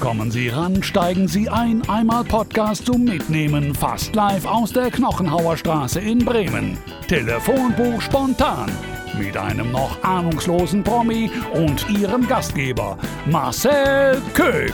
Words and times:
Kommen 0.00 0.30
Sie 0.30 0.48
ran, 0.48 0.80
steigen 0.82 1.26
Sie 1.26 1.48
ein, 1.48 1.82
einmal 1.88 2.22
Podcast 2.22 2.86
zum 2.86 3.02
Mitnehmen, 3.02 3.74
fast 3.74 4.14
live 4.14 4.46
aus 4.46 4.72
der 4.72 4.92
Knochenhauer 4.92 5.56
Straße 5.56 5.98
in 5.98 6.24
Bremen. 6.24 6.78
Telefonbuch 7.08 8.00
spontan 8.00 8.70
mit 9.18 9.36
einem 9.36 9.72
noch 9.72 10.00
ahnungslosen 10.04 10.84
Promi 10.84 11.30
und 11.52 11.90
Ihrem 11.90 12.28
Gastgeber 12.28 12.96
Marcel 13.26 14.22
Köck. 14.34 14.72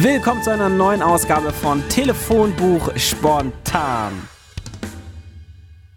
Willkommen 0.00 0.42
zu 0.42 0.50
einer 0.50 0.68
neuen 0.68 1.02
Ausgabe 1.02 1.52
von 1.52 1.88
Telefonbuch 1.88 2.90
spontan. 2.96 4.12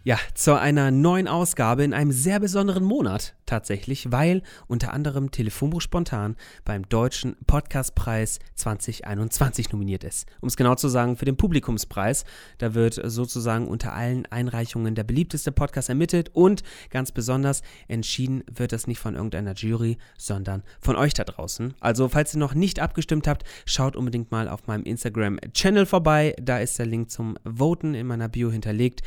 Ja, 0.03 0.17
zu 0.33 0.59
einer 0.59 0.89
neuen 0.89 1.27
Ausgabe 1.27 1.83
in 1.83 1.93
einem 1.93 2.11
sehr 2.11 2.39
besonderen 2.39 2.83
Monat 2.83 3.35
tatsächlich, 3.45 4.11
weil 4.11 4.41
unter 4.65 4.93
anderem 4.93 5.29
Telefonbuch 5.29 5.81
spontan 5.81 6.37
beim 6.65 6.89
Deutschen 6.89 7.35
Podcastpreis 7.45 8.39
2021 8.55 9.71
nominiert 9.71 10.03
ist. 10.03 10.27
Um 10.39 10.47
es 10.47 10.57
genau 10.57 10.73
zu 10.73 10.87
sagen, 10.87 11.17
für 11.17 11.25
den 11.25 11.37
Publikumspreis. 11.37 12.25
Da 12.57 12.73
wird 12.73 12.99
sozusagen 13.03 13.67
unter 13.67 13.93
allen 13.93 14.25
Einreichungen 14.25 14.95
der 14.95 15.03
beliebteste 15.03 15.51
Podcast 15.51 15.89
ermittelt 15.89 16.31
und 16.33 16.63
ganz 16.89 17.11
besonders 17.11 17.61
entschieden 17.87 18.43
wird 18.51 18.71
das 18.71 18.87
nicht 18.87 18.99
von 18.99 19.13
irgendeiner 19.13 19.53
Jury, 19.53 19.99
sondern 20.17 20.63
von 20.79 20.95
euch 20.95 21.13
da 21.13 21.25
draußen. 21.25 21.75
Also, 21.79 22.09
falls 22.09 22.33
ihr 22.33 22.39
noch 22.39 22.55
nicht 22.55 22.79
abgestimmt 22.79 23.27
habt, 23.27 23.43
schaut 23.65 23.95
unbedingt 23.95 24.31
mal 24.31 24.49
auf 24.49 24.65
meinem 24.65 24.83
Instagram-Channel 24.83 25.85
vorbei. 25.85 26.33
Da 26.41 26.57
ist 26.57 26.79
der 26.79 26.87
Link 26.87 27.11
zum 27.11 27.37
Voten 27.43 27.93
in 27.93 28.07
meiner 28.07 28.29
Bio 28.29 28.49
hinterlegt. 28.49 29.01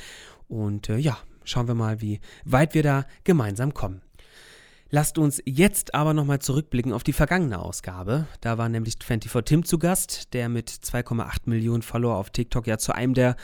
Und 0.55 0.89
äh, 0.89 0.99
ja, 0.99 1.19
schauen 1.43 1.67
wir 1.67 1.75
mal, 1.75 2.01
wie 2.01 2.21
weit 2.45 2.75
wir 2.75 2.85
da 2.85 3.07
gemeinsam 3.25 3.75
kommen. 3.75 4.03
Lasst 4.89 5.19
uns 5.19 5.43
jetzt 5.45 5.95
aber 5.97 6.15
nochmal 6.15 6.39
zurückblicken 6.39 6.93
auf 6.93 7.03
die 7.03 7.13
vergangene 7.13 7.59
Ausgabe. 7.59 8.29
Da 8.41 8.57
war 8.57 8.69
nämlich 8.69 8.95
24 9.03 9.45
Tim 9.45 9.65
zu 9.65 9.81
Gast, 9.81 10.33
der 10.33 10.49
mit 10.49 10.71
2,8 10.71 11.39
Millionen 11.47 11.83
Follower 11.83 12.15
auf 12.15 12.31
TikTok 12.31 12.69
ja 12.69 12.79
zu 12.79 12.95
einem 12.95 13.15
der 13.15 13.35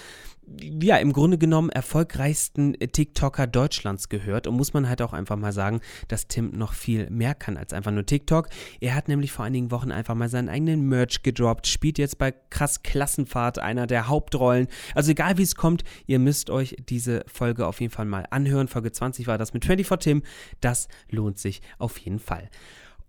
ja, 0.58 0.96
im 0.96 1.12
Grunde 1.12 1.38
genommen 1.38 1.70
erfolgreichsten 1.70 2.72
TikToker 2.72 3.46
Deutschlands 3.46 4.08
gehört. 4.08 4.46
Und 4.46 4.56
muss 4.56 4.72
man 4.72 4.88
halt 4.88 5.02
auch 5.02 5.12
einfach 5.12 5.36
mal 5.36 5.52
sagen, 5.52 5.80
dass 6.08 6.26
Tim 6.26 6.50
noch 6.50 6.72
viel 6.72 7.08
mehr 7.10 7.34
kann 7.34 7.56
als 7.56 7.72
einfach 7.72 7.92
nur 7.92 8.06
TikTok. 8.06 8.48
Er 8.80 8.94
hat 8.94 9.08
nämlich 9.08 9.32
vor 9.32 9.44
einigen 9.44 9.70
Wochen 9.70 9.92
einfach 9.92 10.14
mal 10.14 10.28
seinen 10.28 10.48
eigenen 10.48 10.88
Merch 10.88 11.22
gedroppt, 11.22 11.66
spielt 11.66 11.98
jetzt 11.98 12.18
bei 12.18 12.32
Krass 12.50 12.82
Klassenfahrt 12.82 13.58
einer 13.58 13.86
der 13.86 14.08
Hauptrollen. 14.08 14.66
Also 14.94 15.12
egal 15.12 15.38
wie 15.38 15.42
es 15.42 15.54
kommt, 15.54 15.84
ihr 16.06 16.18
müsst 16.18 16.50
euch 16.50 16.76
diese 16.88 17.24
Folge 17.26 17.66
auf 17.66 17.80
jeden 17.80 17.92
Fall 17.92 18.06
mal 18.06 18.26
anhören. 18.30 18.68
Folge 18.68 18.92
20 18.92 19.26
war 19.26 19.38
das 19.38 19.54
mit 19.54 19.64
24 19.64 20.00
Tim. 20.00 20.22
Das 20.60 20.88
lohnt 21.10 21.38
sich 21.38 21.60
auf 21.78 21.98
jeden 21.98 22.18
Fall. 22.18 22.48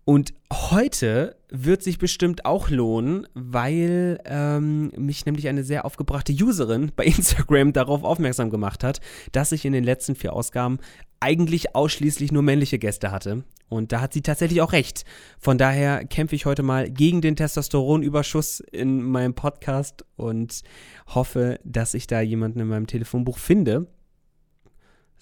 Und 0.04 0.34
heute 0.52 1.36
wird 1.48 1.82
sich 1.82 1.98
bestimmt 1.98 2.44
auch 2.44 2.70
lohnen, 2.70 3.26
weil 3.34 4.18
ähm, 4.24 4.90
mich 4.96 5.26
nämlich 5.26 5.46
eine 5.46 5.62
sehr 5.62 5.84
aufgebrachte 5.84 6.32
Userin 6.32 6.90
bei 6.96 7.04
Instagram 7.06 7.72
darauf 7.72 8.02
aufmerksam 8.02 8.50
gemacht 8.50 8.82
hat, 8.82 9.00
dass 9.30 9.52
ich 9.52 9.64
in 9.64 9.72
den 9.72 9.84
letzten 9.84 10.16
vier 10.16 10.32
Ausgaben 10.32 10.78
eigentlich 11.20 11.76
ausschließlich 11.76 12.32
nur 12.32 12.42
männliche 12.42 12.80
Gäste 12.80 13.12
hatte. 13.12 13.44
Und 13.68 13.92
da 13.92 14.00
hat 14.00 14.12
sie 14.12 14.22
tatsächlich 14.22 14.60
auch 14.60 14.72
recht. 14.72 15.04
Von 15.38 15.56
daher 15.56 16.04
kämpfe 16.04 16.34
ich 16.34 16.46
heute 16.46 16.62
mal 16.62 16.90
gegen 16.90 17.20
den 17.20 17.36
Testosteronüberschuss 17.36 18.60
in 18.60 19.02
meinem 19.02 19.34
Podcast 19.34 20.04
und 20.16 20.62
hoffe, 21.06 21.60
dass 21.64 21.94
ich 21.94 22.06
da 22.08 22.20
jemanden 22.20 22.60
in 22.60 22.68
meinem 22.68 22.86
Telefonbuch 22.86 23.38
finde, 23.38 23.86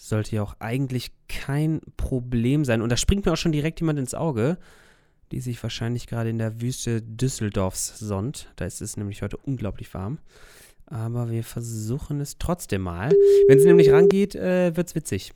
sollte 0.08 0.36
ja 0.36 0.42
auch 0.42 0.56
eigentlich 0.60 1.12
kein 1.28 1.80
Problem 1.96 2.64
sein. 2.64 2.82
Und 2.82 2.90
da 2.90 2.96
springt 2.96 3.26
mir 3.26 3.32
auch 3.32 3.36
schon 3.36 3.52
direkt 3.52 3.80
jemand 3.80 3.98
ins 3.98 4.14
Auge, 4.14 4.58
die 5.30 5.40
sich 5.40 5.62
wahrscheinlich 5.62 6.06
gerade 6.06 6.30
in 6.30 6.38
der 6.38 6.60
Wüste 6.60 7.02
Düsseldorfs 7.02 7.98
sonnt. 7.98 8.50
Da 8.56 8.64
ist 8.64 8.80
es 8.80 8.96
nämlich 8.96 9.22
heute 9.22 9.36
unglaublich 9.36 9.92
warm. 9.94 10.18
Aber 10.86 11.30
wir 11.30 11.44
versuchen 11.44 12.20
es 12.20 12.38
trotzdem 12.38 12.82
mal. 12.82 13.14
Wenn 13.46 13.60
sie 13.60 13.66
nämlich 13.66 13.92
rangeht, 13.92 14.34
äh, 14.34 14.70
es 14.70 14.94
witzig. 14.94 15.32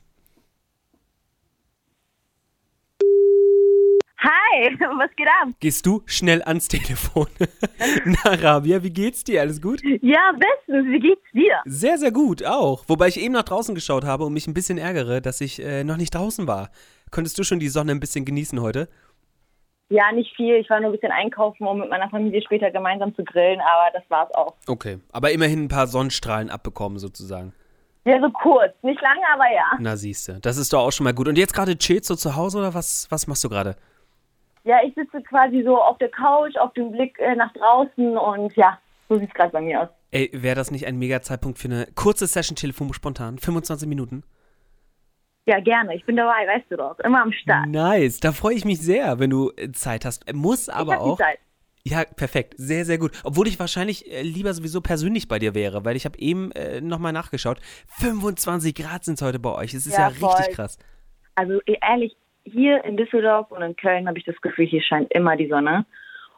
Hi, 4.25 4.75
was 4.79 5.15
geht 5.15 5.27
ab? 5.27 5.49
Gehst 5.59 5.85
du 5.85 6.01
schnell 6.07 6.41
ans 6.41 6.67
Telefon? 6.67 7.27
Na, 8.05 8.31
Rabia, 8.33 8.81
wie 8.81 8.89
geht's 8.89 9.23
dir? 9.23 9.41
Alles 9.41 9.61
gut? 9.61 9.81
Ja, 10.01 10.31
bestens. 10.31 10.87
Wie 10.87 10.99
geht's 10.99 11.21
dir? 11.31 11.61
Sehr, 11.65 11.99
sehr 11.99 12.11
gut, 12.11 12.43
auch. 12.43 12.85
Wobei 12.87 13.07
ich 13.09 13.19
eben 13.19 13.33
nach 13.33 13.43
draußen 13.43 13.75
geschaut 13.75 14.03
habe 14.03 14.25
und 14.25 14.33
mich 14.33 14.47
ein 14.47 14.55
bisschen 14.55 14.79
ärgere, 14.79 15.21
dass 15.21 15.41
ich 15.41 15.61
äh, 15.61 15.83
noch 15.83 15.97
nicht 15.97 16.15
draußen 16.15 16.47
war. 16.47 16.71
Konntest 17.11 17.37
du 17.37 17.43
schon 17.43 17.59
die 17.59 17.67
Sonne 17.67 17.91
ein 17.91 17.99
bisschen 17.99 18.25
genießen 18.25 18.59
heute? 18.61 18.89
Ja, 19.89 20.11
nicht 20.11 20.35
viel. 20.35 20.55
Ich 20.55 20.71
war 20.71 20.79
nur 20.79 20.89
ein 20.89 20.93
bisschen 20.93 21.11
einkaufen, 21.11 21.67
um 21.67 21.81
mit 21.81 21.91
meiner 21.91 22.09
Familie 22.09 22.41
später 22.41 22.71
gemeinsam 22.71 23.15
zu 23.15 23.23
grillen, 23.23 23.59
aber 23.59 23.91
das 23.93 24.03
war's 24.09 24.33
auch. 24.33 24.55
Okay, 24.65 24.97
aber 25.11 25.31
immerhin 25.33 25.65
ein 25.65 25.67
paar 25.67 25.85
Sonnenstrahlen 25.85 26.49
abbekommen 26.49 26.97
sozusagen. 26.97 27.53
Ja, 28.05 28.19
so 28.19 28.31
kurz. 28.31 28.73
Nicht 28.81 29.01
lange, 29.01 29.21
aber 29.31 29.53
ja. 29.53 29.77
Na, 29.79 29.95
siehste. 29.95 30.39
Das 30.41 30.57
ist 30.57 30.73
doch 30.73 30.79
auch 30.79 30.91
schon 30.91 31.03
mal 31.03 31.13
gut. 31.13 31.27
Und 31.27 31.37
jetzt 31.37 31.53
gerade 31.53 31.77
chillst 31.77 32.09
du 32.09 32.15
zu 32.15 32.35
Hause 32.35 32.57
oder 32.57 32.73
was, 32.73 33.05
was 33.11 33.27
machst 33.27 33.43
du 33.43 33.49
gerade? 33.49 33.75
Ja, 34.65 34.79
ich 34.83 34.95
sitze 34.95 35.21
quasi 35.21 35.63
so 35.63 35.79
auf 35.79 35.97
der 35.99 36.09
Couch, 36.09 36.55
auf 36.57 36.73
dem 36.73 36.91
Blick 36.91 37.17
äh, 37.19 37.35
nach 37.35 37.53
draußen 37.53 38.17
und 38.17 38.55
ja, 38.55 38.79
so 39.07 39.17
sieht 39.17 39.29
es 39.29 39.33
gerade 39.35 39.51
bei 39.51 39.61
mir 39.61 39.83
aus. 39.83 39.89
Ey, 40.11 40.29
wäre 40.33 40.55
das 40.55 40.71
nicht 40.71 40.87
ein 40.87 40.97
mega 40.97 41.21
Zeitpunkt 41.21 41.59
für 41.59 41.67
eine 41.67 41.87
kurze 41.93 42.25
Session 42.25 42.55
Telefon 42.55 42.91
spontan? 42.93 43.37
25 43.37 43.87
Minuten? 43.87 44.23
Ja, 45.45 45.59
gerne. 45.59 45.95
Ich 45.95 46.03
bin 46.05 46.15
dabei, 46.15 46.47
weißt 46.47 46.65
du 46.69 46.77
doch. 46.77 46.97
Immer 46.99 47.21
am 47.21 47.31
Start. 47.31 47.67
Nice. 47.67 48.19
Da 48.19 48.31
freue 48.31 48.55
ich 48.55 48.65
mich 48.65 48.81
sehr, 48.81 49.19
wenn 49.19 49.29
du 49.29 49.51
äh, 49.55 49.71
Zeit 49.71 50.03
hast. 50.03 50.33
Muss 50.33 50.67
aber 50.69 50.93
ich 50.93 50.99
auch. 50.99 51.17
Die 51.17 51.23
Zeit. 51.23 51.39
Ja, 51.83 52.03
perfekt. 52.03 52.55
Sehr, 52.57 52.83
sehr 52.83 52.97
gut. 52.97 53.11
Obwohl 53.23 53.47
ich 53.47 53.59
wahrscheinlich 53.59 54.11
äh, 54.11 54.23
lieber 54.23 54.51
sowieso 54.55 54.81
persönlich 54.81 55.27
bei 55.27 55.37
dir 55.37 55.53
wäre, 55.53 55.85
weil 55.85 55.95
ich 55.95 56.05
habe 56.05 56.17
eben 56.17 56.51
äh, 56.53 56.81
nochmal 56.81 57.13
nachgeschaut. 57.13 57.59
25 57.99 58.73
Grad 58.73 59.03
sind 59.03 59.15
es 59.15 59.21
heute 59.21 59.37
bei 59.37 59.53
euch. 59.53 59.75
Es 59.75 59.85
ist 59.85 59.93
ja, 59.93 60.09
Ja, 60.09 60.29
richtig 60.29 60.55
krass. 60.55 60.79
Also 61.35 61.59
e- 61.67 61.77
ehrlich, 61.87 62.15
hier 62.45 62.83
in 62.85 62.95
Düsseldorf 62.95 63.51
und 63.51 63.61
in 63.61 63.75
Köln 63.75 64.07
habe 64.07 64.17
ich 64.17 64.23
das 64.23 64.39
Gefühl, 64.41 64.65
hier 64.65 64.81
scheint 64.81 65.11
immer 65.11 65.35
die 65.35 65.47
Sonne. 65.49 65.85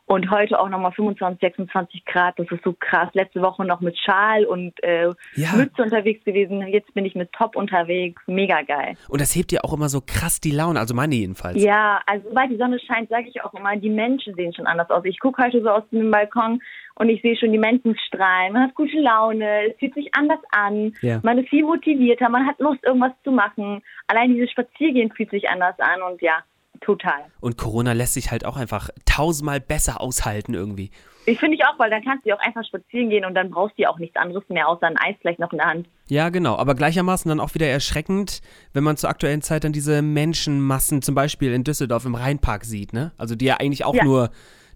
Und 0.08 0.32
heute 0.32 0.58
auch 0.58 0.70
nochmal 0.70 0.94
25, 0.94 1.42
26 1.42 2.06
Grad. 2.06 2.40
Das 2.40 2.48
ist 2.50 2.64
so 2.64 2.74
krass. 2.80 3.10
Letzte 3.14 3.42
Woche 3.42 3.66
noch 3.66 3.82
mit 3.82 3.98
Schal 4.00 4.46
und 4.46 4.82
äh, 4.82 5.10
Ja. 5.36 5.54
Mütze 5.58 5.84
unterwegs 5.84 6.24
gewesen. 6.24 6.66
Jetzt 6.68 6.94
bin 6.94 7.04
ich 7.04 7.14
mit 7.14 7.34
Top 7.34 7.58
unterwegs. 7.58 8.22
Mega 8.26 8.62
geil. 8.62 8.96
Und 9.10 9.20
das 9.20 9.36
hebt 9.36 9.52
dir 9.52 9.66
auch 9.66 9.74
immer 9.74 9.90
so 9.90 10.00
krass 10.00 10.40
die 10.40 10.52
Laune, 10.52 10.80
also 10.80 10.96
meine 10.96 11.14
jedenfalls. 11.14 11.62
Ja, 11.62 12.00
also 12.06 12.30
sobald 12.30 12.50
die 12.52 12.58
Sonne 12.58 12.80
scheint, 12.80 13.10
sage 13.10 13.28
ich 13.28 13.44
auch 13.44 13.54
immer, 13.54 13.76
die 13.76 13.90
Menschen 13.90 14.34
sehen 14.36 14.54
schon 14.54 14.66
anders 14.66 14.90
aus. 14.90 15.04
Ich 15.04 15.20
gucke 15.20 15.44
heute 15.44 15.62
so 15.62 15.70
aus 15.70 15.84
dem 15.92 16.10
Balkon 16.10 16.62
und 16.96 17.10
ich 17.10 17.22
sehe 17.22 17.36
schon 17.36 17.52
die 17.52 17.58
Menschen 17.60 17.98
strahlen. 18.08 18.54
Man 18.54 18.64
hat 18.64 18.76
gute 18.76 18.98
Laune, 19.00 19.70
es 19.70 19.78
fühlt 19.78 19.94
sich 19.94 20.10
anders 20.16 20.40
an. 20.52 20.94
Ja. 21.02 21.20
Man 21.22 21.38
ist 21.38 21.50
viel 21.50 21.66
motivierter, 21.66 22.30
man 22.30 22.48
hat 22.48 22.60
Lust, 22.60 22.84
irgendwas 22.86 23.12
zu 23.26 23.32
machen. 23.32 23.84
Allein 24.08 24.34
dieses 24.34 24.52
Spaziergehen 24.52 25.12
fühlt 25.12 25.32
sich 25.32 25.50
anders 25.50 25.76
an 25.80 26.02
und 26.02 26.22
ja, 26.22 26.40
total. 26.82 27.26
Und 27.40 27.58
Corona 27.58 27.94
lässt 27.94 28.14
sich 28.14 28.32
halt 28.32 28.46
auch 28.46 28.58
einfach 28.58 28.90
tausendmal 29.06 29.60
besser 29.60 30.02
aushalten 30.02 30.54
irgendwie. 30.54 30.92
Ich 31.26 31.40
finde 31.40 31.56
ich 31.58 31.64
auch, 31.66 31.78
weil 31.78 31.90
dann 31.90 32.02
kannst 32.04 32.26
du 32.26 32.34
auch 32.34 32.40
einfach 32.40 32.64
spazieren 32.66 33.10
gehen 33.10 33.26
und 33.26 33.36
dann 33.36 33.50
brauchst 33.52 33.78
du 33.78 33.82
ja 33.82 33.90
auch 33.90 34.00
nichts 34.00 34.16
anderes 34.16 34.44
mehr, 34.48 34.68
außer 34.70 34.88
ein 34.88 34.96
Eis 34.98 35.16
vielleicht 35.22 35.40
noch 35.40 35.52
in 35.52 35.58
der 35.58 35.68
Hand. 35.68 35.88
Ja, 36.08 36.30
genau. 36.30 36.56
Aber 36.56 36.74
gleichermaßen 36.74 37.28
dann 37.28 37.42
auch 37.42 37.54
wieder 37.54 37.68
erschreckend, 37.68 38.42
wenn 38.72 38.84
man 38.86 38.96
zur 38.96 39.10
aktuellen 39.10 39.42
Zeit 39.42 39.66
dann 39.66 39.74
diese 39.74 40.02
Menschenmassen 40.02 41.02
zum 41.02 41.16
Beispiel 41.16 41.52
in 41.54 41.66
Düsseldorf 41.66 42.06
im 42.06 42.16
Rheinpark 42.16 42.64
sieht, 42.64 42.94
ne? 42.94 43.12
Also 43.18 43.36
die 43.36 43.44
ja 43.46 43.58
eigentlich 43.58 43.84
auch 43.84 43.94
Ja. 43.96 44.06
nur 44.06 44.30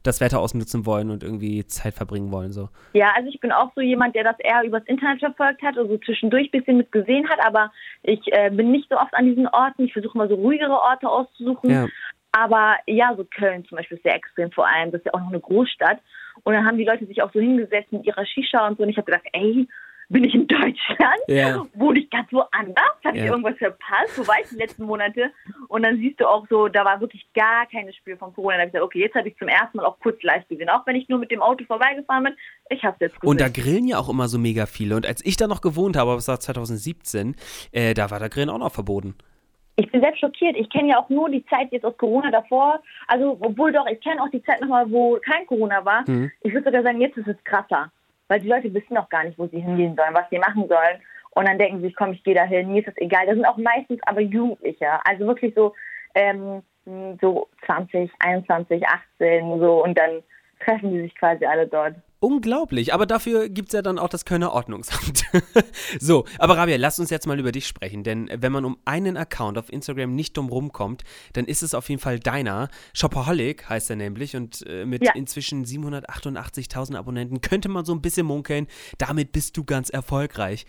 das 0.03 0.19
Wetter 0.21 0.39
ausnutzen 0.39 0.85
wollen 0.85 1.09
und 1.09 1.23
irgendwie 1.23 1.65
Zeit 1.65 1.93
verbringen 1.93 2.31
wollen, 2.31 2.51
so. 2.51 2.69
Ja, 2.93 3.11
also 3.15 3.29
ich 3.29 3.39
bin 3.39 3.51
auch 3.51 3.71
so 3.75 3.81
jemand, 3.81 4.15
der 4.15 4.23
das 4.23 4.39
eher 4.39 4.63
übers 4.63 4.83
Internet 4.85 5.19
verfolgt 5.19 5.61
hat, 5.61 5.77
also 5.77 5.97
zwischendurch 5.99 6.47
ein 6.51 6.59
bisschen 6.59 6.77
mit 6.77 6.91
gesehen 6.91 7.27
hat, 7.29 7.39
aber 7.45 7.71
ich 8.03 8.21
äh, 8.33 8.49
bin 8.49 8.71
nicht 8.71 8.89
so 8.89 8.97
oft 8.97 9.13
an 9.13 9.25
diesen 9.25 9.47
Orten. 9.47 9.83
Ich 9.85 9.93
versuche 9.93 10.17
mal 10.17 10.27
so 10.29 10.35
ruhigere 10.35 10.79
Orte 10.79 11.07
auszusuchen. 11.07 11.69
Ja. 11.69 11.87
Aber 12.33 12.77
ja, 12.87 13.13
so 13.17 13.25
Köln 13.25 13.65
zum 13.65 13.77
Beispiel 13.77 13.97
ist 13.97 14.03
sehr 14.03 14.15
extrem 14.15 14.51
vor 14.51 14.65
allem. 14.67 14.91
Das 14.91 14.99
ist 15.01 15.05
ja 15.05 15.13
auch 15.13 15.19
noch 15.19 15.29
eine 15.29 15.39
Großstadt. 15.41 15.99
Und 16.43 16.53
dann 16.53 16.65
haben 16.65 16.77
die 16.77 16.85
Leute 16.85 17.05
sich 17.05 17.21
auch 17.21 17.31
so 17.33 17.39
hingesetzt 17.39 17.91
mit 17.91 18.05
ihrer 18.05 18.25
Shisha 18.25 18.65
und 18.67 18.77
so. 18.77 18.83
Und 18.83 18.89
ich 18.89 18.97
habe 18.97 19.11
gedacht, 19.11 19.25
ey, 19.33 19.67
bin 20.07 20.23
ich 20.23 20.33
in 20.33 20.47
Deutschland? 20.47 21.21
Ja. 21.27 21.65
Wohne 21.73 21.99
ich 21.99 22.09
ganz 22.09 22.31
woanders? 22.31 22.83
Habe 23.05 23.17
ich 23.17 23.23
Ja. 23.23 23.31
irgendwas 23.31 23.57
verpasst? 23.57 24.17
Wo 24.17 24.27
war 24.27 24.35
ich 24.41 24.49
die 24.49 24.55
letzten 24.55 24.85
Monate? 24.85 25.31
Und 25.71 25.83
dann 25.83 25.99
siehst 25.99 26.19
du 26.19 26.27
auch 26.27 26.45
so, 26.49 26.67
da 26.67 26.83
war 26.83 26.99
wirklich 26.99 27.25
gar 27.33 27.65
keine 27.65 27.93
Spür 27.93 28.17
von 28.17 28.33
Corona. 28.33 28.57
Da 28.57 28.59
habe 28.63 28.67
ich 28.67 28.73
gesagt, 28.73 28.85
okay, 28.85 28.99
jetzt 28.99 29.15
habe 29.15 29.29
ich 29.29 29.37
zum 29.37 29.47
ersten 29.47 29.77
Mal 29.77 29.85
auch 29.85 29.97
kurz 30.01 30.21
live 30.21 30.45
gesehen. 30.49 30.69
Auch 30.69 30.85
wenn 30.85 30.97
ich 30.97 31.07
nur 31.07 31.17
mit 31.17 31.31
dem 31.31 31.41
Auto 31.41 31.63
vorbeigefahren 31.63 32.25
bin, 32.25 32.33
ich 32.69 32.83
habe 32.83 32.95
es 32.95 32.99
jetzt 32.99 33.21
gesehen. 33.21 33.29
Und 33.29 33.39
da 33.39 33.47
grillen 33.47 33.87
ja 33.87 33.97
auch 33.97 34.09
immer 34.09 34.27
so 34.27 34.37
mega 34.37 34.65
viele. 34.65 34.97
Und 34.97 35.07
als 35.07 35.25
ich 35.25 35.37
da 35.37 35.47
noch 35.47 35.61
gewohnt 35.61 35.95
habe, 35.95 36.13
das 36.15 36.27
war 36.27 36.41
2017, 36.41 37.37
äh, 37.71 37.93
da 37.93 38.11
war 38.11 38.19
der 38.19 38.27
Grillen 38.27 38.49
auch 38.49 38.57
noch 38.57 38.73
verboten. 38.73 39.15
Ich 39.77 39.89
bin 39.89 40.01
selbst 40.01 40.19
schockiert. 40.19 40.57
Ich 40.57 40.69
kenne 40.69 40.89
ja 40.89 40.99
auch 40.99 41.07
nur 41.07 41.29
die 41.29 41.45
Zeit 41.45 41.71
jetzt 41.71 41.85
aus 41.85 41.97
Corona 41.97 42.31
davor. 42.31 42.81
Also, 43.07 43.37
obwohl 43.39 43.71
doch, 43.71 43.85
ich 43.87 44.01
kenne 44.01 44.21
auch 44.21 44.29
die 44.29 44.43
Zeit 44.43 44.59
nochmal, 44.59 44.91
wo 44.91 45.19
kein 45.23 45.47
Corona 45.47 45.85
war. 45.85 46.03
Mhm. 46.05 46.29
Ich 46.41 46.51
würde 46.51 46.65
sogar 46.65 46.83
sagen, 46.83 46.99
jetzt 46.99 47.15
ist 47.15 47.29
es 47.29 47.41
krasser. 47.45 47.89
Weil 48.27 48.41
die 48.41 48.49
Leute 48.49 48.73
wissen 48.73 48.93
noch 48.93 49.07
gar 49.07 49.23
nicht, 49.23 49.39
wo 49.39 49.47
sie 49.47 49.61
hingehen 49.61 49.95
sollen, 49.95 50.13
was 50.13 50.29
sie 50.29 50.37
machen 50.37 50.67
sollen. 50.67 50.99
Und 51.31 51.47
dann 51.47 51.57
denken 51.57 51.77
sie 51.77 51.87
sich, 51.87 51.95
komm, 51.95 52.11
ich 52.11 52.23
gehe 52.23 52.35
da 52.35 52.43
hin, 52.43 52.71
mir 52.71 52.79
ist 52.79 52.87
das 52.87 52.97
egal. 52.97 53.25
Das 53.25 53.35
sind 53.35 53.45
auch 53.45 53.57
meistens 53.57 53.99
aber 54.03 54.21
Jugendliche. 54.21 54.87
Also 55.05 55.25
wirklich 55.25 55.53
so, 55.55 55.73
ähm, 56.15 56.61
hm, 56.85 57.17
so 57.21 57.47
20, 57.65 58.11
21, 58.19 58.83
18 58.85 59.59
so 59.59 59.83
und 59.83 59.97
dann 59.97 60.23
treffen 60.63 60.91
die 60.91 61.01
sich 61.01 61.15
quasi 61.15 61.45
alle 61.45 61.67
dort. 61.67 61.95
Unglaublich, 62.23 62.93
aber 62.93 63.07
dafür 63.07 63.49
gibt 63.49 63.69
es 63.69 63.73
ja 63.73 63.81
dann 63.81 63.97
auch 63.97 64.07
das 64.07 64.25
Kölner 64.25 64.51
Ordnungsamt. 64.51 65.23
so, 65.99 66.25
aber 66.37 66.55
Rabia, 66.55 66.77
lass 66.77 66.99
uns 66.99 67.09
jetzt 67.09 67.25
mal 67.25 67.39
über 67.39 67.51
dich 67.51 67.65
sprechen, 67.65 68.03
denn 68.03 68.29
wenn 68.31 68.51
man 68.51 68.63
um 68.63 68.77
einen 68.85 69.17
Account 69.17 69.57
auf 69.57 69.73
Instagram 69.73 70.13
nicht 70.13 70.37
drum 70.37 70.49
rumkommt, 70.49 71.03
dann 71.33 71.45
ist 71.45 71.63
es 71.63 71.73
auf 71.73 71.89
jeden 71.89 71.99
Fall 71.99 72.19
deiner. 72.19 72.69
Shopaholic 72.93 73.67
heißt 73.67 73.89
er 73.89 73.95
nämlich 73.95 74.35
und 74.35 74.63
äh, 74.67 74.85
mit 74.85 75.03
ja. 75.03 75.13
inzwischen 75.15 75.65
788.000 75.65 76.95
Abonnenten 76.95 77.41
könnte 77.41 77.69
man 77.69 77.85
so 77.85 77.93
ein 77.93 78.03
bisschen 78.03 78.27
munkeln, 78.27 78.67
damit 78.99 79.31
bist 79.31 79.57
du 79.57 79.63
ganz 79.63 79.89
erfolgreich. 79.89 80.67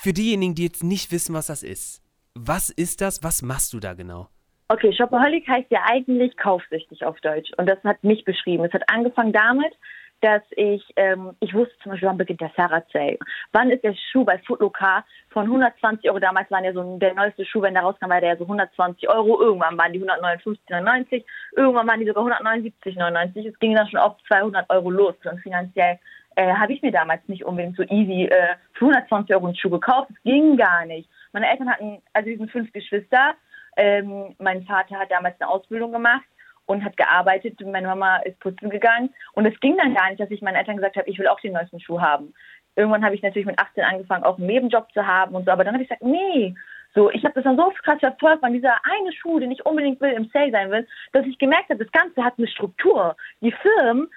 Für 0.00 0.12
diejenigen, 0.12 0.54
die 0.54 0.62
jetzt 0.62 0.84
nicht 0.84 1.10
wissen, 1.10 1.34
was 1.34 1.48
das 1.48 1.64
ist, 1.64 2.00
was 2.32 2.70
ist 2.70 3.00
das, 3.00 3.24
was 3.24 3.42
machst 3.42 3.72
du 3.72 3.80
da 3.80 3.94
genau? 3.94 4.28
Okay, 4.68 4.92
Shopaholic 4.92 5.48
heißt 5.48 5.72
ja 5.72 5.80
eigentlich 5.90 6.36
kaufsüchtig 6.36 7.04
auf 7.04 7.18
Deutsch 7.18 7.50
und 7.56 7.68
das 7.68 7.82
hat 7.82 8.04
mich 8.04 8.24
beschrieben. 8.24 8.64
Es 8.64 8.72
hat 8.72 8.88
angefangen 8.88 9.32
damit, 9.32 9.74
dass 10.20 10.42
ich, 10.52 10.84
ähm, 10.94 11.34
ich 11.40 11.52
wusste 11.52 11.74
zum 11.82 11.90
Beispiel, 11.90 12.08
wann 12.08 12.16
beginnt 12.16 12.40
der 12.40 12.52
Sarah 12.56 12.84
Sale? 12.92 13.18
Wann 13.50 13.70
ist 13.70 13.82
der 13.82 13.96
Schuh 14.12 14.24
bei 14.24 14.38
Footlocker 14.38 15.04
von 15.30 15.46
120 15.46 16.08
Euro? 16.08 16.20
Damals 16.20 16.48
waren 16.52 16.62
ja 16.62 16.72
so 16.72 16.98
der 16.98 17.14
neueste 17.14 17.44
Schuh, 17.44 17.62
wenn 17.62 17.74
der 17.74 17.82
rauskam, 17.82 18.08
war 18.08 18.20
der 18.20 18.34
ja 18.34 18.36
so 18.36 18.44
120 18.44 19.08
Euro. 19.08 19.40
Irgendwann 19.40 19.76
waren 19.76 19.92
die 19.92 20.00
159,99, 20.00 21.24
irgendwann 21.56 21.88
waren 21.88 21.98
die 21.98 22.06
sogar 22.06 22.24
179,99. 22.24 23.48
Es 23.48 23.58
ging 23.58 23.74
dann 23.74 23.88
schon 23.88 23.98
auf 23.98 24.14
200 24.28 24.70
Euro 24.70 24.90
los. 24.90 25.14
Und 25.24 25.40
finanziell 25.40 25.98
äh, 26.38 26.54
habe 26.54 26.72
ich 26.72 26.82
mir 26.82 26.92
damals 26.92 27.20
nicht 27.26 27.44
unbedingt 27.44 27.76
so 27.76 27.82
easy 27.82 28.26
äh, 28.26 28.54
für 28.74 28.84
120 28.84 29.34
Euro 29.34 29.46
einen 29.46 29.56
Schuh 29.56 29.70
gekauft. 29.70 30.08
Es 30.10 30.22
ging 30.22 30.56
gar 30.56 30.86
nicht. 30.86 31.10
Meine 31.32 31.50
Eltern 31.50 31.68
hatten, 31.68 32.00
also 32.12 32.28
wir 32.28 32.38
sind 32.38 32.52
fünf 32.52 32.72
Geschwister. 32.72 33.34
Ähm, 33.76 34.36
mein 34.38 34.62
Vater 34.62 35.00
hat 35.00 35.10
damals 35.10 35.34
eine 35.40 35.50
Ausbildung 35.50 35.90
gemacht 35.90 36.24
und 36.66 36.84
hat 36.84 36.96
gearbeitet. 36.96 37.60
Meine 37.66 37.88
Mama 37.88 38.18
ist 38.18 38.38
putzen 38.38 38.70
gegangen. 38.70 39.12
Und 39.32 39.46
es 39.46 39.58
ging 39.58 39.76
dann 39.78 39.94
gar 39.94 40.10
nicht, 40.10 40.20
dass 40.20 40.30
ich 40.30 40.40
meinen 40.40 40.54
Eltern 40.54 40.76
gesagt 40.76 40.96
habe, 40.96 41.10
ich 41.10 41.18
will 41.18 41.26
auch 41.26 41.40
den 41.40 41.54
neuesten 41.54 41.80
Schuh 41.80 42.00
haben. 42.00 42.32
Irgendwann 42.76 43.04
habe 43.04 43.16
ich 43.16 43.22
natürlich 43.22 43.46
mit 43.46 43.58
18 43.58 43.82
angefangen, 43.82 44.22
auch 44.22 44.38
einen 44.38 44.46
Nebenjob 44.46 44.92
zu 44.92 45.04
haben 45.04 45.34
und 45.34 45.44
so. 45.44 45.50
Aber 45.50 45.64
dann 45.64 45.74
habe 45.74 45.82
ich 45.82 45.88
gesagt, 45.88 46.04
nee, 46.04 46.54
so, 46.94 47.10
ich 47.10 47.24
habe 47.24 47.34
das 47.34 47.42
dann 47.42 47.56
so 47.56 47.72
krass 47.82 47.98
verfolgt, 47.98 48.44
weil 48.44 48.52
dieser 48.52 48.76
eine 48.84 49.12
Schuh, 49.12 49.40
den 49.40 49.50
ich 49.50 49.66
unbedingt 49.66 50.00
will, 50.00 50.12
im 50.12 50.30
Sale 50.32 50.52
sein 50.52 50.70
will, 50.70 50.86
dass 51.12 51.26
ich 51.26 51.36
gemerkt 51.38 51.68
habe, 51.70 51.84
das 51.84 51.92
Ganze 51.92 52.22
hat 52.22 52.34
eine 52.38 52.46
Struktur. 52.46 53.16
Die 53.40 53.50
Firmen 53.50 54.08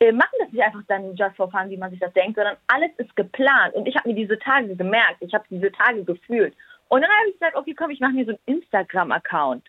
äh, 0.00 0.12
machen 0.12 0.38
das 0.38 0.52
nicht 0.52 0.62
einfach 0.62 0.82
dann 0.86 1.14
just 1.16 1.36
for 1.36 1.50
fun, 1.50 1.70
wie 1.70 1.76
man 1.76 1.90
sich 1.90 2.00
das 2.00 2.12
denkt, 2.12 2.36
sondern 2.36 2.56
alles 2.68 2.90
ist 2.98 3.14
geplant. 3.16 3.74
Und 3.74 3.86
ich 3.86 3.96
habe 3.96 4.08
mir 4.08 4.14
diese 4.14 4.38
Tage 4.38 4.74
gemerkt, 4.76 5.16
ich 5.20 5.34
habe 5.34 5.44
diese 5.50 5.72
Tage 5.72 6.04
gefühlt. 6.04 6.54
Und 6.88 7.02
dann 7.02 7.10
habe 7.10 7.28
ich 7.28 7.34
gesagt, 7.34 7.56
okay, 7.56 7.74
komm, 7.74 7.90
ich 7.90 8.00
mache 8.00 8.12
mir 8.12 8.24
so 8.24 8.30
einen 8.30 8.58
Instagram-Account. 8.58 9.64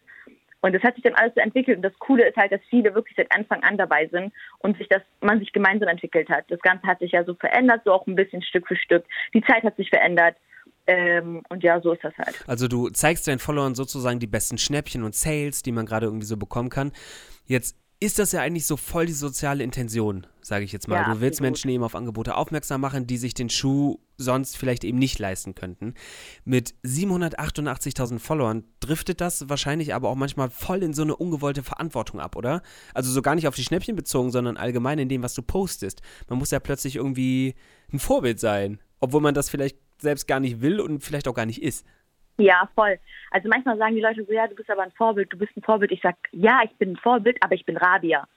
Und 0.61 0.75
das 0.75 0.83
hat 0.83 0.95
sich 0.95 1.03
dann 1.03 1.15
alles 1.15 1.33
so 1.35 1.41
entwickelt. 1.41 1.77
Und 1.77 1.83
das 1.83 1.97
Coole 1.99 2.27
ist 2.27 2.37
halt, 2.37 2.51
dass 2.51 2.61
viele 2.69 2.93
wirklich 2.93 3.15
seit 3.15 3.31
Anfang 3.31 3.63
an 3.63 3.77
dabei 3.77 4.07
sind 4.07 4.33
und 4.59 4.77
sich 4.77 4.87
das, 4.89 5.01
man 5.21 5.39
sich 5.39 5.51
gemeinsam 5.53 5.87
entwickelt 5.87 6.29
hat. 6.29 6.45
Das 6.49 6.59
Ganze 6.59 6.85
hat 6.85 6.99
sich 6.99 7.11
ja 7.13 7.23
so 7.23 7.33
verändert, 7.33 7.81
so 7.85 7.93
auch 7.93 8.05
ein 8.07 8.15
bisschen 8.15 8.41
Stück 8.41 8.67
für 8.67 8.75
Stück. 8.75 9.05
Die 9.33 9.41
Zeit 9.41 9.63
hat 9.63 9.77
sich 9.77 9.89
verändert. 9.89 10.35
Ähm, 10.87 11.43
und 11.49 11.63
ja, 11.63 11.79
so 11.81 11.93
ist 11.93 12.03
das 12.03 12.17
halt. 12.17 12.43
Also 12.47 12.67
du 12.67 12.89
zeigst 12.89 13.27
deinen 13.27 13.39
Followern 13.39 13.75
sozusagen 13.75 14.19
die 14.19 14.27
besten 14.27 14.57
Schnäppchen 14.57 15.03
und 15.03 15.15
Sales, 15.15 15.61
die 15.61 15.71
man 15.71 15.85
gerade 15.85 16.07
irgendwie 16.07 16.25
so 16.25 16.35
bekommen 16.35 16.69
kann. 16.69 16.91
Jetzt 17.45 17.77
ist 18.01 18.17
das 18.17 18.31
ja 18.31 18.41
eigentlich 18.41 18.65
so 18.65 18.77
voll 18.77 19.07
die 19.07 19.13
soziale 19.13 19.61
Intention, 19.61 20.25
sage 20.41 20.63
ich 20.63 20.71
jetzt 20.71 20.87
mal. 20.87 20.95
Ja, 20.95 21.13
du 21.13 21.19
willst 21.19 21.41
Menschen 21.41 21.69
eben 21.69 21.83
auf 21.83 21.95
Angebote 21.95 22.35
aufmerksam 22.35 22.79
machen, 22.79 23.07
die 23.07 23.17
sich 23.17 23.33
den 23.33 23.49
Schuh 23.49 23.99
sonst 24.17 24.57
vielleicht 24.57 24.85
eben 24.85 24.97
nicht 24.97 25.19
leisten 25.19 25.53
könnten. 25.53 25.93
Mit 26.45 26.75
788.000 26.85 28.19
Followern 28.19 28.63
driftet 28.79 29.19
das 29.19 29.49
wahrscheinlich 29.49 29.93
aber 29.93 30.09
auch 30.09 30.15
manchmal 30.15 30.49
voll 30.49 30.81
in 30.81 30.93
so 30.93 31.01
eine 31.01 31.15
ungewollte 31.15 31.61
Verantwortung 31.61 32.21
ab, 32.21 32.37
oder? 32.37 32.61
Also 32.93 33.11
so 33.11 33.21
gar 33.21 33.35
nicht 33.35 33.49
auf 33.49 33.55
die 33.55 33.63
Schnäppchen 33.63 33.97
bezogen, 33.97 34.31
sondern 34.31 34.55
allgemein 34.55 34.99
in 34.99 35.09
dem, 35.09 35.21
was 35.21 35.33
du 35.33 35.41
postest. 35.41 36.01
Man 36.29 36.39
muss 36.39 36.51
ja 36.51 36.61
plötzlich 36.61 36.95
irgendwie 36.95 37.55
ein 37.91 37.99
Vorbild 37.99 38.39
sein, 38.39 38.79
obwohl 39.01 39.21
man 39.21 39.33
das 39.33 39.49
vielleicht 39.49 39.77
selbst 40.01 40.27
gar 40.27 40.39
nicht 40.39 40.61
will 40.61 40.79
und 40.79 41.03
vielleicht 41.03 41.27
auch 41.27 41.33
gar 41.33 41.45
nicht 41.45 41.61
ist. 41.61 41.85
Ja, 42.39 42.69
voll. 42.73 42.97
Also 43.31 43.49
manchmal 43.49 43.77
sagen 43.77 43.95
die 43.95 44.01
Leute 44.01 44.23
so, 44.23 44.31
ja, 44.31 44.47
du 44.47 44.55
bist 44.55 44.69
aber 44.69 44.83
ein 44.83 44.91
Vorbild, 44.91 45.31
du 45.31 45.37
bist 45.37 45.55
ein 45.55 45.61
Vorbild. 45.61 45.91
Ich 45.91 46.01
sag, 46.01 46.15
ja, 46.31 46.61
ich 46.63 46.75
bin 46.77 46.93
ein 46.93 46.97
Vorbild, 46.97 47.37
aber 47.41 47.53
ich 47.53 47.65
bin 47.65 47.77
Rabia. 47.77 48.27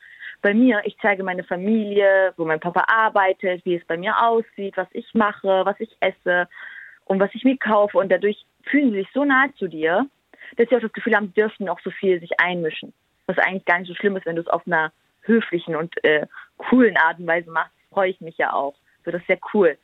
Bei 0.42 0.52
mir, 0.54 0.82
ich 0.84 0.96
zeige 1.00 1.22
meine 1.22 1.44
Familie, 1.44 2.34
wo 2.36 2.44
mein 2.44 2.58
Papa 2.58 2.84
arbeitet, 2.88 3.64
wie 3.64 3.76
es 3.76 3.84
bei 3.84 3.96
mir 3.96 4.20
aussieht, 4.20 4.76
was 4.76 4.88
ich 4.90 5.14
mache, 5.14 5.64
was 5.64 5.78
ich 5.78 5.96
esse 6.00 6.48
und 7.04 7.20
was 7.20 7.30
ich 7.32 7.44
mir 7.44 7.56
kaufe. 7.56 7.96
Und 7.98 8.10
dadurch 8.10 8.44
fühlen 8.64 8.90
sie 8.90 8.98
sich 8.98 9.08
so 9.14 9.24
nahe 9.24 9.54
zu 9.54 9.68
dir, 9.68 10.06
dass 10.56 10.68
sie 10.68 10.76
auch 10.76 10.80
das 10.80 10.92
Gefühl 10.92 11.14
haben, 11.14 11.32
dürften 11.34 11.68
auch 11.68 11.80
so 11.80 11.90
viel 11.90 12.18
sich 12.18 12.40
einmischen. 12.40 12.92
Was 13.26 13.38
eigentlich 13.38 13.64
gar 13.64 13.78
nicht 13.78 13.88
so 13.88 13.94
schlimm 13.94 14.16
ist, 14.16 14.26
wenn 14.26 14.36
du 14.36 14.42
es 14.42 14.48
auf 14.48 14.66
einer 14.66 14.92
höflichen 15.22 15.76
und 15.76 16.02
äh, 16.04 16.26
coolen 16.56 16.96
Art 16.96 17.20
und 17.20 17.28
Weise 17.28 17.50
machst, 17.50 17.72
freue 17.90 18.10
ich 18.10 18.20
mich 18.20 18.36
ja 18.36 18.52
auch. 18.52 18.74
So, 19.04 19.12
das 19.12 19.20
ist 19.20 19.28
sehr 19.28 19.38
cool. 19.54 19.78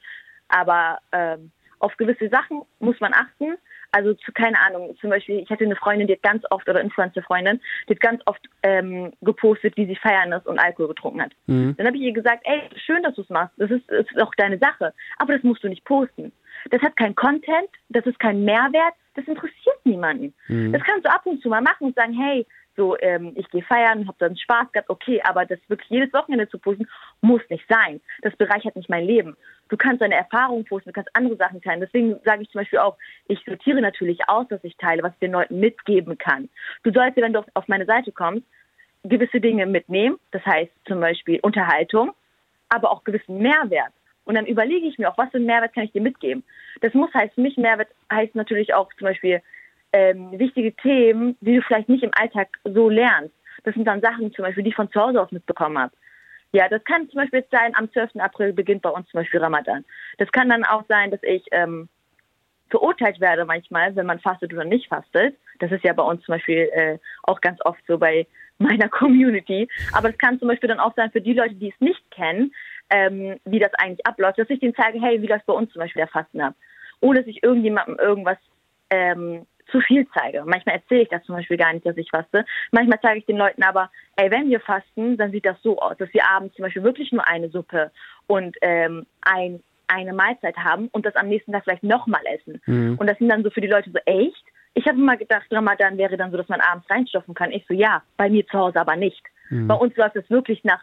Aber 0.48 0.98
ähm, 1.12 1.52
auf 1.78 1.96
gewisse 1.96 2.28
Sachen 2.28 2.62
muss 2.80 2.98
man 3.00 3.14
achten. 3.14 3.56
Also 3.90 4.14
zu, 4.14 4.32
keine 4.32 4.58
Ahnung, 4.60 4.96
zum 5.00 5.10
Beispiel, 5.10 5.38
ich 5.38 5.50
hatte 5.50 5.64
eine 5.64 5.76
Freundin, 5.76 6.06
die 6.06 6.14
hat 6.14 6.22
ganz 6.22 6.44
oft, 6.50 6.68
oder 6.68 6.80
Influencer-Freundin, 6.80 7.60
die 7.88 7.94
hat 7.94 8.00
ganz 8.00 8.22
oft 8.26 8.40
ähm, 8.62 9.12
gepostet, 9.22 9.76
wie 9.76 9.86
sie 9.86 9.96
feiern 9.96 10.32
ist 10.32 10.46
und 10.46 10.58
Alkohol 10.58 10.88
getrunken 10.88 11.22
hat. 11.22 11.32
Mhm. 11.46 11.74
Dann 11.76 11.86
habe 11.86 11.96
ich 11.96 12.02
ihr 12.02 12.12
gesagt, 12.12 12.42
ey, 12.44 12.62
schön, 12.76 13.02
dass 13.02 13.14
du 13.14 13.22
es 13.22 13.30
machst, 13.30 13.54
das 13.56 13.70
ist, 13.70 13.88
ist 13.90 14.20
auch 14.20 14.34
deine 14.36 14.58
Sache, 14.58 14.92
aber 15.18 15.34
das 15.34 15.42
musst 15.42 15.64
du 15.64 15.68
nicht 15.68 15.84
posten. 15.84 16.32
Das 16.70 16.82
hat 16.82 16.96
keinen 16.96 17.14
Content, 17.14 17.70
das 17.88 18.04
ist 18.04 18.18
kein 18.18 18.44
Mehrwert, 18.44 18.94
das 19.14 19.26
interessiert 19.26 19.78
niemanden. 19.84 20.34
Mhm. 20.48 20.72
Das 20.72 20.82
kannst 20.82 21.06
du 21.06 21.10
ab 21.10 21.24
und 21.24 21.40
zu 21.42 21.48
mal 21.48 21.62
machen 21.62 21.88
und 21.88 21.94
sagen, 21.94 22.12
hey, 22.12 22.46
so, 22.78 22.96
ähm, 23.00 23.32
ich 23.34 23.50
gehe 23.50 23.62
feiern, 23.62 24.06
habe 24.06 24.16
dann 24.20 24.36
Spaß 24.36 24.72
gehabt, 24.72 24.88
okay, 24.88 25.20
aber 25.24 25.44
das 25.44 25.58
wirklich 25.66 25.90
jedes 25.90 26.12
Wochenende 26.14 26.48
zu 26.48 26.58
posten, 26.58 26.88
muss 27.20 27.42
nicht 27.50 27.64
sein. 27.68 28.00
Das 28.22 28.34
bereichert 28.36 28.76
nicht 28.76 28.88
mein 28.88 29.04
Leben. 29.04 29.36
Du 29.68 29.76
kannst 29.76 30.00
deine 30.00 30.14
Erfahrungen 30.14 30.64
posten, 30.64 30.90
du 30.90 30.94
kannst 30.94 31.14
andere 31.14 31.36
Sachen 31.36 31.60
teilen. 31.60 31.80
Deswegen 31.80 32.18
sage 32.24 32.42
ich 32.42 32.50
zum 32.50 32.60
Beispiel 32.60 32.78
auch, 32.78 32.96
ich 33.26 33.44
sortiere 33.44 33.82
natürlich 33.82 34.20
aus, 34.28 34.46
dass 34.48 34.62
ich 34.62 34.76
teile, 34.76 35.02
was 35.02 35.12
ich 35.12 35.18
den 35.18 35.32
Leuten 35.32 35.58
mitgeben 35.58 36.16
kann. 36.16 36.48
Du 36.84 36.92
sollst, 36.92 37.16
wenn 37.16 37.32
du 37.32 37.44
auf 37.54 37.66
meine 37.66 37.84
Seite 37.84 38.12
kommst, 38.12 38.46
gewisse 39.02 39.40
Dinge 39.40 39.66
mitnehmen, 39.66 40.18
das 40.30 40.46
heißt 40.46 40.72
zum 40.86 41.00
Beispiel 41.00 41.40
Unterhaltung, 41.42 42.12
aber 42.68 42.92
auch 42.92 43.04
gewissen 43.04 43.38
Mehrwert. 43.38 43.92
Und 44.24 44.36
dann 44.36 44.46
überlege 44.46 44.86
ich 44.86 44.98
mir 44.98 45.10
auch, 45.10 45.18
was 45.18 45.30
für 45.30 45.38
einen 45.38 45.46
Mehrwert 45.46 45.74
kann 45.74 45.84
ich 45.84 45.92
dir 45.92 46.02
mitgeben. 46.02 46.44
Das 46.80 46.94
muss 46.94 47.12
heißt, 47.12 47.34
für 47.34 47.40
mich 47.40 47.56
Mehrwert 47.56 47.88
heißt 48.12 48.34
natürlich 48.34 48.74
auch 48.74 48.88
zum 48.98 49.06
Beispiel 49.06 49.42
ähm, 49.92 50.38
wichtige 50.38 50.74
Themen, 50.76 51.36
die 51.40 51.56
du 51.56 51.62
vielleicht 51.62 51.88
nicht 51.88 52.02
im 52.02 52.10
Alltag 52.14 52.48
so 52.64 52.88
lernst. 52.88 53.34
Das 53.64 53.74
sind 53.74 53.84
dann 53.84 54.00
Sachen 54.00 54.32
zum 54.32 54.44
Beispiel, 54.44 54.62
die 54.62 54.70
ich 54.70 54.76
von 54.76 54.90
zu 54.90 55.00
Hause 55.00 55.20
aus 55.20 55.32
mitbekommen 55.32 55.78
habe. 55.78 55.92
Ja, 56.52 56.68
das 56.68 56.82
kann 56.84 57.08
zum 57.10 57.20
Beispiel 57.20 57.44
sein, 57.50 57.74
am 57.74 57.92
12. 57.92 58.16
April 58.18 58.52
beginnt 58.52 58.82
bei 58.82 58.90
uns 58.90 59.08
zum 59.08 59.20
Beispiel 59.20 59.40
Ramadan. 59.40 59.84
Das 60.16 60.30
kann 60.32 60.48
dann 60.48 60.64
auch 60.64 60.84
sein, 60.88 61.10
dass 61.10 61.22
ich 61.22 61.44
ähm, 61.50 61.88
verurteilt 62.70 63.20
werde 63.20 63.44
manchmal, 63.44 63.94
wenn 63.96 64.06
man 64.06 64.20
fastet 64.20 64.52
oder 64.52 64.64
nicht 64.64 64.88
fastet. 64.88 65.36
Das 65.58 65.70
ist 65.72 65.84
ja 65.84 65.92
bei 65.92 66.02
uns 66.02 66.22
zum 66.24 66.34
Beispiel 66.34 66.70
äh, 66.72 66.98
auch 67.24 67.40
ganz 67.40 67.58
oft 67.64 67.80
so 67.86 67.98
bei 67.98 68.26
meiner 68.58 68.88
Community. 68.88 69.68
Aber 69.92 70.10
es 70.10 70.18
kann 70.18 70.38
zum 70.38 70.48
Beispiel 70.48 70.68
dann 70.68 70.80
auch 70.80 70.94
sein 70.96 71.10
für 71.10 71.20
die 71.20 71.34
Leute, 71.34 71.54
die 71.54 71.70
es 71.70 71.80
nicht 71.80 72.10
kennen, 72.10 72.52
ähm, 72.90 73.38
wie 73.44 73.58
das 73.58 73.72
eigentlich 73.74 74.06
abläuft, 74.06 74.38
dass 74.38 74.50
ich 74.50 74.60
denen 74.60 74.74
zeige, 74.74 75.00
hey, 75.00 75.20
wie 75.20 75.26
das 75.26 75.44
bei 75.44 75.52
uns 75.52 75.72
zum 75.72 75.80
Beispiel 75.80 76.00
der 76.00 76.08
Fasten 76.08 76.40
ab. 76.40 76.54
Ohne 77.00 77.20
dass 77.20 77.28
ich 77.28 77.42
irgendjemandem 77.42 77.98
irgendwas 77.98 78.38
ähm, 78.90 79.46
zu 79.70 79.80
viel 79.80 80.06
zeige. 80.14 80.44
Manchmal 80.44 80.76
erzähle 80.76 81.02
ich 81.02 81.08
das 81.08 81.22
zum 81.24 81.36
Beispiel 81.36 81.56
gar 81.56 81.72
nicht, 81.72 81.86
dass 81.86 81.96
ich 81.96 82.10
faste. 82.10 82.44
Manchmal 82.72 82.98
zeige 83.00 83.18
ich 83.18 83.26
den 83.26 83.36
Leuten 83.36 83.62
aber, 83.62 83.90
ey, 84.16 84.30
wenn 84.30 84.48
wir 84.48 84.60
fasten, 84.60 85.16
dann 85.16 85.30
sieht 85.30 85.46
das 85.46 85.60
so 85.62 85.78
aus, 85.78 85.96
dass 85.98 86.12
wir 86.12 86.28
abends 86.28 86.54
zum 86.56 86.64
Beispiel 86.64 86.82
wirklich 86.82 87.12
nur 87.12 87.26
eine 87.26 87.48
Suppe 87.48 87.90
und 88.26 88.56
ähm, 88.62 89.06
ein, 89.22 89.62
eine 89.86 90.12
Mahlzeit 90.12 90.56
haben 90.56 90.88
und 90.88 91.06
das 91.06 91.16
am 91.16 91.28
nächsten 91.28 91.52
Tag 91.52 91.64
vielleicht 91.64 91.82
nochmal 91.82 92.22
essen. 92.26 92.60
Mhm. 92.66 92.96
Und 92.98 93.06
das 93.08 93.18
sind 93.18 93.28
dann 93.28 93.42
so 93.42 93.50
für 93.50 93.60
die 93.60 93.68
Leute 93.68 93.90
so, 93.90 93.98
echt? 94.04 94.44
Ich 94.74 94.86
habe 94.86 94.98
immer 94.98 95.16
gedacht, 95.16 95.46
Ramadan 95.50 95.98
wäre 95.98 96.16
dann 96.16 96.30
so, 96.30 96.36
dass 96.36 96.48
man 96.48 96.60
abends 96.60 96.88
reinstoffen 96.88 97.34
kann. 97.34 97.50
Ich 97.50 97.64
so, 97.66 97.74
ja, 97.74 98.02
bei 98.16 98.28
mir 98.28 98.46
zu 98.46 98.58
Hause 98.58 98.80
aber 98.80 98.96
nicht. 98.96 99.22
Mhm. 99.50 99.66
Bei 99.66 99.74
uns 99.74 99.96
läuft 99.96 100.16
es 100.16 100.28
wirklich 100.30 100.62
nach 100.64 100.82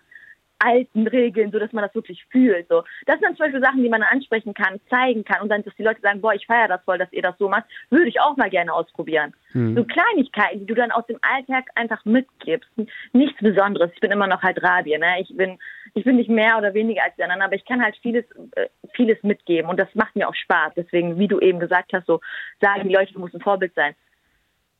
alten 0.59 1.07
Regeln, 1.07 1.51
so 1.51 1.59
dass 1.59 1.73
man 1.73 1.83
das 1.83 1.95
wirklich 1.95 2.25
fühlt. 2.31 2.67
So. 2.69 2.83
Das 3.05 3.19
sind 3.19 3.37
zum 3.37 3.45
Beispiel 3.45 3.61
Sachen, 3.61 3.83
die 3.83 3.89
man 3.89 4.03
ansprechen 4.03 4.53
kann, 4.53 4.79
zeigen 4.89 5.23
kann 5.23 5.41
und 5.41 5.49
dann, 5.49 5.63
dass 5.63 5.75
die 5.75 5.83
Leute 5.83 6.01
sagen, 6.01 6.21
boah, 6.21 6.33
ich 6.33 6.45
feiere 6.45 6.67
das 6.67 6.83
voll, 6.83 6.97
dass 6.97 7.11
ihr 7.11 7.21
das 7.21 7.37
so 7.37 7.49
macht, 7.49 7.65
würde 7.89 8.07
ich 8.07 8.19
auch 8.19 8.37
mal 8.37 8.49
gerne 8.49 8.73
ausprobieren. 8.73 9.33
Mhm. 9.53 9.75
So 9.75 9.83
Kleinigkeiten, 9.83 10.59
die 10.59 10.65
du 10.65 10.75
dann 10.75 10.91
aus 10.91 11.05
dem 11.07 11.19
Alltag 11.21 11.65
einfach 11.75 12.03
mitgibst. 12.05 12.69
Nichts 13.13 13.39
Besonderes. 13.41 13.91
Ich 13.93 14.01
bin 14.01 14.11
immer 14.11 14.27
noch 14.27 14.41
halt 14.41 14.61
Rabia, 14.61 14.97
ne? 14.97 15.21
Ich 15.21 15.35
bin, 15.35 15.57
ich 15.93 16.03
bin 16.03 16.15
nicht 16.15 16.29
mehr 16.29 16.57
oder 16.57 16.73
weniger 16.73 17.03
als 17.03 17.15
die 17.15 17.23
anderen, 17.23 17.41
aber 17.41 17.55
ich 17.55 17.65
kann 17.65 17.83
halt 17.83 17.95
vieles, 18.01 18.25
äh, 18.55 18.67
vieles 18.93 19.21
mitgeben 19.23 19.69
und 19.69 19.79
das 19.79 19.93
macht 19.93 20.15
mir 20.15 20.27
auch 20.27 20.35
Spaß. 20.35 20.73
Deswegen, 20.75 21.17
wie 21.19 21.27
du 21.27 21.39
eben 21.39 21.59
gesagt 21.59 21.93
hast, 21.93 22.07
so 22.07 22.21
sagen 22.61 22.87
die 22.87 22.95
Leute, 22.95 23.13
du 23.13 23.19
musst 23.19 23.35
ein 23.35 23.41
Vorbild 23.41 23.73
sein 23.75 23.95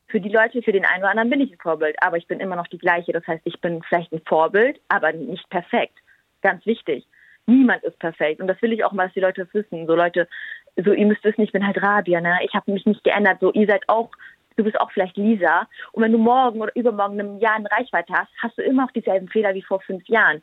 für 0.08 0.20
die 0.20 0.28
Leute, 0.28 0.62
für 0.62 0.72
den 0.72 0.84
einen 0.84 1.02
oder 1.02 1.10
anderen 1.10 1.30
bin 1.30 1.40
ich 1.40 1.52
ein 1.52 1.58
Vorbild, 1.58 1.96
aber 2.00 2.16
ich 2.16 2.26
bin 2.26 2.40
immer 2.40 2.56
noch 2.56 2.68
die 2.68 2.78
gleiche. 2.78 3.12
Das 3.12 3.26
heißt, 3.26 3.42
ich 3.44 3.60
bin 3.60 3.82
vielleicht 3.82 4.12
ein 4.12 4.22
Vorbild, 4.26 4.80
aber 4.88 5.12
nicht 5.12 5.48
perfekt. 5.50 5.98
Ganz 6.42 6.64
wichtig. 6.66 7.06
Niemand 7.46 7.82
ist 7.84 7.98
perfekt. 7.98 8.40
Und 8.40 8.48
das 8.48 8.60
will 8.62 8.72
ich 8.72 8.84
auch 8.84 8.92
mal, 8.92 9.06
dass 9.06 9.14
die 9.14 9.20
Leute 9.20 9.44
das 9.44 9.54
wissen. 9.54 9.86
So 9.86 9.94
Leute, 9.94 10.28
so 10.76 10.92
ihr 10.92 11.06
müsst 11.06 11.24
wissen, 11.24 11.42
ich 11.42 11.52
bin 11.52 11.66
halt 11.66 11.80
Rabia, 11.82 12.20
ne? 12.20 12.38
Ich 12.42 12.54
habe 12.54 12.72
mich 12.72 12.86
nicht 12.86 13.04
geändert. 13.04 13.38
So, 13.40 13.52
ihr 13.52 13.66
seid 13.66 13.88
auch 13.88 14.10
du 14.56 14.64
bist 14.64 14.80
auch 14.80 14.90
vielleicht 14.90 15.16
Lisa. 15.16 15.68
Und 15.92 16.02
wenn 16.02 16.12
du 16.12 16.18
morgen 16.18 16.60
oder 16.60 16.74
übermorgen 16.74 17.20
in 17.20 17.26
einem 17.26 17.38
Jahr 17.38 17.56
eine 17.56 17.70
Reichweite 17.70 18.12
hast, 18.12 18.30
hast 18.42 18.58
du 18.58 18.62
immer 18.62 18.84
noch 18.84 18.92
dieselben 18.92 19.28
Fehler 19.28 19.54
wie 19.54 19.62
vor 19.62 19.80
fünf 19.80 20.06
Jahren. 20.08 20.42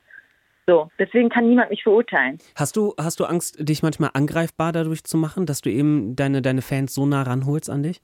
So, 0.65 0.89
deswegen 0.97 1.29
kann 1.29 1.49
niemand 1.49 1.71
mich 1.71 1.83
verurteilen. 1.83 2.37
Hast 2.55 2.77
du, 2.77 2.93
hast 2.97 3.19
du 3.19 3.25
Angst, 3.25 3.57
dich 3.59 3.83
manchmal 3.83 4.11
angreifbar 4.13 4.71
dadurch 4.71 5.03
zu 5.03 5.17
machen, 5.17 5.45
dass 5.45 5.61
du 5.61 5.69
eben 5.69 6.15
deine, 6.15 6.41
deine 6.41 6.61
Fans 6.61 6.93
so 6.93 7.05
nah 7.05 7.23
ranholst 7.23 7.69
an 7.69 7.83
dich? 7.83 8.01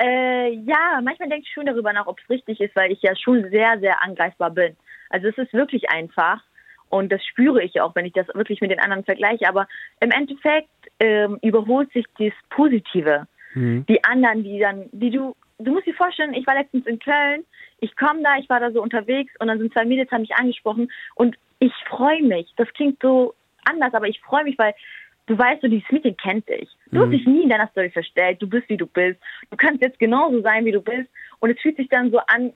Äh, 0.00 0.50
ja, 0.50 1.00
manchmal 1.02 1.28
denke 1.28 1.44
ich 1.46 1.52
schon 1.52 1.66
darüber 1.66 1.92
nach, 1.92 2.06
ob 2.06 2.18
es 2.20 2.28
richtig 2.28 2.60
ist, 2.60 2.74
weil 2.74 2.90
ich 2.90 3.02
ja 3.02 3.14
schon 3.16 3.48
sehr, 3.50 3.78
sehr 3.78 4.02
angreifbar 4.02 4.50
bin. 4.50 4.76
Also 5.10 5.28
es 5.28 5.38
ist 5.38 5.52
wirklich 5.52 5.90
einfach 5.90 6.42
und 6.88 7.10
das 7.10 7.24
spüre 7.24 7.62
ich 7.62 7.80
auch, 7.80 7.94
wenn 7.94 8.06
ich 8.06 8.12
das 8.12 8.26
wirklich 8.34 8.60
mit 8.60 8.70
den 8.70 8.80
anderen 8.80 9.04
vergleiche. 9.04 9.48
Aber 9.48 9.66
im 10.00 10.10
Endeffekt 10.10 10.68
ähm, 11.00 11.38
überholt 11.42 11.92
sich 11.92 12.06
das 12.18 12.32
Positive. 12.50 13.26
Mhm. 13.54 13.84
Die 13.86 14.02
anderen, 14.04 14.44
die 14.44 14.58
dann, 14.58 14.88
die 14.92 15.10
du, 15.10 15.34
du 15.58 15.72
musst 15.72 15.86
dir 15.86 15.94
vorstellen, 15.94 16.34
ich 16.34 16.46
war 16.46 16.54
letztens 16.54 16.86
in 16.86 16.98
Köln, 16.98 17.44
ich 17.80 17.96
komme 17.96 18.22
da, 18.22 18.36
ich 18.38 18.48
war 18.48 18.60
da 18.60 18.70
so 18.70 18.82
unterwegs 18.82 19.32
und 19.38 19.48
dann 19.48 19.58
sind 19.58 19.72
zwei 19.72 19.84
Mädels, 19.84 20.10
haben 20.10 20.22
mich 20.22 20.36
angesprochen 20.36 20.90
und 21.14 21.36
ich 21.58 21.72
freue 21.88 22.22
mich. 22.22 22.52
Das 22.56 22.72
klingt 22.74 23.00
so 23.02 23.34
anders, 23.64 23.94
aber 23.94 24.06
ich 24.06 24.20
freue 24.20 24.44
mich, 24.44 24.58
weil 24.58 24.74
du 25.26 25.38
weißt, 25.38 25.62
so 25.62 25.68
dieses 25.68 25.90
Mädchen 25.90 26.16
kennt 26.16 26.48
dich. 26.48 26.68
Du 26.90 26.98
mhm. 26.98 27.02
hast 27.02 27.12
dich 27.12 27.26
nie 27.26 27.42
in 27.42 27.48
deiner 27.48 27.68
Story 27.68 27.90
verstellt. 27.90 28.40
Du 28.40 28.48
bist, 28.48 28.68
wie 28.68 28.76
du 28.76 28.86
bist. 28.86 29.20
Du 29.50 29.56
kannst 29.56 29.82
jetzt 29.82 29.98
genauso 29.98 30.40
sein, 30.42 30.64
wie 30.64 30.72
du 30.72 30.80
bist. 30.80 31.08
Und 31.40 31.50
es 31.50 31.60
fühlt 31.60 31.76
sich 31.76 31.88
dann 31.88 32.10
so 32.10 32.18
an, 32.26 32.52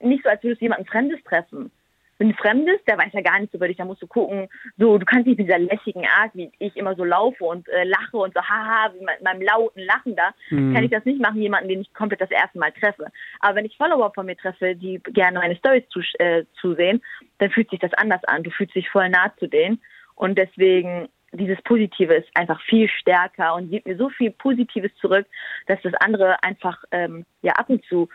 nicht 0.00 0.22
so, 0.24 0.30
als 0.30 0.42
würdest 0.42 0.60
du 0.60 0.64
jemanden 0.64 0.86
Fremdes 0.86 1.22
treffen. 1.24 1.70
Wenn 2.18 2.28
du 2.28 2.36
Fremdes, 2.36 2.78
der 2.86 2.98
weiß 2.98 3.12
ja 3.14 3.20
gar 3.20 3.40
nichts 3.40 3.54
über 3.54 3.66
dich, 3.66 3.78
da 3.78 3.84
musst 3.84 4.02
du 4.02 4.06
gucken, 4.06 4.48
so, 4.78 4.96
du 4.96 5.04
kannst 5.04 5.26
nicht 5.26 5.38
mit 5.38 5.48
dieser 5.48 5.58
lässigen 5.58 6.06
Art, 6.06 6.30
wie 6.34 6.52
ich 6.60 6.76
immer 6.76 6.94
so 6.94 7.04
laufe 7.04 7.42
und 7.42 7.68
äh, 7.68 7.82
lache 7.82 8.16
und 8.16 8.32
so, 8.32 8.40
haha, 8.40 8.92
wie 8.94 9.04
mit 9.04 9.22
meinem 9.22 9.42
lauten 9.42 9.82
Lachen 9.82 10.14
da, 10.14 10.30
mhm. 10.50 10.72
kann 10.72 10.84
ich 10.84 10.90
das 10.90 11.04
nicht 11.04 11.20
machen, 11.20 11.42
jemanden, 11.42 11.68
den 11.68 11.80
ich 11.80 11.92
komplett 11.94 12.20
das 12.20 12.30
erste 12.30 12.60
Mal 12.60 12.70
treffe. 12.70 13.06
Aber 13.40 13.56
wenn 13.56 13.64
ich 13.64 13.76
Follower 13.76 14.12
von 14.14 14.26
mir 14.26 14.36
treffe, 14.36 14.76
die 14.76 15.00
gerne 15.12 15.40
meine 15.40 15.56
Stories 15.56 15.88
zu, 15.88 16.00
äh, 16.20 16.44
zusehen, 16.60 17.02
dann 17.38 17.50
fühlt 17.50 17.70
sich 17.70 17.80
das 17.80 17.94
anders 17.94 18.22
an. 18.24 18.44
Du 18.44 18.50
fühlst 18.50 18.76
dich 18.76 18.88
voll 18.88 19.08
nah 19.08 19.32
zu 19.38 19.48
denen. 19.48 19.80
Und 20.14 20.38
deswegen 20.38 21.08
dieses 21.32 21.60
Positive 21.62 22.14
ist 22.14 22.28
einfach 22.34 22.60
viel 22.62 22.88
stärker 22.88 23.54
und 23.54 23.70
gibt 23.70 23.86
mir 23.86 23.96
so 23.96 24.10
viel 24.10 24.30
Positives 24.30 24.94
zurück, 25.00 25.26
dass 25.66 25.80
das 25.82 25.94
andere 25.94 26.42
einfach 26.42 26.82
ähm, 26.90 27.24
ja 27.42 27.52
ab 27.52 27.70
und 27.70 27.84
zu 27.86 28.08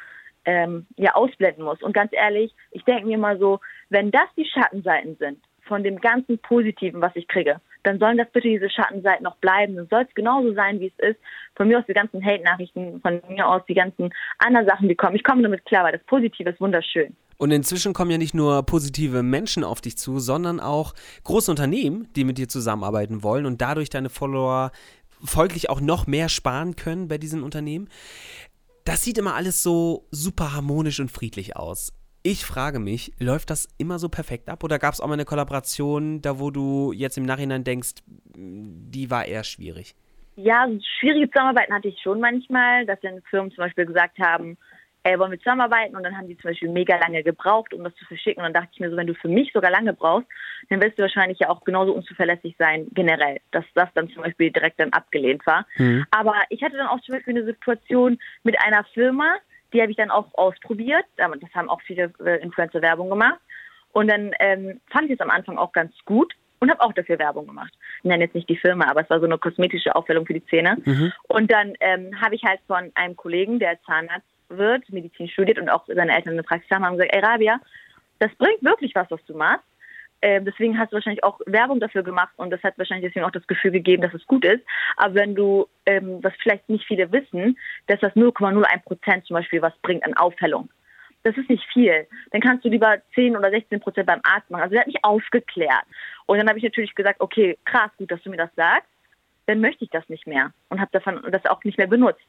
ähm, 0.45 0.86
ja 0.95 1.15
ausblenden 1.15 1.63
muss. 1.63 1.81
Und 1.81 1.93
ganz 1.93 2.12
ehrlich, 2.13 2.53
ich 2.71 2.83
denke 2.86 3.05
mir 3.05 3.17
mal 3.17 3.38
so, 3.39 3.59
wenn 3.89 4.12
das 4.12 4.27
die 4.38 4.45
Schattenseiten 4.45 5.15
sind 5.17 5.39
von 5.62 5.83
dem 5.83 6.00
ganzen 6.00 6.39
Positiven, 6.39 7.01
was 7.01 7.15
ich 7.15 7.27
kriege, 7.27 7.59
dann 7.83 8.00
sollen 8.00 8.17
das 8.17 8.29
bitte 8.31 8.47
diese 8.47 8.69
Schattenseiten 8.69 9.24
noch 9.24 9.38
bleiben. 9.38 9.75
Dann 9.75 9.88
soll 9.88 10.05
es 10.07 10.13
genauso 10.13 10.53
sein, 10.53 10.79
wie 10.79 10.91
es 10.95 11.09
ist. 11.09 11.19
Von 11.55 11.67
mir 11.67 11.79
aus 11.79 11.86
die 11.88 11.93
ganzen 11.93 12.24
Hate-Nachrichten, 12.24 13.01
von 13.01 13.21
mir 13.29 13.47
aus 13.47 13.65
die 13.67 13.74
ganzen 13.74 14.13
anderen 14.39 14.67
Sachen, 14.67 14.88
die 14.88 14.95
kommen. 14.95 15.15
Ich 15.15 15.24
komme 15.24 15.41
damit 15.41 15.65
klar, 15.65 15.83
weil 15.83 15.93
das 15.93 16.03
Positive 16.03 16.50
ist 16.50 16.62
wunderschön. 16.62 17.15
Und 17.38 17.51
inzwischen 17.51 17.94
kommen 17.94 18.10
ja 18.10 18.17
nicht 18.17 18.34
nur 18.34 18.63
positive 18.63 19.22
Menschen 19.22 19.63
auf 19.63 19.79
dich 19.79 19.98
zu, 19.98 20.20
sondern 20.20 20.60
auch 20.60 20.94
große 21.24 21.51
Unternehmen, 21.51 22.08
die 22.15 22.24
mit 22.24 22.39
dir 22.39 22.50
zusammenarbeiten 22.50 23.22
wollen 23.22 23.46
und 23.46 23.62
dadurch 23.62 23.89
deine 23.89 24.10
Follower 24.10 24.72
folglich 25.24 25.70
auch 25.70 25.79
noch 25.79 26.08
mehr 26.08 26.29
sparen 26.29 26.75
können 26.75 27.08
bei 27.08 27.17
diesen 27.17 27.44
Unternehmen. 27.44 27.89
Das 28.86 29.03
sieht 29.03 29.17
immer 29.17 29.36
alles 29.36 29.62
so 29.62 30.08
super 30.12 30.53
harmonisch 30.53 31.00
und 31.00 31.12
friedlich 31.12 31.56
aus. 31.56 31.94
Ich 32.24 32.44
frage 32.46 32.79
mich, 32.79 33.13
läuft 33.20 33.51
das 33.51 33.67
immer 33.77 34.00
so 34.00 34.10
perfekt 34.10 34.50
ab 34.50 34.63
oder 34.63 34.79
gab 34.79 34.94
es 34.94 35.00
auch 35.00 35.08
mal 35.08 35.13
eine 35.13 35.25
Kollaboration, 35.25 36.22
da 36.22 36.39
wo 36.39 36.51
du 36.51 36.91
jetzt 36.91 37.17
im 37.17 37.25
Nachhinein 37.25 37.63
denkst, 37.63 37.96
die 38.36 39.10
war 39.10 39.25
eher 39.25 39.44
schwierig? 39.44 39.96
Ja, 40.36 40.67
schwierige 41.00 41.29
Zusammenarbeiten 41.32 41.74
hatte 41.74 41.88
ich 41.88 42.00
schon 42.01 42.20
manchmal, 42.20 42.86
dass 42.86 43.00
dann 43.01 43.22
Firmen 43.29 43.51
zum 43.51 43.63
Beispiel 43.63 43.86
gesagt 43.86 44.20
haben, 44.20 44.58
ey, 45.07 45.19
wollen 45.19 45.31
wir 45.31 45.39
zusammenarbeiten? 45.39 45.95
Und 45.95 46.03
dann 46.03 46.17
haben 46.17 46.27
die 46.27 46.37
zum 46.37 46.51
Beispiel 46.51 46.69
mega 46.69 46.97
lange 46.97 47.23
gebraucht, 47.23 47.73
um 47.73 47.83
das 47.83 47.95
zu 47.95 48.05
verschicken. 48.05 48.43
Und 48.43 48.53
dann 48.53 48.61
dachte 48.61 48.69
ich 48.73 48.79
mir 48.79 48.89
so, 48.89 48.97
wenn 48.97 49.07
du 49.07 49.13
für 49.15 49.27
mich 49.27 49.51
sogar 49.53 49.71
lange 49.71 49.93
brauchst, 49.93 50.27
dann 50.69 50.81
wirst 50.81 50.97
du 50.97 51.03
wahrscheinlich 51.03 51.39
ja 51.39 51.49
auch 51.49 51.63
genauso 51.63 51.93
unzuverlässig 51.93 52.55
sein, 52.59 52.87
generell, 52.91 53.39
dass 53.51 53.65
das 53.73 53.89
dann 53.93 54.09
zum 54.09 54.23
Beispiel 54.23 54.51
direkt 54.51 54.79
dann 54.79 54.93
abgelehnt 54.93 55.45
war. 55.45 55.65
Mhm. 55.77 56.05
Aber 56.11 56.35
ich 56.49 56.61
hatte 56.63 56.77
dann 56.77 56.87
auch 56.87 56.99
zum 57.01 57.15
Beispiel 57.15 57.35
eine 57.35 57.45
Situation 57.45 58.19
mit 58.43 58.59
einer 58.61 58.83
Firma, 58.93 59.37
die 59.73 59.81
habe 59.81 59.91
ich 59.91 59.97
dann 59.97 60.11
auch 60.11 60.33
ausprobiert. 60.33 61.05
Das 61.15 61.27
haben 61.53 61.69
auch 61.69 61.81
viele 61.81 62.13
äh, 62.25 62.41
Influencer 62.41 62.81
Werbung 62.81 63.09
gemacht. 63.09 63.39
Und 63.91 64.09
dann 64.09 64.31
ähm, 64.39 64.79
fand 64.91 65.05
ich 65.05 65.13
es 65.13 65.19
am 65.19 65.29
Anfang 65.29 65.57
auch 65.57 65.71
ganz 65.71 65.93
gut 66.05 66.33
und 66.59 66.69
habe 66.69 66.81
auch 66.81 66.93
dafür 66.93 67.19
Werbung 67.19 67.47
gemacht. 67.47 67.73
Ich 67.99 68.05
nenne 68.05 68.25
jetzt 68.25 68.35
nicht 68.35 68.49
die 68.49 68.57
Firma, 68.57 68.89
aber 68.89 69.01
es 69.01 69.09
war 69.09 69.19
so 69.19 69.25
eine 69.25 69.37
kosmetische 69.37 69.95
Aufwellung 69.95 70.25
für 70.25 70.33
die 70.33 70.45
Zähne. 70.45 70.77
Mhm. 70.85 71.11
Und 71.27 71.51
dann 71.51 71.73
ähm, 71.79 72.19
habe 72.21 72.35
ich 72.35 72.43
halt 72.43 72.59
von 72.67 72.91
einem 72.95 73.15
Kollegen, 73.15 73.59
der 73.59 73.81
Zahnarzt 73.83 74.27
wird, 74.50 74.89
Medizin 74.89 75.27
studiert 75.27 75.60
und 75.60 75.70
auch 75.70 75.86
seine 75.88 76.16
Eltern 76.16 76.34
eine 76.34 76.44
Praxis 76.44 76.70
haben, 76.72 76.86
haben 76.86 76.98
gesagt, 76.98 77.13
ey 77.13 77.22
Rabia, 77.22 77.60
das 78.20 78.34
bringt 78.36 78.63
wirklich 78.63 78.96
was, 78.96 79.10
was 79.12 79.24
du 79.25 79.36
machst. 79.36 79.66
Ähm, 80.22 80.46
deswegen 80.46 80.80
hast 80.80 80.92
du 80.92 80.96
wahrscheinlich 80.96 81.24
auch 81.24 81.39
Werbung 81.46 81.80
dafür 81.80 82.01
gemacht 82.01 82.34
und 82.38 82.50
das 82.50 82.63
hat 82.63 82.77
wahrscheinlich 82.77 83.08
deswegen 83.08 83.25
auch 83.25 83.32
das 83.32 83.46
Gefühl 83.46 83.72
gegeben, 83.72 84.01
dass 84.01 84.13
es 84.13 84.25
gut 84.25 84.44
ist. 84.46 84.63
Aber 84.96 85.13
wenn 85.13 85.36
du, 85.36 85.68
ähm, 85.86 86.20
was 86.24 86.34
vielleicht 86.42 86.68
nicht 86.70 86.86
viele 86.86 87.12
wissen, 87.12 87.58
dass 87.86 88.00
das 88.00 88.13
0,01 88.16 88.84
Prozent 88.84 89.25
zum 89.25 89.36
Beispiel 89.36 89.62
was 89.62 89.77
bringt 89.84 90.04
an 90.04 90.16
Aufhellung. 90.16 90.70
Das 91.24 91.38
ist 91.38 91.50
nicht 91.50 91.66
viel. 91.72 92.08
Dann 92.32 92.42
kannst 92.42 92.63
du 92.66 92.70
lieber 92.70 92.98
10 93.13 93.36
oder 93.36 93.51
16 93.51 93.80
Prozent 93.80 94.08
beim 94.08 94.22
Arzt 94.24 94.50
machen. 94.50 94.62
Also 94.62 94.72
der 94.72 94.82
hat 94.82 94.88
mich 94.88 95.04
aufgeklärt. 95.04 95.84
Und 96.25 96.38
dann 96.38 96.48
habe 96.48 96.58
ich 96.58 96.63
natürlich 96.63 96.96
gesagt, 96.96 97.22
okay, 97.22 97.58
krass, 97.66 97.92
gut, 97.98 98.10
dass 98.10 98.22
du 98.24 98.30
mir 98.30 98.38
das 98.38 98.54
sagst. 98.56 98.89
Dann 99.48 99.62
möchte 99.62 99.84
ich 99.84 99.89
das 99.89 100.08
nicht 100.10 100.27
mehr 100.27 100.51
und 100.70 100.80
habe 100.80 100.92
davon 100.92 101.22
das 101.32 101.46
auch 101.46 101.63
nicht 101.63 101.77
mehr 101.77 101.88
benutzt. 101.88 102.25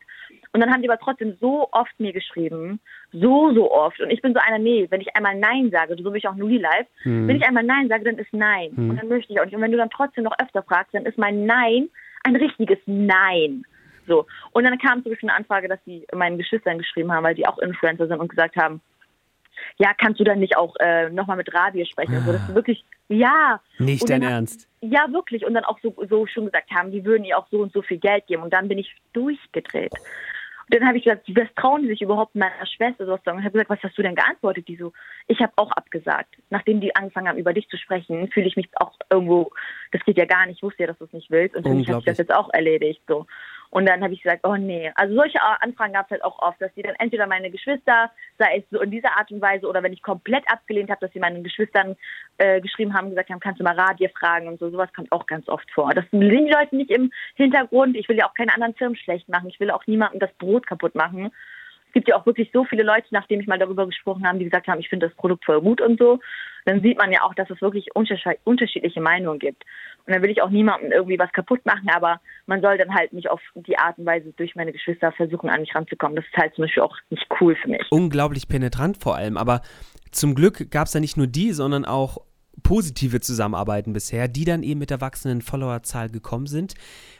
Und 0.53 0.61
dann 0.61 0.73
haben 0.73 0.83
die 0.83 0.89
aber 0.89 1.01
trotzdem 1.01 1.37
so 1.41 1.69
oft 1.73 1.99
mir 1.99 2.13
geschrieben, 2.13 2.81
so, 3.13 3.53
so 3.53 3.71
oft. 3.73 4.01
Und 4.01 4.11
ich 4.11 4.23
bin 4.23 4.33
so 4.33 4.41
einer, 4.41 4.59
nee, 4.59 4.87
wenn 4.91 5.01
ich 5.01 5.15
einmal 5.17 5.37
Nein 5.39 5.71
sage, 5.71 5.97
so 5.97 6.05
bin 6.05 6.15
ich 6.15 6.29
auch 6.29 6.37
Nuli 6.37 6.59
Live, 6.59 6.87
mhm. 7.05 7.29
wenn 7.29 7.37
ich 7.37 7.47
einmal 7.47 7.65
Nein 7.65 7.89
sage, 7.89 8.05
dann 8.05 8.19
ist 8.19 8.33
Nein. 8.33 8.71
Mhm. 8.75 8.91
Und 8.91 8.97
dann 8.97 9.09
möchte 9.09 9.33
ich 9.33 9.41
auch 9.41 9.45
nicht. 9.45 9.55
Und 9.55 9.63
wenn 9.63 9.73
du 9.73 9.79
dann 9.79 9.91
trotzdem 9.91 10.25
noch 10.25 10.39
öfter 10.39 10.63
fragst, 10.63 10.95
dann 10.95 11.07
ist 11.07 11.19
mein 11.19 11.45
Nein 11.45 11.91
ein 12.25 12.37
richtiges 12.37 12.79
Nein. 12.87 13.65
So. 14.07 14.27
Und 14.53 14.65
dann 14.65 14.79
kam 14.79 15.03
zum 15.03 15.13
Beispiel 15.13 15.29
eine 15.29 15.39
Anfrage, 15.39 15.69
dass 15.69 15.83
die 15.85 16.07
meinen 16.15 16.39
Geschwistern 16.39 16.79
geschrieben 16.79 17.13
haben, 17.13 17.25
weil 17.25 17.35
die 17.35 17.47
auch 17.47 17.59
Influencer 17.59 18.07
sind 18.07 18.19
und 18.19 18.29
gesagt 18.29 18.57
haben, 18.57 18.81
ja, 19.79 19.93
kannst 19.97 20.21
du 20.21 20.25
dann 20.25 20.41
nicht 20.41 20.57
auch 20.57 20.75
äh, 20.81 21.11
nochmal 21.11 21.37
mit 21.37 21.53
Rabia 21.53 21.85
sprechen? 21.87 22.15
Also, 22.15 22.33
dass 22.33 22.47
du 22.47 22.55
wirklich, 22.55 22.85
ja. 23.09 23.61
Nicht 23.79 24.09
dein 24.09 24.23
Ernst. 24.23 24.69
Ja, 24.81 25.07
wirklich. 25.12 25.45
Und 25.45 25.55
dann 25.55 25.65
auch 25.65 25.79
so, 25.83 25.95
so 26.09 26.27
schon 26.27 26.47
gesagt 26.47 26.71
haben, 26.71 26.91
die 26.91 27.05
würden 27.05 27.25
ihr 27.25 27.38
auch 27.38 27.47
so 27.50 27.61
und 27.61 27.73
so 27.73 27.83
viel 27.83 27.99
Geld 27.99 28.27
geben. 28.27 28.43
Und 28.43 28.53
dann 28.53 28.69
bin 28.69 28.79
ich 28.79 28.95
durchgedreht. 29.12 29.93
Und 30.71 30.75
dann 30.81 30.87
habe 30.87 30.99
ich 30.99 31.05
gesagt, 31.05 31.25
was 31.35 31.49
trauen 31.57 31.83
die 31.83 31.88
sich 31.88 32.03
überhaupt 32.03 32.35
meiner 32.35 32.67
Schwester 32.67 33.07
so 33.07 33.17
zu 33.17 33.23
sagen? 33.25 33.38
Und 33.38 33.45
habe 33.45 33.53
gesagt, 33.53 33.71
was 33.71 33.83
hast 33.83 33.97
du 33.97 34.03
denn 34.03 34.15
geantwortet? 34.15 34.69
Die 34.69 34.77
so, 34.77 34.93
ich 35.27 35.41
habe 35.41 35.53
auch 35.57 35.71
abgesagt. 35.73 36.37
Nachdem 36.50 36.81
die 36.81 36.95
angefangen 36.95 37.29
haben, 37.29 37.38
über 37.38 37.55
dich 37.55 37.69
zu 37.69 37.79
sprechen, 37.79 38.29
fühle 38.29 38.47
ich 38.47 38.57
mich 38.57 38.69
auch 38.77 38.93
irgendwo, 39.11 39.50
das 39.93 40.05
geht 40.05 40.19
ja 40.19 40.27
gar 40.27 40.45
nicht, 40.47 40.57
ich 40.57 40.62
wusste 40.62 40.83
ja, 40.83 40.88
dass 40.88 40.99
du 40.99 41.07
es 41.07 41.12
nicht 41.15 41.31
willst. 41.31 41.57
Und 41.57 41.67
für 41.67 41.75
mich 41.75 41.88
hat 41.88 41.97
sich 41.97 42.05
das 42.05 42.19
jetzt 42.19 42.35
auch 42.35 42.50
erledigt. 42.53 43.00
So. 43.09 43.27
Und 43.71 43.87
dann 43.87 44.03
habe 44.03 44.15
ich 44.15 44.23
gesagt, 44.23 44.47
oh 44.47 44.57
nee. 44.57 44.91
Also 44.95 45.15
solche 45.15 45.41
Anfragen 45.43 45.93
gab 45.93 46.07
es 46.07 46.13
halt 46.13 46.25
auch 46.25 46.39
oft, 46.39 46.61
dass 46.61 46.73
die 46.75 46.83
dann 46.83 46.95
entweder 46.99 47.27
meine 47.27 47.51
Geschwister, 47.51 48.11
sei 48.39 48.59
es 48.59 48.65
so 48.71 48.81
in 48.81 48.91
dieser 48.91 49.17
Art 49.19 49.31
und 49.31 49.43
Weise, 49.43 49.67
oder 49.67 49.83
wenn 49.83 49.93
ich 49.93 50.03
komplett 50.03 50.45
abgelehnt 50.51 50.91
habe, 50.91 51.01
dass 51.01 51.13
sie 51.13 51.21
meinen 51.21 51.45
Geschwistern 51.45 51.97
äh, 52.39 52.61
geschrieben 52.61 52.95
haben, 52.95 53.11
gesagt 53.11 53.31
haben, 53.31 53.41
kannst 53.41 53.61
du 53.61 53.65
mal 53.65 53.79
Radio 53.79 54.09
fragen 54.19 54.49
und 54.49 54.59
so. 54.59 54.71
Sowas 54.71 54.93
kommt 54.95 55.13
auch 55.13 55.27
ganz 55.27 55.49
oft 55.49 55.71
vor. 55.73 55.93
Das 55.93 56.05
sehen 56.11 56.47
die 56.47 56.51
Leute 56.51 56.77
nicht 56.77 56.91
im 56.91 57.13
Hintergrund. 57.35 57.97
Ich 57.97 58.09
will 58.09 58.17
ja 58.17 58.29
auch 58.29 58.35
keine 58.35 58.55
anderen 58.55 58.75
Firmen 58.75 58.97
schlecht 58.97 59.29
machen. 59.29 59.49
Ich 59.49 59.61
will 59.61 59.71
auch 59.71 59.87
niemandem 59.87 60.21
das 60.21 60.33
Brot 60.35 60.67
kaputt 60.67 60.95
machen. 60.95 61.31
Es 61.88 61.92
gibt 61.95 62.09
ja 62.09 62.16
auch 62.16 62.26
wirklich 62.26 62.50
so 62.52 62.64
viele 62.64 62.83
Leute, 62.83 63.07
nachdem 63.11 63.40
ich 63.40 63.47
mal 63.47 63.59
darüber 63.59 63.87
gesprochen 63.87 64.26
habe, 64.26 64.38
die 64.38 64.45
gesagt 64.45 64.68
haben, 64.68 64.80
ich 64.80 64.88
finde 64.88 65.09
das 65.09 65.16
Produkt 65.16 65.45
voll 65.45 65.61
gut 65.61 65.80
und 65.80 65.99
so. 65.99 66.21
Dann 66.64 66.83
sieht 66.83 66.99
man 66.99 67.11
ja 67.11 67.23
auch, 67.23 67.35
dass 67.35 67.49
es 67.49 67.62
wirklich 67.62 67.88
unterschiedliche 67.95 69.00
Meinungen 69.00 69.38
gibt. 69.38 69.64
Und 70.07 70.12
dann 70.14 70.23
will 70.23 70.30
ich 70.30 70.42
auch 70.42 70.50
niemandem 70.50 70.92
irgendwie 70.92 71.18
was 71.18 71.33
kaputt 71.33 71.64
machen, 71.64 71.88
aber 71.95 72.21
man 72.47 72.61
soll 72.61 72.76
dann 72.76 72.95
halt 72.95 73.12
nicht 73.12 73.30
auf 73.30 73.40
die 73.54 73.78
Art 73.78 73.99
und 73.99 74.07
Weise 74.07 74.33
durch 74.37 74.54
meine 74.54 74.73
Geschwister 74.73 75.12
versuchen, 75.12 75.49
an 75.49 75.61
mich 75.61 75.75
ranzukommen. 75.75 76.16
Das 76.16 76.26
ist 76.26 76.37
halt 76.37 76.54
zum 76.54 76.64
Beispiel 76.64 76.83
auch 76.83 76.97
nicht 77.11 77.26
cool 77.40 77.57
für 77.57 77.68
mich. 77.68 77.87
Unglaublich 77.90 78.49
penetrant 78.49 78.99
vor 78.99 79.16
allem, 79.16 79.37
aber 79.37 79.62
zum 80.11 80.35
Glück 80.35 80.71
gab 80.71 80.87
es 80.87 80.92
da 80.92 81.00
nicht 81.00 81.16
nur 81.16 81.26
die, 81.26 81.52
sondern 81.52 81.85
auch 81.85 82.18
positive 82.62 83.21
Zusammenarbeiten 83.21 83.93
bisher, 83.93 84.29
die 84.29 84.45
dann 84.45 84.62
eben 84.62 84.81
mit 84.81 84.91
der 84.91 85.00
wachsenden 85.00 85.43
Followerzahl 85.43 86.09
gekommen 86.09 86.47
sind. 86.47 86.75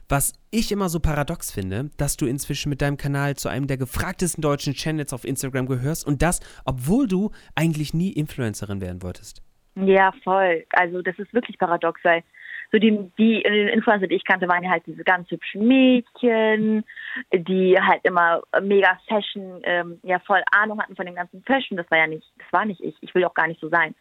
Was 0.09 0.33
ich 0.51 0.73
immer 0.73 0.89
so 0.89 1.01
paradox 1.01 1.51
finde, 1.51 1.91
dass 1.97 2.17
du 2.17 2.27
inzwischen 2.27 2.71
mit 2.71 2.81
deinem 2.81 2.97
Kanal 2.97 3.37
zu 3.37 3.49
einem 3.49 3.67
der 3.67 3.77
gefragtesten 3.77 4.43
deutschen 4.43 4.75
Channels 4.75 5.13
auf 5.13 5.25
Instagram 5.25 5.67
gehörst 5.67 6.07
und 6.07 6.23
das, 6.23 6.41
obwohl 6.65 7.07
du 7.07 7.31
eigentlich 7.55 7.93
nie 7.95 8.13
Influencerin 8.13 8.81
werden 8.81 9.03
wolltest. 9.03 9.43
Ja, 9.75 10.13
voll. 10.25 10.65
Also 10.71 11.03
das 11.03 11.19
ist 11.19 11.33
wirklich 11.33 11.59
paradox, 11.59 12.01
weil 12.03 12.23
so 12.71 12.79
die, 12.79 13.11
die 13.19 13.41
Influencer, 13.43 14.07
die 14.07 14.17
ich 14.17 14.25
kannte, 14.25 14.49
waren 14.49 14.63
ja 14.63 14.71
halt 14.71 14.87
diese 14.87 15.03
ganz 15.03 15.31
hübschen 15.31 15.67
Mädchen, 15.67 16.85
die 17.33 17.79
halt 17.81 18.01
immer 18.05 18.43
mega 18.63 18.99
Fashion, 19.09 19.61
ähm, 19.65 19.99
ja 20.03 20.19
voll 20.21 20.43
Ahnung 20.51 20.81
hatten 20.81 20.97
von 20.97 21.07
dem 21.07 21.15
ganzen 21.15 21.43
Fashion. 21.45 21.79
Das 21.79 21.91
war 21.91 21.99
ja 21.99 22.07
nicht, 22.07 22.27
das 22.37 22.53
war 22.53 22.65
nicht 22.67 22.83
ich. 22.83 22.95
Ich 23.01 23.15
will 23.15 23.25
auch 23.25 23.35
gar 23.35 23.47
nicht 23.47 23.61
so 23.61 23.69
sein. 23.69 23.95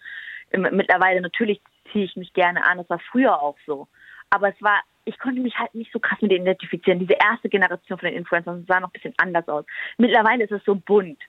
Mittlerweile 0.51 1.22
natürlich 1.22 1.62
ziehe 1.92 2.06
ich 2.06 2.16
mich 2.16 2.34
gerne 2.34 2.66
an. 2.66 2.77
Das 2.77 2.89
war 2.89 3.00
früher 3.00 3.42
auch 3.42 3.58
so. 3.66 3.88
Aber 4.30 4.50
es 4.50 4.62
war 4.62 4.82
ich 5.08 5.18
konnte 5.20 5.39
mich 5.39 5.58
halt 5.58 5.74
nicht 5.74 5.92
so 5.94 6.00
krass 6.00 6.22
mit 6.22 6.32
denen 6.32 6.46
identifizieren. 6.46 7.00
Diese 7.00 7.13
erste 7.13 7.48
Generation 7.48 7.98
von 7.98 8.10
den 8.10 8.18
Influencern 8.18 8.66
sah 8.68 8.82
noch 8.82 8.89
ein 8.89 8.92
bisschen 8.92 9.13
anders 9.18 9.48
aus. 9.48 9.66
Mittlerweile 9.98 10.44
ist 10.44 10.51
es 10.51 10.63
so 10.66 10.75
bunt. 10.75 11.20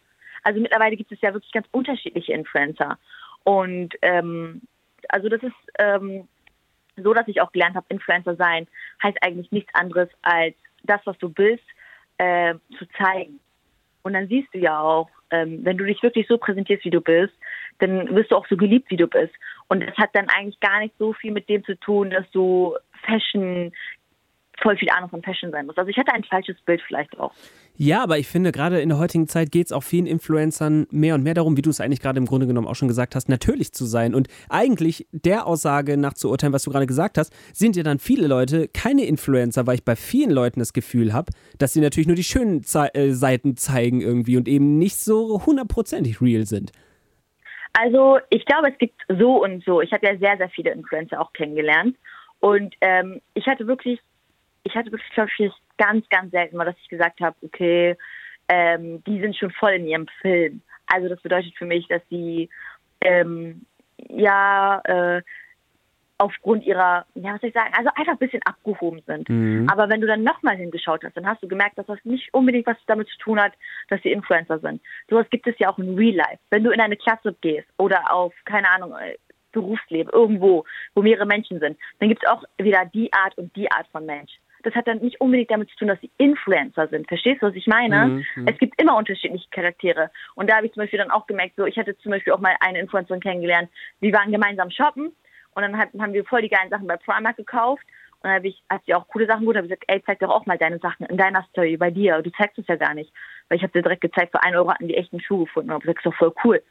Also 0.43 0.61
mittlerweile 0.61 0.97
gibt 0.97 1.13
es 1.13 1.21
ja 1.21 1.33
wirklich 1.33 1.53
ganz 1.53 1.69
unterschiedliche 1.71 2.33
Influencer. 2.33 2.99
Und 3.45 3.95
ähm, 4.03 4.63
also 5.09 5.29
das 5.29 5.43
ist 5.45 5.55
ähm, 5.79 6.27
so, 6.97 7.15
dass 7.15 7.29
ich 7.29 7.41
auch 7.41 7.53
gelernt 7.53 7.77
habe, 7.77 7.87
Influencer 7.89 8.35
sein 8.35 8.67
heißt 9.01 9.19
eigentlich 9.23 9.53
nichts 9.53 9.73
anderes 9.75 10.09
als 10.23 10.57
das, 10.83 11.01
was 11.05 11.17
du 11.19 11.29
bist, 11.29 11.65
äh, 12.19 12.55
zu 12.79 12.87
zeigen. 12.99 13.39
Und 14.03 14.15
dann 14.15 14.27
siehst 14.27 14.53
du 14.53 14.59
ja 14.59 14.81
auch, 14.81 15.09
ähm, 15.31 15.65
wenn 15.65 15.79
du 15.79 15.85
dich 15.85 16.03
wirklich 16.03 16.27
so 16.27 16.37
präsentierst, 16.37 16.85
wie 16.85 16.91
du 16.91 17.01
bist, 17.01 17.35
dann 17.79 18.15
wirst 18.15 18.31
du 18.31 18.37
auch 18.37 18.47
so 18.49 18.57
geliebt, 18.57 18.91
wie 18.91 18.97
du 18.97 19.07
bist. 19.07 19.35
Und 19.69 19.81
das 19.81 19.97
hat 19.97 20.11
dann 20.15 20.29
eigentlich 20.29 20.61
gar 20.61 20.81
nicht 20.81 20.95
so 20.99 21.13
viel 21.13 21.33
mit 21.33 21.49
dem 21.49 21.65
zu 21.65 21.79
tun, 21.79 22.11
dass 22.11 22.29
du 22.31 22.77
Fashion 23.05 23.73
voll 24.61 24.77
viel 24.77 24.91
Ahnung 24.91 25.09
von 25.09 25.23
Fashion 25.23 25.51
sein 25.51 25.67
muss. 25.67 25.77
Also 25.77 25.89
ich 25.91 25.97
hatte 25.97 26.13
ein 26.13 26.25
falsches 26.25 26.57
Bild 26.63 26.83
vielleicht 26.87 27.19
auch. 27.19 27.33
Ja, 27.77 28.03
aber 28.03 28.19
ich 28.19 28.27
finde, 28.27 28.51
gerade 28.51 28.81
in 28.81 28.89
der 28.89 28.99
heutigen 28.99 29.29
Zeit 29.29 29.53
geht 29.53 29.67
es 29.67 29.73
auch 29.73 29.83
vielen 29.83 30.07
Influencern 30.07 30.87
mehr 30.91 31.15
und 31.15 31.23
mehr 31.23 31.35
darum, 31.35 31.57
wie 31.57 31.63
du 31.63 31.71
es 31.71 31.81
eigentlich 31.81 32.01
gerade 32.01 32.19
im 32.19 32.27
Grunde 32.27 32.49
genommen 32.49 32.67
auch 32.67 32.75
schon 32.75 32.89
gesagt 32.89 33.15
hast, 33.15 33.29
natürlich 33.29 33.73
zu 33.73 33.85
sein. 33.85 34.15
Und 34.15 34.27
eigentlich 34.49 35.07
der 35.13 35.47
Aussage 35.47 35.97
nach 35.97 36.15
zu 36.15 36.29
urteilen, 36.29 36.53
was 36.53 36.65
du 36.65 36.71
gerade 36.71 36.87
gesagt 36.87 37.19
hast, 37.19 37.33
sind 37.53 37.77
ja 37.77 37.85
dann 37.85 38.01
viele 38.01 38.27
Leute 38.27 38.69
keine 38.69 39.05
Influencer, 39.05 39.67
weil 39.67 39.77
ich 39.77 39.85
bei 39.85 39.95
vielen 39.95 40.31
Leuten 40.31 40.59
das 40.59 40.73
Gefühl 40.73 41.13
habe, 41.13 41.33
dass 41.59 41.73
sie 41.73 41.81
natürlich 41.81 42.09
nur 42.09 42.17
die 42.17 42.25
schönen 42.25 42.65
Ze 42.65 42.93
äh, 42.95 43.13
Seiten 43.13 43.57
zeigen 43.57 44.01
irgendwie 44.01 44.37
und 44.37 44.49
eben 44.49 44.79
nicht 44.79 44.97
so 44.97 45.47
hundertprozentig 45.47 46.21
real 46.21 46.47
sind. 46.47 46.73
Also 47.73 48.19
ich 48.31 48.45
glaube, 48.45 48.71
es 48.71 48.79
gibt 48.79 49.01
so 49.09 49.43
und 49.43 49.65
so. 49.65 49.81
Ich 49.81 49.93
habe 49.93 50.07
ja 50.07 50.17
sehr, 50.17 50.37
sehr 50.37 50.49
viele 50.51 50.73
Influencer 50.73 51.21
auch 51.21 51.33
kennengelernt. 51.33 51.97
Und 52.41 52.75
ähm, 52.81 53.21
ich 53.35 53.47
hatte 53.47 53.67
wirklich 53.67 54.01
ich 54.69 54.75
hatte 54.77 54.93
wirklich, 54.93 55.11
glaube 55.13 55.31
ich, 55.37 55.53
ganz, 55.77 56.09
ganz 56.09 56.31
selten 56.31 56.57
mal, 56.57 56.65
dass 56.65 56.77
ich 56.83 56.89
gesagt 56.89 57.21
habe, 57.21 57.37
okay, 57.43 57.97
ähm, 58.49 59.03
die 59.05 59.21
sind 59.21 59.37
schon 59.37 59.51
voll 59.51 59.73
in 59.73 59.87
ihrem 59.87 60.07
Film. 60.21 60.63
Also 60.87 61.09
das 61.09 61.21
bedeutet 61.21 61.55
für 61.57 61.67
mich, 61.67 61.87
dass 61.89 62.03
sie 62.11 62.49
ähm, 63.01 63.65
ja 64.09 64.81
äh, 64.85 65.23
aufgrund 66.19 66.65
ihrer, 66.67 67.07
ja, 67.15 67.35
was 67.35 67.41
soll 67.41 67.49
ich 67.49 67.55
sagen, 67.55 67.73
also 67.77 67.91
einfach 67.95 68.13
ein 68.13 68.19
bisschen 68.19 68.43
abgehoben 68.43 69.03
sind. 69.07 69.29
Mhm. 69.29 69.69
Aber 69.71 69.89
wenn 69.89 70.01
du 70.01 70.07
dann 70.07 70.25
nochmal 70.25 70.57
hingeschaut 70.57 71.05
hast, 71.05 71.17
dann 71.17 71.27
hast 71.27 71.43
du 71.43 71.49
gemerkt, 71.49 71.79
dass 71.79 71.87
das 71.87 71.99
nicht 72.05 72.35
unbedingt 72.35 72.67
was 72.67 72.77
damit 72.87 73.09
zu 73.09 73.19
tun 73.19 73.41
hat, 73.41 73.53
dass 73.89 74.03
sie 74.03 74.11
Influencer 74.11 74.59
sind. 74.59 74.83
Sowas 75.09 75.27
gibt 75.31 75.47
es 75.47 75.59
ja 75.59 75.71
auch 75.71 75.79
in 75.79 75.97
Real 75.97 76.17
Life. 76.17 76.39
Wenn 76.51 76.65
du 76.65 76.71
in 76.71 76.81
eine 76.81 76.97
Klasse 76.97 77.35
gehst 77.41 77.69
oder 77.79 78.13
auf, 78.13 78.35
keine 78.45 78.69
Ahnung, 78.69 78.93
äh, 78.93 79.17
Berufsleben, 79.53 80.13
irgendwo, 80.13 80.65
wo 80.95 81.03
mehrere 81.03 81.25
Menschen 81.25 81.59
sind, 81.59 81.79
dann 82.01 82.09
gibt 82.11 82.23
es 82.23 82.31
auch 82.31 82.43
wieder 82.59 82.85
die 82.85 83.13
Art 83.13 83.39
und 83.39 83.55
die 83.57 83.71
Art 83.71 83.87
von 83.89 84.05
Mensch 84.05 84.33
das 84.63 84.75
hat 84.75 84.89
dann 84.89 84.99
nicht 84.99 85.21
unbedingt 85.21 85.51
damit 85.51 85.71
zu 85.71 85.77
tun, 85.77 85.89
dass 85.89 86.01
sie 86.01 86.11
Influencer 86.19 86.89
sind. 86.89 87.09
Verstehst 87.09 87.43
du, 87.43 87.47
was 87.47 87.55
ich 87.55 87.67
meine? 87.67 88.07
Mhm. 88.07 88.27
mhm. 88.37 88.47
Es 88.47 88.59
gibt 88.59 88.81
immer 88.81 88.97
unterschiedliche 88.97 89.49
Charaktere. 89.51 90.11
Und 90.35 90.51
da 90.51 90.57
habe 90.57 90.67
ich 90.67 90.73
zum 90.73 90.83
Beispiel 90.83 90.99
dann 90.99 91.11
auch 91.11 91.27
gemerkt, 91.27 91.55
so, 91.57 91.65
ich 91.65 91.77
hatte 91.77 91.97
zum 91.99 92.11
Beispiel 92.11 92.33
auch 92.33 92.41
mal 92.41 92.57
eine 92.61 92.81
Influencerin 92.81 93.21
kennengelernt, 93.21 93.71
wir 94.01 94.13
waren 94.13 94.33
gemeinsam 94.33 94.71
shoppen 94.71 95.13
und 95.59 95.63
dann 95.63 95.77
hat, 95.77 95.89
haben 95.99 96.13
wir 96.13 96.25
voll 96.25 96.43
die 96.43 96.49
geilen 96.49 96.71
Sachen 96.71 96.87
bei 96.87 96.97
Primark 96.97 97.37
gekauft. 97.37 97.83
Und 98.21 98.29
dann 98.29 98.35
habe 98.35 98.47
ich, 98.47 98.63
hat 98.71 98.81
sie 98.87 98.95
auch 98.95 99.09
coole 99.09 99.27
Sachen 99.27 99.45
gut, 99.45 99.57
habe 99.57 99.67
ich 99.67 99.73
gesagt, 99.73 99.85
ey, 99.89 100.01
zeig 100.07 100.21
doch 100.21 100.31
auch 100.31 100.47
mal 100.47 100.57
deine 100.57 100.79
Sachen 100.79 101.07
in 101.07 101.17
deiner 101.17 101.43
Story 101.51 101.77
bei 101.77 101.91
dir. 101.91 102.23
Du 102.23 102.31
zeigst 102.31 102.61
es 102.61 102.67
ja 102.69 102.77
gar 102.77 102.95
nicht. 102.95 103.13
Weil 103.49 103.57
ich 103.57 103.65
habe 103.65 103.73
dir 103.73 103.83
direkt 103.83 104.03
gezeigt, 104.03 104.31
für 104.31 104.41
einen 104.45 104.55
Euro 104.55 104.71
hatten 104.71 104.87
die 104.87 104.97
echten 104.97 105.21
Schuhe 105.21 105.47
gefunden. 105.47 105.71
Und 105.71 105.75
habe 105.75 105.83
gesagt, 105.83 105.99
das 105.99 106.13
ist 106.13 106.13
doch 106.13 106.19
voll 106.19 106.35
cool. 106.45 106.63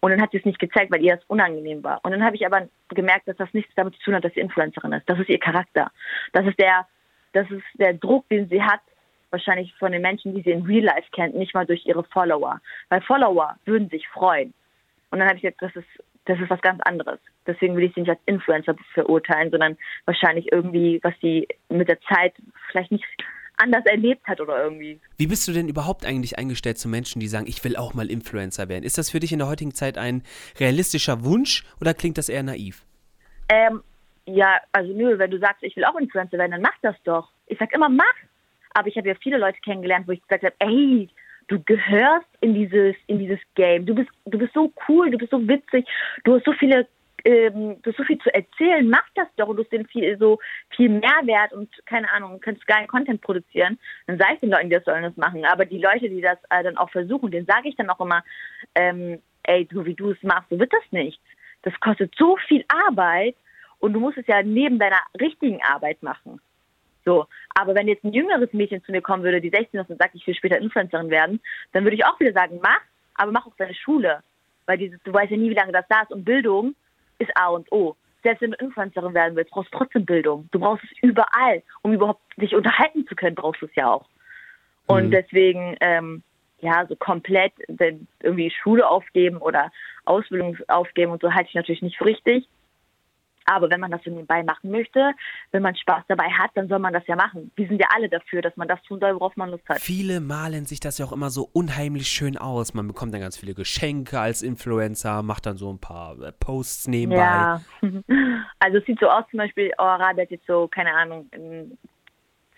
Und 0.00 0.10
dann 0.10 0.22
hat 0.22 0.30
sie 0.30 0.38
es 0.38 0.46
nicht 0.46 0.58
gezeigt, 0.58 0.90
weil 0.90 1.02
ihr 1.02 1.16
das 1.16 1.24
unangenehm 1.26 1.84
war. 1.84 2.00
Und 2.02 2.12
dann 2.12 2.24
habe 2.24 2.36
ich 2.36 2.46
aber 2.46 2.66
gemerkt, 2.88 3.28
dass 3.28 3.36
das 3.36 3.52
nichts 3.52 3.74
damit 3.76 3.94
zu 3.96 4.04
tun 4.04 4.14
hat, 4.14 4.24
dass 4.24 4.32
sie 4.32 4.40
Influencerin 4.40 4.92
ist. 4.94 5.06
Das 5.06 5.18
ist 5.18 5.28
ihr 5.28 5.38
Charakter. 5.38 5.90
Das 6.32 6.46
ist 6.46 6.58
der, 6.58 6.86
das 7.34 7.50
ist 7.50 7.64
der 7.74 7.92
Druck, 7.92 8.26
den 8.30 8.48
sie 8.48 8.62
hat, 8.62 8.80
wahrscheinlich 9.28 9.74
von 9.74 9.92
den 9.92 10.00
Menschen, 10.00 10.34
die 10.34 10.40
sie 10.40 10.52
in 10.52 10.64
Real 10.64 10.84
Life 10.84 11.10
kennt, 11.12 11.34
nicht 11.34 11.52
mal 11.52 11.66
durch 11.66 11.84
ihre 11.84 12.04
Follower. 12.04 12.58
Weil 12.88 13.02
Follower 13.02 13.56
würden 13.66 13.90
sich 13.90 14.08
freuen. 14.08 14.54
Und 15.10 15.18
dann 15.18 15.28
habe 15.28 15.36
ich 15.36 15.42
gesagt, 15.42 15.60
das 15.60 15.76
ist, 15.76 15.88
das 16.24 16.40
ist 16.40 16.48
was 16.48 16.62
ganz 16.62 16.80
anderes. 16.82 17.20
Deswegen 17.52 17.76
will 17.76 17.84
ich 17.84 17.94
sie 17.94 18.00
nicht 18.00 18.10
als 18.10 18.20
Influencer 18.26 18.74
verurteilen, 18.94 19.50
sondern 19.50 19.76
wahrscheinlich 20.04 20.50
irgendwie, 20.52 21.00
was 21.02 21.14
sie 21.20 21.46
mit 21.68 21.88
der 21.88 22.00
Zeit 22.02 22.34
vielleicht 22.70 22.92
nicht 22.92 23.04
anders 23.56 23.84
erlebt 23.86 24.26
hat 24.26 24.40
oder 24.40 24.62
irgendwie. 24.62 24.98
Wie 25.18 25.26
bist 25.26 25.46
du 25.46 25.52
denn 25.52 25.68
überhaupt 25.68 26.06
eigentlich 26.06 26.38
eingestellt 26.38 26.78
zu 26.78 26.88
Menschen, 26.88 27.20
die 27.20 27.26
sagen, 27.26 27.46
ich 27.46 27.62
will 27.64 27.76
auch 27.76 27.94
mal 27.94 28.10
Influencer 28.10 28.68
werden? 28.68 28.84
Ist 28.84 28.98
das 28.98 29.10
für 29.10 29.20
dich 29.20 29.32
in 29.32 29.38
der 29.38 29.48
heutigen 29.48 29.74
Zeit 29.74 29.98
ein 29.98 30.22
realistischer 30.58 31.24
Wunsch 31.24 31.64
oder 31.80 31.94
klingt 31.94 32.18
das 32.18 32.28
eher 32.28 32.42
naiv? 32.42 32.84
Ähm, 33.48 33.82
ja, 34.26 34.60
also 34.72 34.92
nö, 34.92 35.18
wenn 35.18 35.30
du 35.30 35.38
sagst, 35.38 35.62
ich 35.62 35.76
will 35.76 35.84
auch 35.84 35.96
Influencer 35.96 36.38
werden, 36.38 36.52
dann 36.52 36.62
mach 36.62 36.78
das 36.82 36.96
doch. 37.04 37.30
Ich 37.46 37.58
sag 37.58 37.72
immer, 37.74 37.88
mach. 37.88 38.04
Aber 38.72 38.88
ich 38.88 38.96
habe 38.96 39.08
ja 39.08 39.14
viele 39.20 39.38
Leute 39.38 39.58
kennengelernt, 39.60 40.06
wo 40.06 40.12
ich 40.12 40.22
gesagt 40.22 40.44
habe, 40.44 40.54
ey, 40.60 41.08
du 41.48 41.60
gehörst 41.64 42.28
in 42.40 42.54
dieses, 42.54 42.94
in 43.08 43.18
dieses 43.18 43.40
Game. 43.56 43.84
Du 43.84 43.94
bist, 43.94 44.08
du 44.26 44.38
bist 44.38 44.54
so 44.54 44.72
cool, 44.88 45.10
du 45.10 45.18
bist 45.18 45.32
so 45.32 45.48
witzig, 45.48 45.86
du 46.24 46.34
hast 46.34 46.44
so 46.44 46.52
viele, 46.52 46.86
ähm, 47.24 47.80
du 47.82 47.90
hast 47.90 47.96
so 47.96 48.04
viel 48.04 48.18
zu 48.18 48.32
erzählen, 48.34 48.88
mach 48.88 49.06
das 49.14 49.28
doch 49.36 49.48
und 49.48 49.56
du 49.56 49.62
hast 49.62 49.72
den 49.72 49.86
viel, 49.86 50.16
so 50.18 50.38
viel 50.70 50.88
Mehrwert 50.88 51.52
und 51.52 51.68
keine 51.86 52.10
Ahnung, 52.12 52.40
kannst 52.40 52.66
geilen 52.66 52.88
Content 52.88 53.20
produzieren. 53.20 53.78
Dann 54.06 54.18
sage 54.18 54.34
ich 54.34 54.40
den 54.40 54.50
Leuten, 54.50 54.70
die 54.70 54.76
das 54.76 54.84
sollen 54.84 55.02
das 55.02 55.16
machen. 55.16 55.44
Aber 55.44 55.64
die 55.64 55.78
Leute, 55.78 56.08
die 56.08 56.20
das 56.20 56.38
äh, 56.50 56.62
dann 56.62 56.76
auch 56.76 56.90
versuchen, 56.90 57.30
denen 57.30 57.46
sage 57.46 57.68
ich 57.68 57.76
dann 57.76 57.90
auch 57.90 58.00
immer, 58.00 58.22
ähm, 58.74 59.20
ey, 59.44 59.68
so 59.72 59.84
wie 59.86 59.94
du 59.94 60.10
es 60.10 60.22
machst, 60.22 60.50
so 60.50 60.58
wird 60.58 60.72
das 60.72 60.92
nicht. 60.92 61.20
Das 61.62 61.78
kostet 61.80 62.14
so 62.16 62.36
viel 62.48 62.64
Arbeit 62.86 63.36
und 63.78 63.92
du 63.92 64.00
musst 64.00 64.18
es 64.18 64.26
ja 64.26 64.42
neben 64.42 64.78
deiner 64.78 65.00
richtigen 65.20 65.60
Arbeit 65.62 66.02
machen. 66.02 66.40
So, 67.04 67.26
aber 67.54 67.74
wenn 67.74 67.88
jetzt 67.88 68.04
ein 68.04 68.12
jüngeres 68.12 68.52
Mädchen 68.52 68.84
zu 68.84 68.92
mir 68.92 69.00
kommen 69.00 69.22
würde, 69.22 69.40
die 69.40 69.50
16 69.50 69.80
ist 69.80 69.90
und 69.90 69.98
sagt, 69.98 70.14
ich 70.14 70.26
will 70.26 70.34
später 70.34 70.58
Influencerin 70.58 71.10
werden, 71.10 71.40
dann 71.72 71.84
würde 71.84 71.96
ich 71.96 72.04
auch 72.04 72.20
wieder 72.20 72.32
sagen, 72.32 72.60
mach, 72.62 72.80
aber 73.14 73.32
mach 73.32 73.46
auch 73.46 73.56
deine 73.56 73.74
Schule. 73.74 74.22
Weil 74.66 74.78
dieses, 74.78 75.02
du 75.02 75.12
weißt 75.12 75.30
ja 75.30 75.36
nie, 75.36 75.50
wie 75.50 75.54
lange 75.54 75.72
das 75.72 75.86
da 75.88 76.02
ist 76.02 76.12
und 76.12 76.24
Bildung 76.24 76.74
ist 77.20 77.30
A 77.36 77.48
und 77.48 77.70
O. 77.72 77.96
Selbst 78.22 78.42
wenn 78.42 78.50
du 78.50 78.58
Influencerin 78.58 79.14
werden 79.14 79.36
willst, 79.36 79.50
brauchst 79.50 79.72
du 79.72 79.78
trotzdem 79.78 80.04
Bildung. 80.04 80.48
Du 80.52 80.58
brauchst 80.58 80.84
es 80.84 80.90
überall. 81.02 81.62
Um 81.82 81.92
überhaupt 81.92 82.20
dich 82.36 82.54
unterhalten 82.54 83.06
zu 83.06 83.14
können, 83.14 83.34
brauchst 83.34 83.62
du 83.62 83.66
es 83.66 83.74
ja 83.74 83.90
auch. 83.90 84.06
Und 84.86 85.06
mhm. 85.06 85.10
deswegen, 85.10 85.76
ähm, 85.80 86.22
ja, 86.60 86.84
so 86.86 86.96
komplett 86.96 87.52
irgendwie 88.22 88.50
Schule 88.50 88.86
aufgeben 88.86 89.38
oder 89.38 89.72
Ausbildung 90.04 90.58
aufgeben 90.68 91.12
und 91.12 91.22
so 91.22 91.32
halte 91.32 91.48
ich 91.48 91.54
natürlich 91.54 91.80
nicht 91.80 91.96
für 91.96 92.04
richtig. 92.04 92.46
Aber 93.50 93.70
wenn 93.70 93.80
man 93.80 93.90
das 93.90 94.02
so 94.04 94.10
nebenbei 94.10 94.42
machen 94.42 94.70
möchte, 94.70 95.12
wenn 95.50 95.62
man 95.62 95.74
Spaß 95.74 96.04
dabei 96.08 96.28
hat, 96.30 96.50
dann 96.54 96.68
soll 96.68 96.78
man 96.78 96.92
das 96.92 97.06
ja 97.06 97.16
machen. 97.16 97.50
Wir 97.56 97.68
sind 97.68 97.80
ja 97.80 97.88
alle 97.94 98.08
dafür, 98.08 98.42
dass 98.42 98.56
man 98.56 98.68
das 98.68 98.82
tun 98.82 99.00
soll, 99.00 99.14
worauf 99.14 99.36
man 99.36 99.50
Lust 99.50 99.68
hat. 99.68 99.80
Viele 99.80 100.20
malen 100.20 100.66
sich 100.66 100.80
das 100.80 100.98
ja 100.98 101.06
auch 101.06 101.12
immer 101.12 101.30
so 101.30 101.48
unheimlich 101.52 102.08
schön 102.08 102.36
aus. 102.36 102.74
Man 102.74 102.86
bekommt 102.86 103.12
dann 103.12 103.20
ganz 103.20 103.36
viele 103.36 103.54
Geschenke 103.54 104.18
als 104.20 104.42
Influencer, 104.42 105.22
macht 105.22 105.46
dann 105.46 105.56
so 105.56 105.72
ein 105.72 105.80
paar 105.80 106.20
äh, 106.20 106.32
Posts 106.32 106.88
nebenbei. 106.88 107.22
Ja, 107.22 107.60
also 108.58 108.78
es 108.78 108.84
sieht 108.86 109.00
so 109.00 109.08
aus, 109.08 109.24
zum 109.30 109.38
Beispiel, 109.38 109.72
oh, 109.78 109.82
Rabe 109.82 110.22
hat 110.22 110.30
jetzt 110.30 110.46
so, 110.46 110.68
keine 110.68 110.94
Ahnung, 110.94 111.28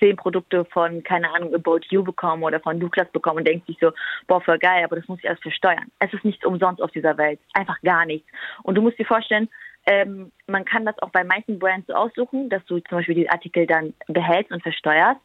zehn 0.03 0.17
Produkte 0.17 0.65
von, 0.67 1.03
keine 1.05 1.31
Ahnung, 1.33 1.55
About 1.55 1.81
You 1.91 2.03
bekommen 2.03 2.43
oder 2.43 2.59
von 2.59 2.81
Douglas 2.81 3.09
bekommen 3.13 3.39
und 3.39 3.47
denkt 3.47 3.67
sich 3.67 3.79
so, 3.81 3.93
boah, 4.27 4.41
voll 4.41 4.59
geil, 4.59 4.85
aber 4.85 4.97
das 4.97 5.07
muss 5.07 5.21
ich 5.21 5.29
alles 5.29 5.41
versteuern. 5.41 5.87
Es 6.01 6.13
ist 6.13 6.25
nichts 6.25 6.45
umsonst 6.45 6.83
auf 6.83 6.91
dieser 6.91 7.17
Welt. 7.19 7.39
Einfach 7.55 7.81
gar 7.83 8.05
nichts. 8.05 8.29
Und 8.65 8.75
du 8.75 8.83
musst 8.83 8.99
dir 8.99 9.07
vorstellen, 9.07 9.49
ähm, 9.87 10.31
man 10.47 10.65
kann 10.65 10.85
das 10.85 10.99
auch 11.01 11.11
bei 11.11 11.25
manchen 11.25 11.59
Brands 11.59 11.87
so 11.89 11.95
aussuchen, 11.95 12.49
dass 12.49 12.65
du 12.67 12.79
zum 12.81 12.99
Beispiel 12.99 13.15
die 13.15 13.31
Artikel 13.31 13.67
dann 13.67 13.95
behältst 14.07 14.53
und 14.53 14.63
versteuerst. 14.63 15.21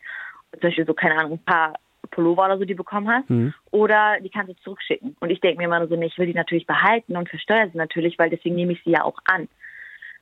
Zum 0.53 0.61
Beispiel 0.61 0.85
so, 0.85 0.93
keine 0.93 1.17
Ahnung, 1.17 1.33
ein 1.33 1.45
paar 1.45 1.73
Pullover 2.09 2.45
oder 2.45 2.57
so, 2.57 2.65
die 2.65 2.73
du 2.73 2.83
bekommen 2.83 3.09
hast. 3.09 3.29
Mhm. 3.29 3.53
Oder 3.71 4.19
die 4.21 4.29
kannst 4.29 4.49
du 4.49 4.55
zurückschicken. 4.63 5.15
Und 5.19 5.29
ich 5.29 5.41
denke 5.41 5.59
mir 5.59 5.65
immer 5.65 5.87
so, 5.87 5.95
nee, 5.95 6.07
ich 6.07 6.17
will 6.17 6.27
die 6.27 6.33
natürlich 6.33 6.65
behalten 6.65 7.15
und 7.15 7.29
versteuere 7.29 7.69
sie 7.69 7.77
natürlich, 7.77 8.17
weil 8.17 8.29
deswegen 8.29 8.55
nehme 8.55 8.73
ich 8.73 8.83
sie 8.83 8.91
ja 8.91 9.03
auch 9.03 9.19
an. 9.25 9.47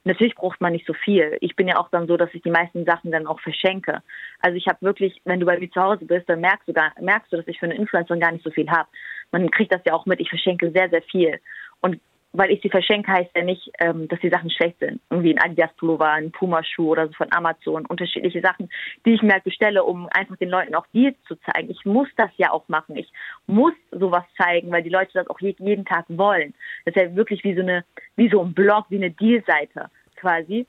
Natürlich 0.03 0.35
braucht 0.35 0.61
man 0.61 0.73
nicht 0.73 0.85
so 0.85 0.93
viel. 0.93 1.35
Ich 1.41 1.55
bin 1.55 1.67
ja 1.67 1.77
auch 1.77 1.89
dann 1.89 2.05
so, 2.05 2.15
dass 2.15 2.29
ich 2.33 2.43
die 2.43 2.51
meisten 2.51 2.85
Sachen 2.85 3.11
dann 3.11 3.25
auch 3.25 3.39
verschenke. 3.39 4.03
Also 4.39 4.55
ich 4.55 4.67
habe 4.67 4.77
wirklich, 4.81 5.19
wenn 5.25 5.39
du 5.39 5.47
bei 5.47 5.57
mir 5.57 5.71
zu 5.71 5.81
Hause 5.81 6.05
bist, 6.05 6.29
dann 6.29 6.41
merkst 6.41 6.67
du, 6.67 6.73
gar, 6.73 6.91
merkst 7.01 7.33
du, 7.33 7.37
dass 7.37 7.47
ich 7.47 7.59
für 7.59 7.65
eine 7.65 7.75
Influencerin 7.75 8.19
gar 8.19 8.31
nicht 8.31 8.43
so 8.43 8.51
viel 8.51 8.69
habe. 8.69 8.87
Man 9.31 9.49
kriegt 9.49 9.73
das 9.73 9.81
ja 9.85 9.93
auch 9.93 10.05
mit, 10.05 10.19
ich 10.19 10.29
verschenke 10.29 10.69
sehr, 10.71 10.89
sehr 10.89 11.01
viel. 11.01 11.39
Und 11.81 11.99
weil 12.37 12.51
ich 12.51 12.61
sie 12.61 12.69
verschenke, 12.69 13.11
heißt 13.11 13.31
ja 13.35 13.43
nicht, 13.43 13.71
ähm, 13.79 14.07
dass 14.07 14.19
die 14.19 14.29
Sachen 14.29 14.49
schlecht 14.49 14.79
sind. 14.79 15.01
Irgendwie 15.09 15.35
ein 15.35 15.41
Adidas-Pullover, 15.41 16.09
ein 16.11 16.31
Puma-Schuh 16.31 16.91
oder 16.91 17.07
so 17.07 17.13
von 17.13 17.31
Amazon, 17.31 17.85
unterschiedliche 17.85 18.41
Sachen, 18.41 18.69
die 19.05 19.13
ich 19.13 19.21
mir 19.21 19.33
halt 19.33 19.43
bestelle, 19.43 19.83
um 19.83 20.07
einfach 20.11 20.37
den 20.37 20.49
Leuten 20.49 20.75
auch 20.75 20.85
Deals 20.93 21.17
zu 21.27 21.35
zeigen. 21.35 21.69
Ich 21.69 21.85
muss 21.85 22.07
das 22.17 22.31
ja 22.37 22.51
auch 22.51 22.67
machen. 22.67 22.95
Ich 22.95 23.11
muss 23.47 23.73
sowas 23.91 24.23
zeigen, 24.37 24.71
weil 24.71 24.83
die 24.83 24.89
Leute 24.89 25.11
das 25.13 25.27
auch 25.29 25.39
jeden 25.39 25.85
Tag 25.85 26.05
wollen. 26.09 26.53
Das 26.85 26.95
ist 26.95 27.01
ja 27.01 27.15
wirklich 27.15 27.43
wie 27.43 27.55
so 27.55 27.61
eine, 27.61 27.83
wie 28.15 28.29
so 28.29 28.41
ein 28.41 28.53
Blog, 28.53 28.85
wie 28.89 28.97
eine 28.97 29.11
Deal-Seite 29.11 29.89
quasi. 30.15 30.65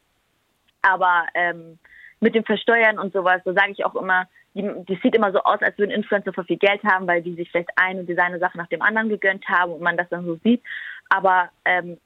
Aber 0.82 1.26
ähm, 1.34 1.78
mit 2.20 2.34
dem 2.34 2.44
Versteuern 2.44 2.98
und 2.98 3.12
sowas, 3.12 3.42
so 3.44 3.52
sage 3.52 3.72
ich 3.72 3.84
auch 3.84 3.94
immer, 3.94 4.26
die, 4.56 4.68
die, 4.88 4.98
sieht 5.02 5.14
immer 5.14 5.32
so 5.32 5.40
aus, 5.40 5.60
als 5.60 5.76
würden 5.76 5.90
Influencer 5.90 6.32
voll 6.32 6.44
viel 6.44 6.56
Geld 6.56 6.82
haben, 6.82 7.06
weil 7.06 7.22
die 7.22 7.34
sich 7.34 7.50
vielleicht 7.50 7.68
eine 7.76 8.04
Designer-Sache 8.04 8.56
nach 8.56 8.68
dem 8.68 8.80
anderen 8.80 9.10
gegönnt 9.10 9.46
haben 9.48 9.72
und 9.72 9.82
man 9.82 9.98
das 9.98 10.08
dann 10.08 10.24
so 10.24 10.36
sieht. 10.42 10.62
Aber 11.08 11.50
ähm, 11.64 11.98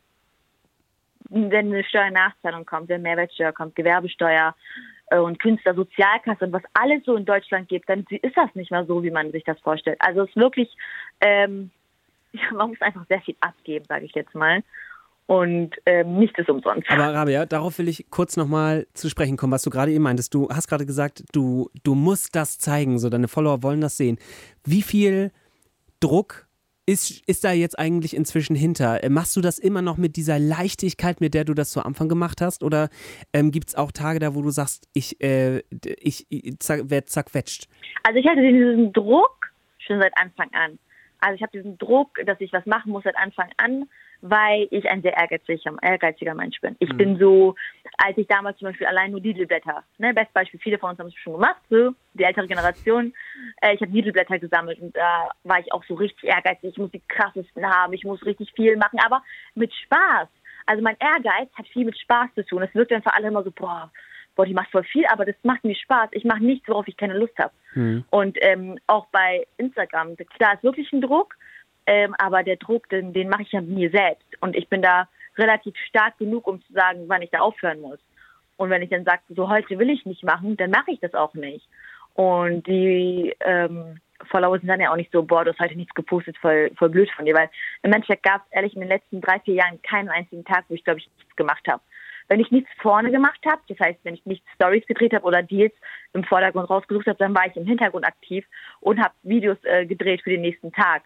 wenn 1.30 1.66
eine 1.66 1.84
Steuernachzahlung 1.84 2.66
kommt, 2.66 2.88
wenn 2.88 3.02
Mehrwertsteuer 3.02 3.52
kommt, 3.52 3.76
Gewerbesteuer, 3.76 4.54
äh, 5.10 5.18
und 5.18 5.38
Künstlersozialkasse 5.38 6.44
und 6.46 6.52
was 6.52 6.62
alles 6.72 7.04
so 7.04 7.16
in 7.16 7.24
Deutschland 7.24 7.68
gibt, 7.68 7.88
dann 7.88 8.06
ist 8.08 8.36
das 8.36 8.54
nicht 8.54 8.70
mehr 8.70 8.86
so, 8.86 9.02
wie 9.02 9.10
man 9.10 9.32
sich 9.32 9.44
das 9.44 9.58
vorstellt. 9.60 9.98
Also 10.00 10.22
es 10.22 10.30
ist 10.30 10.36
wirklich, 10.36 10.74
ähm, 11.20 11.70
man 12.52 12.70
muss 12.70 12.80
einfach 12.80 13.06
sehr 13.08 13.20
viel 13.20 13.36
abgeben, 13.40 13.84
sage 13.88 14.06
ich 14.06 14.14
jetzt 14.14 14.34
mal. 14.34 14.62
Und 15.26 15.76
ähm, 15.86 16.18
nichts 16.18 16.36
ist 16.40 16.48
umsonst. 16.48 16.90
Aber 16.90 17.14
Rabia, 17.14 17.46
darauf 17.46 17.78
will 17.78 17.86
ich 17.86 18.10
kurz 18.10 18.36
nochmal 18.36 18.88
zu 18.94 19.08
sprechen 19.08 19.36
kommen, 19.36 19.52
was 19.52 19.62
du 19.62 19.70
gerade 19.70 19.92
eben 19.92 20.02
meintest. 20.02 20.34
Du 20.34 20.48
hast 20.48 20.66
gerade 20.66 20.86
gesagt, 20.86 21.22
du, 21.32 21.70
du 21.84 21.94
musst 21.94 22.34
das 22.34 22.58
zeigen, 22.58 22.98
so 22.98 23.10
deine 23.10 23.28
Follower 23.28 23.62
wollen 23.62 23.80
das 23.80 23.96
sehen. 23.96 24.18
Wie 24.64 24.82
viel 24.82 25.30
Druck 26.00 26.48
ist, 26.90 27.22
ist 27.28 27.44
da 27.44 27.52
jetzt 27.52 27.78
eigentlich 27.78 28.16
inzwischen 28.16 28.56
hinter? 28.56 29.04
Äh, 29.04 29.10
machst 29.10 29.36
du 29.36 29.40
das 29.40 29.60
immer 29.60 29.80
noch 29.80 29.96
mit 29.96 30.16
dieser 30.16 30.40
Leichtigkeit, 30.40 31.20
mit 31.20 31.34
der 31.34 31.44
du 31.44 31.54
das 31.54 31.70
zu 31.70 31.84
Anfang 31.84 32.08
gemacht 32.08 32.40
hast? 32.40 32.64
Oder 32.64 32.88
ähm, 33.32 33.52
gibt 33.52 33.68
es 33.68 33.74
auch 33.76 33.92
Tage 33.92 34.18
da, 34.18 34.34
wo 34.34 34.42
du 34.42 34.50
sagst, 34.50 34.88
ich, 34.92 35.22
äh, 35.22 35.62
ich, 36.00 36.26
ich 36.30 36.58
zack, 36.58 36.90
werde 36.90 37.06
zerquetscht? 37.06 37.68
Also 38.02 38.18
ich 38.18 38.26
hatte 38.26 38.40
diesen 38.40 38.92
Druck 38.92 39.52
schon 39.78 40.00
seit 40.00 40.12
Anfang 40.20 40.48
an. 40.52 40.80
Also 41.20 41.36
ich 41.36 41.42
habe 41.42 41.52
diesen 41.52 41.78
Druck, 41.78 42.18
dass 42.24 42.40
ich 42.40 42.52
was 42.52 42.66
machen 42.66 42.92
muss 42.92 43.04
seit 43.04 43.16
Anfang 43.16 43.50
an 43.56 43.88
weil 44.22 44.68
ich 44.70 44.88
ein 44.90 45.02
sehr 45.02 45.16
ehrgeiziger, 45.16 45.76
ehrgeiziger 45.82 46.34
Mensch 46.34 46.60
bin. 46.60 46.76
Ich 46.78 46.92
mhm. 46.92 46.96
bin 46.96 47.18
so, 47.18 47.54
als 47.96 48.16
ich 48.18 48.26
damals 48.26 48.58
zum 48.58 48.68
Beispiel 48.68 48.86
allein 48.86 49.10
nur 49.10 49.20
Didelblätter, 49.20 49.82
ne, 49.98 50.12
Bestbeispiel, 50.14 50.60
viele 50.60 50.78
von 50.78 50.90
uns 50.90 50.98
haben 50.98 51.06
es 51.06 51.14
schon 51.14 51.34
gemacht, 51.34 51.60
so, 51.70 51.92
die 52.14 52.24
ältere 52.24 52.46
Generation, 52.46 53.14
äh, 53.62 53.74
ich 53.74 53.80
habe 53.80 53.92
Didelblätter 53.92 54.38
gesammelt 54.38 54.80
und 54.80 54.96
da 54.96 55.28
war 55.44 55.58
ich 55.58 55.72
auch 55.72 55.84
so 55.84 55.94
richtig 55.94 56.24
ehrgeizig, 56.24 56.70
ich 56.70 56.78
muss 56.78 56.90
die 56.90 57.02
krassesten 57.08 57.64
haben, 57.66 57.92
ich 57.92 58.04
muss 58.04 58.24
richtig 58.24 58.52
viel 58.54 58.76
machen, 58.76 58.98
aber 59.04 59.22
mit 59.54 59.72
Spaß. 59.72 60.28
Also 60.66 60.82
mein 60.82 60.96
Ehrgeiz 61.00 61.48
hat 61.54 61.66
viel 61.68 61.84
mit 61.84 61.98
Spaß 61.98 62.34
zu 62.34 62.44
tun. 62.44 62.62
Es 62.62 62.74
wirkt 62.74 62.92
dann 62.92 63.02
für 63.02 63.14
alle 63.14 63.28
immer 63.28 63.42
so, 63.42 63.50
boah, 63.50 63.90
boah, 64.40 64.46
die 64.46 64.54
macht 64.54 64.70
voll 64.70 64.84
viel, 64.84 65.04
aber 65.06 65.26
das 65.26 65.34
macht 65.42 65.64
mir 65.64 65.74
Spaß. 65.74 66.08
Ich 66.12 66.24
mache 66.24 66.42
nichts, 66.42 66.66
worauf 66.66 66.88
ich 66.88 66.96
keine 66.96 67.18
Lust 67.18 67.36
habe. 67.38 67.52
Mhm. 67.74 68.04
Und 68.08 68.38
ähm, 68.40 68.78
auch 68.86 69.06
bei 69.12 69.46
Instagram, 69.58 70.16
klar 70.16 70.54
ist 70.54 70.62
wirklich 70.62 70.90
ein 70.94 71.02
Druck, 71.02 71.36
ähm, 71.86 72.14
aber 72.16 72.42
der 72.42 72.56
Druck, 72.56 72.88
den, 72.88 73.12
den 73.12 73.28
mache 73.28 73.42
ich 73.42 73.52
ja 73.52 73.60
mir 73.60 73.90
selbst. 73.90 74.24
Und 74.40 74.56
ich 74.56 74.66
bin 74.68 74.80
da 74.80 75.08
relativ 75.36 75.76
stark 75.88 76.16
genug, 76.16 76.46
um 76.46 76.62
zu 76.62 76.72
sagen, 76.72 77.04
wann 77.08 77.20
ich 77.20 77.30
da 77.30 77.40
aufhören 77.40 77.82
muss. 77.82 77.98
Und 78.56 78.70
wenn 78.70 78.80
ich 78.80 78.88
dann 78.88 79.04
sage, 79.04 79.20
so 79.28 79.50
heute 79.50 79.78
will 79.78 79.90
ich 79.90 80.06
nicht 80.06 80.24
machen, 80.24 80.56
dann 80.56 80.70
mache 80.70 80.90
ich 80.90 81.00
das 81.00 81.12
auch 81.12 81.34
nicht. 81.34 81.66
Und 82.14 82.66
die 82.66 83.34
ähm, 83.40 84.00
Follower 84.30 84.58
sind 84.58 84.68
dann 84.68 84.80
ja 84.80 84.90
auch 84.90 84.96
nicht 84.96 85.12
so, 85.12 85.22
boah, 85.22 85.44
du 85.44 85.52
hast 85.52 85.60
heute 85.60 85.76
nichts 85.76 85.94
gepostet, 85.94 86.38
voll, 86.38 86.70
voll 86.78 86.88
blöd 86.88 87.10
von 87.10 87.26
dir. 87.26 87.34
Weil 87.34 87.50
im 87.82 87.92
Endeffekt 87.92 88.22
gab 88.22 88.46
es 88.46 88.52
ehrlich 88.52 88.74
in 88.74 88.80
den 88.80 88.88
letzten 88.88 89.20
drei, 89.20 89.38
vier 89.40 89.56
Jahren 89.56 89.82
keinen 89.82 90.08
einzigen 90.08 90.46
Tag, 90.46 90.64
wo 90.68 90.74
ich, 90.74 90.84
glaube 90.84 91.00
ich, 91.00 91.10
nichts 91.18 91.36
gemacht 91.36 91.66
habe. 91.68 91.82
Wenn 92.30 92.38
ich 92.38 92.52
nichts 92.52 92.70
vorne 92.80 93.10
gemacht 93.10 93.40
habe, 93.44 93.60
das 93.66 93.78
heißt, 93.80 93.98
wenn 94.04 94.14
ich 94.14 94.24
nicht 94.24 94.44
Stories 94.54 94.86
gedreht 94.86 95.12
habe 95.12 95.24
oder 95.24 95.42
Deals 95.42 95.74
im 96.12 96.22
Vordergrund 96.22 96.70
rausgesucht 96.70 97.08
habe, 97.08 97.18
dann 97.18 97.34
war 97.34 97.44
ich 97.48 97.56
im 97.56 97.66
Hintergrund 97.66 98.06
aktiv 98.06 98.46
und 98.78 99.00
habe 99.00 99.12
Videos 99.24 99.58
äh, 99.64 99.84
gedreht 99.84 100.22
für 100.22 100.30
den 100.30 100.42
nächsten 100.42 100.70
Tag. 100.70 101.02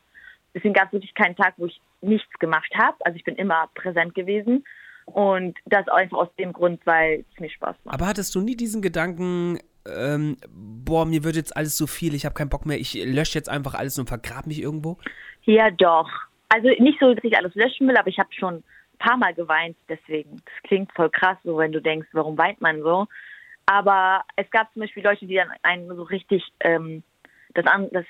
Deswegen 0.55 0.75
gab 0.75 0.89
es 0.89 0.93
wirklich 0.93 1.15
keinen 1.15 1.35
Tag, 1.35 1.55
wo 1.57 1.65
ich 1.65 1.81
nichts 2.03 2.31
gemacht 2.41 2.71
habe. 2.77 2.99
Also 3.01 3.17
ich 3.17 3.25
bin 3.25 3.37
immer 3.37 3.71
präsent 3.75 4.15
gewesen. 4.15 4.65
Und 5.07 5.57
das 5.65 5.89
einfach 5.89 6.19
aus 6.19 6.29
dem 6.39 6.53
Grund, 6.53 6.81
weil 6.85 7.25
es 7.33 7.41
mir 7.41 7.49
Spaß 7.49 7.77
macht. 7.85 7.95
Aber 7.95 8.07
hattest 8.07 8.35
du 8.35 8.43
nie 8.43 8.57
diesen 8.57 8.83
Gedanken, 8.83 9.59
ähm, 9.87 10.37
boah, 10.51 11.07
mir 11.07 11.25
wird 11.25 11.37
jetzt 11.37 11.57
alles 11.57 11.79
so 11.79 11.87
viel, 11.87 12.15
ich 12.15 12.27
habe 12.27 12.35
keinen 12.35 12.49
Bock 12.51 12.67
mehr, 12.67 12.79
ich 12.79 12.95
lösche 12.95 13.39
jetzt 13.39 13.49
einfach 13.49 13.75
alles 13.75 13.99
und 13.99 14.09
vergrab 14.09 14.47
mich 14.47 14.61
irgendwo? 14.61 14.99
Ja, 15.45 15.71
doch. 15.71 16.11
Also 16.51 16.69
nicht 16.69 16.99
so, 17.01 17.15
dass 17.15 17.25
ich 17.25 17.37
alles 17.37 17.55
löschen 17.55 17.89
will, 17.89 17.97
aber 17.97 18.09
ich 18.09 18.19
habe 18.19 18.29
schon 18.33 18.63
paar 18.99 19.17
Mal 19.17 19.35
geweint, 19.35 19.77
deswegen. 19.89 20.43
Das 20.45 20.63
klingt 20.65 20.93
voll 20.93 21.11
krass, 21.11 21.39
so 21.45 21.59
wenn 21.59 21.73
du 21.73 21.81
denkst, 21.81 22.09
warum 22.13 22.39
weint 22.39 22.61
man 22.61 22.83
so? 22.83 23.07
Aber 23.67 24.23
es 24.37 24.51
gab 24.51 24.73
zum 24.73 24.81
Beispiel 24.81 25.03
Leute, 25.03 25.27
die 25.27 25.37
dann 25.37 25.51
einen 25.63 25.89
so 25.89 26.03
richtig 26.03 26.45
ähm, 26.61 27.03
das, 27.55 27.65
das 27.93 28.05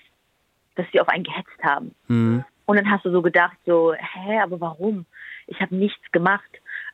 dass 0.75 0.87
sie 0.92 1.01
auf 1.01 1.09
einen 1.09 1.25
gehetzt 1.25 1.62
haben. 1.62 1.94
Mhm. 2.09 2.44
Und 2.66 2.77
dann 2.77 2.90
hast 2.90 3.05
du 3.05 3.11
so 3.11 3.23
gedacht, 3.23 3.57
so, 3.66 3.94
hä, 3.94 4.40
aber 4.40 4.61
warum? 4.61 5.07
Ich 5.47 5.61
habe 5.61 5.77
nichts 5.77 6.11
gemacht. 6.12 6.51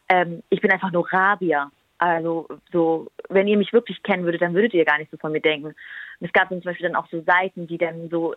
Ähm, 0.09 0.43
ich 0.51 0.61
bin 0.61 0.71
einfach 0.71 0.91
nur 0.91 1.11
Rabier. 1.13 1.71
Also 1.99 2.49
so, 2.73 3.09
wenn 3.29 3.47
ihr 3.47 3.57
mich 3.57 3.73
wirklich 3.73 4.03
kennen 4.03 4.25
würdet, 4.25 4.43
dann 4.43 4.55
würdet 4.55 4.75
ihr 4.75 4.85
gar 4.85 4.99
nicht 4.99 5.11
so 5.11 5.17
von 5.17 5.33
mir 5.33 5.41
denken. 5.41 5.67
Und 5.67 5.77
es 6.21 6.33
gab 6.33 6.49
dann 6.49 6.61
zum 6.61 6.71
Beispiel 6.71 6.89
dann 6.89 6.97
auch 6.97 7.09
so 7.09 7.23
Seiten, 7.23 7.67
die 7.67 7.79
dann 7.79 8.09
so 8.09 8.35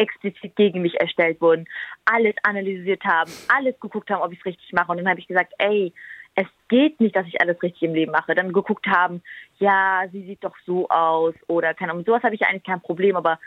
explizit 0.00 0.56
gegen 0.56 0.82
mich 0.82 0.98
erstellt 0.98 1.40
wurden, 1.40 1.66
alles 2.06 2.34
analysiert 2.42 3.04
haben, 3.04 3.30
alles 3.48 3.78
geguckt 3.80 4.10
haben, 4.10 4.22
ob 4.22 4.32
ich 4.32 4.38
es 4.40 4.46
richtig 4.46 4.72
mache. 4.72 4.90
Und 4.90 4.98
dann 4.98 5.08
habe 5.08 5.20
ich 5.20 5.28
gesagt, 5.28 5.52
ey, 5.58 5.92
es 6.34 6.46
geht 6.68 7.00
nicht, 7.00 7.14
dass 7.14 7.26
ich 7.26 7.40
alles 7.40 7.62
richtig 7.62 7.82
im 7.82 7.94
Leben 7.94 8.12
mache. 8.12 8.34
Dann 8.34 8.52
geguckt 8.52 8.86
haben, 8.86 9.22
ja, 9.58 10.04
sie 10.10 10.24
sieht 10.24 10.42
doch 10.42 10.56
so 10.64 10.88
aus 10.88 11.34
oder 11.48 11.74
keine 11.74 11.92
Ahnung. 11.92 12.04
Sowas 12.04 12.22
habe 12.22 12.34
ich 12.34 12.42
eigentlich 12.46 12.64
kein 12.64 12.80
Problem, 12.80 13.16
aber 13.16 13.38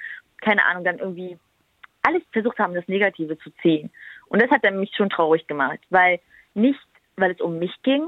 keine 0.42 0.66
Ahnung, 0.66 0.84
dann 0.84 1.00
irgendwie 1.00 1.38
alles 2.04 2.22
versucht 2.32 2.60
haben, 2.60 2.76
das 2.76 2.88
Negative 2.88 3.38
zu 3.40 3.50
ziehen. 3.62 3.90
Und 4.28 4.42
das 4.42 4.52
hat 4.52 4.64
dann 4.64 4.80
mich 4.80 4.94
schon 4.96 5.10
traurig 5.10 5.48
gemacht, 5.48 5.80
weil 5.90 6.20
nicht, 6.54 6.80
weil 7.16 7.32
es 7.32 7.42
um 7.42 7.58
mich 7.58 7.74
ging, 7.82 8.08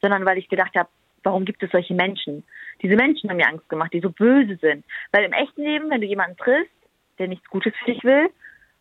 sondern 0.00 0.24
weil 0.26 0.38
ich 0.38 0.48
gedacht 0.48 0.76
habe, 0.76 0.88
warum 1.22 1.44
gibt 1.44 1.62
es 1.62 1.70
solche 1.70 1.94
Menschen? 1.94 2.44
Diese 2.82 2.96
Menschen 2.96 3.30
haben 3.30 3.38
mir 3.38 3.48
Angst 3.48 3.68
gemacht, 3.68 3.92
die 3.94 4.00
so 4.00 4.10
böse 4.10 4.56
sind. 4.56 4.84
Weil 5.10 5.24
im 5.24 5.32
echten 5.32 5.62
Leben, 5.62 5.90
wenn 5.90 6.02
du 6.02 6.06
jemanden 6.06 6.36
triffst, 6.36 6.70
der 7.18 7.28
nichts 7.28 7.48
Gutes 7.48 7.72
für 7.76 7.92
dich 7.92 8.04
will 8.04 8.28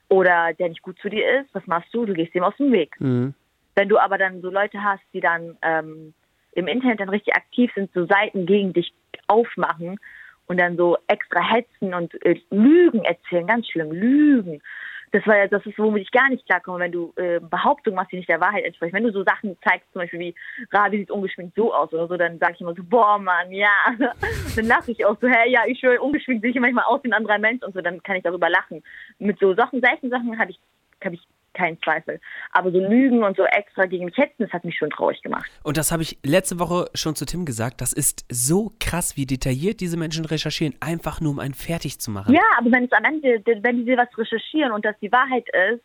oder 0.10 0.54
der 0.54 0.70
nicht 0.70 0.82
gut 0.82 1.00
zu 1.00 1.10
dir 1.10 1.42
ist, 1.42 1.54
was 1.54 1.66
machst 1.68 1.94
du? 1.94 2.06
Du 2.06 2.14
gehst 2.14 2.34
dem 2.34 2.44
aus 2.44 2.56
dem 2.58 2.72
Weg. 2.72 2.96
Mhm. 3.00 3.34
Wenn 3.76 3.90
du 3.90 3.98
aber 3.98 4.18
dann 4.18 4.42
so 4.42 4.50
Leute 4.50 4.84
hast, 4.84 5.04
die 5.14 5.20
dann 5.20 5.58
ähm, 5.62 6.14
im 6.52 6.68
Internet 6.68 7.00
dann 7.00 7.10
richtig 7.10 7.36
aktiv 7.36 7.72
sind, 7.76 7.92
so 7.94 8.06
Seiten 8.06 8.46
gegen 8.46 8.74
dich 8.74 8.94
aufmachen 9.28 10.00
und 10.46 10.60
dann 10.60 10.78
so 10.78 10.98
extra 11.08 11.42
hetzen 11.42 11.94
und 11.94 12.14
äh, 12.26 12.40
Lügen 12.52 13.04
erzählen, 13.04 13.48
ganz 13.48 13.68
schlimm, 13.68 13.92
Lügen. 13.92 14.62
Das 15.14 15.28
war 15.28 15.38
ja, 15.38 15.48
das 15.48 15.64
ist, 15.68 15.78
womit 15.78 16.02
ich 16.02 16.12
gar 16.12 16.28
nicht 16.30 16.44
klarkomme, 16.48 16.80
wenn 16.80 16.92
du 16.92 17.14
äh, 17.18 17.40
Behauptungen 17.40 17.96
machst, 17.96 18.12
die 18.12 18.18
nicht 18.18 18.30
der 18.30 18.42
Wahrheit 18.42 18.66
entsprechen. 18.66 18.96
Wenn 18.96 19.04
du 19.04 19.12
so 19.12 19.24
Sachen 19.24 19.56
zeigst, 19.62 19.88
zum 19.94 20.02
Beispiel 20.02 20.20
wie 20.20 20.36
Ravi 20.72 20.98
sieht 20.98 21.12
ungeschminkt 21.12 21.56
so 21.56 21.72
aus 21.72 21.94
oder 21.94 22.08
so, 22.08 22.18
dann 22.18 22.40
sage 22.40 22.54
ich 22.56 22.62
immer 22.62 22.74
so, 22.74 22.84
boah 22.84 23.20
Mann, 23.20 23.52
ja. 23.52 23.70
dann 24.56 24.66
lache 24.66 24.92
ich 24.92 25.06
auch 25.06 25.16
so, 25.22 25.28
hey, 25.28 25.52
ja, 25.52 25.62
ich 25.68 25.80
schwöre, 25.80 26.02
ungeschminkt 26.02 26.42
sehe 26.42 26.50
ich 26.50 26.60
manchmal 26.60 26.86
aus 26.86 27.04
wie 27.04 27.10
ein 27.10 27.14
anderer 27.14 27.38
Mensch 27.38 27.62
und 27.62 27.76
so, 27.76 27.82
dann 27.82 28.02
kann 28.02 28.16
ich 28.16 28.24
darüber 28.24 28.50
lachen. 28.50 28.84
Mit 29.20 29.38
so 29.38 29.54
Sachen, 29.54 29.82
solchen 29.82 30.10
Sachen 30.10 30.40
habe 30.40 30.50
ich, 30.50 30.60
habe 31.06 31.14
ich 31.14 31.22
kein 31.54 31.80
Zweifel. 31.82 32.20
Aber 32.52 32.72
so 32.72 32.80
Lügen 32.80 33.24
und 33.24 33.38
so 33.38 33.44
extra 33.46 33.86
gegen 33.86 34.06
mich 34.06 34.18
hetzen, 34.18 34.44
das 34.44 34.52
hat 34.52 34.64
mich 34.64 34.78
schon 34.78 34.90
traurig 34.90 35.22
gemacht. 35.22 35.50
Und 35.64 35.78
das 35.78 35.92
habe 35.92 36.04
ich 36.04 36.18
letzte 36.24 36.60
Woche 36.60 36.90
schon 36.94 37.16
zu 37.16 37.26
Tim 37.26 37.46
gesagt. 37.46 37.82
Das 37.82 37.94
ist 37.94 38.26
so 38.30 38.74
krass, 38.80 39.18
wie 39.18 39.26
detailliert 39.26 39.80
diese 39.82 39.98
Menschen 39.98 40.26
recherchieren, 40.26 40.76
einfach 40.80 41.22
nur 41.22 41.32
um 41.32 41.40
einen 41.40 41.54
fertig 41.54 42.00
zu 42.00 42.12
machen. 42.12 42.34
Ja, 42.34 42.44
aber 42.58 42.72
wenn 42.72 42.86
es 42.86 42.92
am 42.92 43.04
Ende, 43.04 43.42
wenn 43.62 43.86
die 43.86 43.98
was 43.98 44.18
recherchieren 44.18 44.72
und 44.72 44.86
das 44.86 44.96
die 45.02 45.12
Wahrheit 45.12 45.48
ist, 45.72 45.84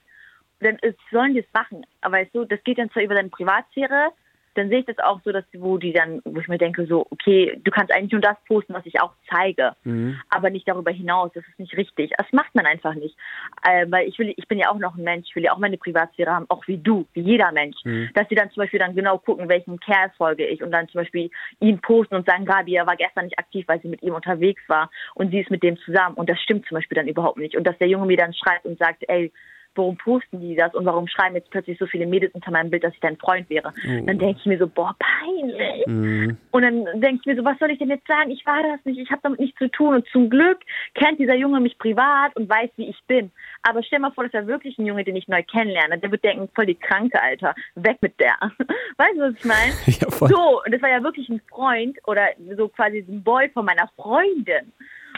dann 0.60 0.76
ist, 0.76 0.98
sollen 1.12 1.34
die 1.34 1.40
es 1.40 1.52
machen. 1.52 1.86
Aber 2.00 2.16
weißt 2.16 2.34
du, 2.34 2.44
das 2.44 2.62
geht 2.64 2.78
dann 2.78 2.90
zwar 2.90 3.02
über 3.02 3.14
deine 3.14 3.28
Privatsphäre, 3.28 4.10
dann 4.58 4.68
sehe 4.68 4.80
ich 4.80 4.86
das 4.86 4.98
auch 4.98 5.20
so, 5.24 5.30
dass 5.30 5.44
wo 5.54 5.78
die 5.78 5.92
dann, 5.92 6.20
wo 6.24 6.40
ich 6.40 6.48
mir 6.48 6.58
denke, 6.58 6.86
so, 6.86 7.06
okay, 7.10 7.60
du 7.62 7.70
kannst 7.70 7.94
eigentlich 7.94 8.12
nur 8.12 8.20
das 8.20 8.36
posten, 8.46 8.74
was 8.74 8.84
ich 8.86 9.00
auch 9.00 9.12
zeige, 9.30 9.72
mhm. 9.84 10.20
aber 10.28 10.50
nicht 10.50 10.66
darüber 10.66 10.90
hinaus. 10.90 11.30
Das 11.34 11.46
ist 11.46 11.58
nicht 11.58 11.76
richtig. 11.76 12.12
Das 12.18 12.26
macht 12.32 12.54
man 12.54 12.66
einfach 12.66 12.94
nicht. 12.94 13.16
Äh, 13.62 13.86
weil 13.88 14.08
ich 14.08 14.18
will, 14.18 14.34
ich 14.36 14.48
bin 14.48 14.58
ja 14.58 14.70
auch 14.70 14.78
noch 14.78 14.96
ein 14.96 15.04
Mensch, 15.04 15.28
ich 15.28 15.36
will 15.36 15.44
ja 15.44 15.52
auch 15.52 15.58
meine 15.58 15.78
Privatsphäre 15.78 16.32
haben, 16.32 16.46
auch 16.48 16.66
wie 16.66 16.78
du, 16.78 17.06
wie 17.12 17.20
jeder 17.20 17.52
Mensch. 17.52 17.76
Mhm. 17.84 18.10
Dass 18.14 18.28
sie 18.28 18.34
dann 18.34 18.50
zum 18.50 18.62
Beispiel 18.62 18.80
dann 18.80 18.96
genau 18.96 19.18
gucken, 19.18 19.48
welchen 19.48 19.78
Kerl 19.78 20.10
folge 20.16 20.44
ich 20.46 20.62
und 20.62 20.72
dann 20.72 20.88
zum 20.88 21.02
Beispiel 21.02 21.30
ihn 21.60 21.80
posten 21.80 22.16
und 22.16 22.26
sagen, 22.26 22.44
Gabi, 22.44 22.74
er 22.74 22.86
war 22.86 22.96
gestern 22.96 23.26
nicht 23.26 23.38
aktiv, 23.38 23.64
weil 23.68 23.80
sie 23.80 23.88
mit 23.88 24.02
ihm 24.02 24.14
unterwegs 24.14 24.62
war 24.66 24.90
und 25.14 25.30
sie 25.30 25.40
ist 25.40 25.50
mit 25.50 25.62
dem 25.62 25.78
zusammen. 25.78 26.16
Und 26.16 26.28
das 26.28 26.40
stimmt 26.40 26.66
zum 26.66 26.74
Beispiel 26.74 26.96
dann 26.96 27.08
überhaupt 27.08 27.38
nicht. 27.38 27.56
Und 27.56 27.64
dass 27.64 27.78
der 27.78 27.88
Junge 27.88 28.06
mir 28.06 28.16
dann 28.16 28.34
schreibt 28.34 28.64
und 28.64 28.78
sagt, 28.78 29.04
ey, 29.08 29.32
warum 29.78 29.96
posten 29.96 30.40
die 30.40 30.54
das 30.54 30.74
und 30.74 30.84
warum 30.84 31.06
schreiben 31.06 31.36
jetzt 31.36 31.50
plötzlich 31.50 31.78
so 31.78 31.86
viele 31.86 32.06
Mädels 32.06 32.34
unter 32.34 32.50
meinem 32.50 32.70
Bild, 32.70 32.84
dass 32.84 32.92
ich 32.92 33.00
dein 33.00 33.16
Freund 33.16 33.48
wäre. 33.48 33.72
Oh. 33.86 34.04
Dann 34.04 34.18
denke 34.18 34.38
ich 34.38 34.46
mir 34.46 34.58
so, 34.58 34.66
boah, 34.66 34.94
peinlich. 34.98 35.86
Mhm. 35.86 36.36
Und 36.50 36.62
dann 36.62 36.84
denke 37.00 37.20
ich 37.20 37.26
mir 37.26 37.36
so, 37.36 37.44
was 37.44 37.58
soll 37.58 37.70
ich 37.70 37.78
denn 37.78 37.88
jetzt 37.88 38.06
sagen? 38.06 38.30
Ich 38.30 38.44
war 38.44 38.62
das 38.62 38.84
nicht, 38.84 38.98
ich 38.98 39.10
habe 39.10 39.20
damit 39.22 39.40
nichts 39.40 39.58
zu 39.58 39.68
tun. 39.68 39.94
Und 39.94 40.06
zum 40.08 40.28
Glück 40.28 40.58
kennt 40.94 41.18
dieser 41.18 41.36
Junge 41.36 41.60
mich 41.60 41.78
privat 41.78 42.36
und 42.36 42.48
weiß, 42.48 42.70
wie 42.76 42.88
ich 42.88 42.98
bin. 43.06 43.30
Aber 43.62 43.82
stell 43.82 44.00
mal 44.00 44.12
vor, 44.12 44.24
das 44.24 44.32
wäre 44.32 44.46
wirklich 44.46 44.78
ein 44.78 44.86
Junge, 44.86 45.04
den 45.04 45.16
ich 45.16 45.28
neu 45.28 45.42
kennenlerne. 45.42 45.98
Der 45.98 46.10
wird 46.10 46.24
denken, 46.24 46.48
voll 46.54 46.66
die 46.66 46.74
Kranke, 46.74 47.22
Alter. 47.22 47.54
Weg 47.76 47.98
mit 48.00 48.18
der. 48.20 48.34
Weißt 48.98 49.16
du, 49.16 49.20
was 49.20 49.34
ich 49.34 49.44
meine? 49.44 49.72
Ja, 49.98 50.10
so, 50.10 50.62
und 50.64 50.72
das 50.72 50.82
war 50.82 50.90
ja 50.90 51.02
wirklich 51.02 51.28
ein 51.28 51.40
Freund 51.48 51.98
oder 52.06 52.28
so 52.56 52.68
quasi 52.68 53.04
ein 53.08 53.22
Boy 53.22 53.48
von 53.48 53.64
meiner 53.64 53.88
Freundin. 53.96 54.72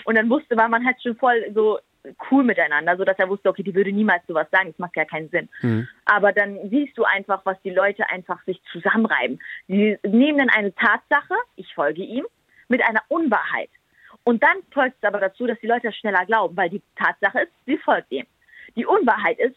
Und 0.04 0.16
dann 0.16 0.30
wusste 0.30 0.56
man, 0.56 0.70
man 0.70 0.86
hat 0.86 1.02
schon 1.02 1.16
voll 1.16 1.44
so 1.54 1.78
cool 2.30 2.44
miteinander, 2.44 2.96
so 2.96 3.04
dass 3.04 3.18
er 3.18 3.28
wusste, 3.28 3.48
okay, 3.48 3.62
die 3.62 3.74
würde 3.74 3.92
niemals 3.92 4.26
sowas 4.26 4.46
sagen, 4.50 4.68
das 4.68 4.78
macht 4.78 4.96
ja 4.96 5.04
keinen 5.04 5.28
Sinn. 5.30 5.48
Mhm. 5.62 5.88
Aber 6.04 6.32
dann 6.32 6.58
siehst 6.70 6.96
du 6.96 7.04
einfach, 7.04 7.44
was 7.44 7.60
die 7.62 7.70
Leute 7.70 8.08
einfach 8.10 8.42
sich 8.44 8.60
zusammenreiben. 8.72 9.40
Sie 9.68 9.98
nehmen 10.02 10.38
dann 10.38 10.50
eine 10.50 10.74
Tatsache, 10.74 11.34
ich 11.56 11.72
folge 11.74 12.02
ihm, 12.02 12.26
mit 12.68 12.82
einer 12.82 13.02
Unwahrheit. 13.08 13.70
Und 14.24 14.42
dann 14.42 14.56
folgt 14.72 14.96
es 15.00 15.06
aber 15.06 15.20
dazu, 15.20 15.46
dass 15.46 15.58
die 15.60 15.66
Leute 15.66 15.88
das 15.88 15.96
schneller 15.96 16.24
glauben, 16.26 16.56
weil 16.56 16.70
die 16.70 16.82
Tatsache 16.96 17.42
ist, 17.42 17.52
sie 17.66 17.78
folgt 17.78 18.12
ihm. 18.12 18.26
Die 18.76 18.86
Unwahrheit 18.86 19.38
ist, 19.38 19.56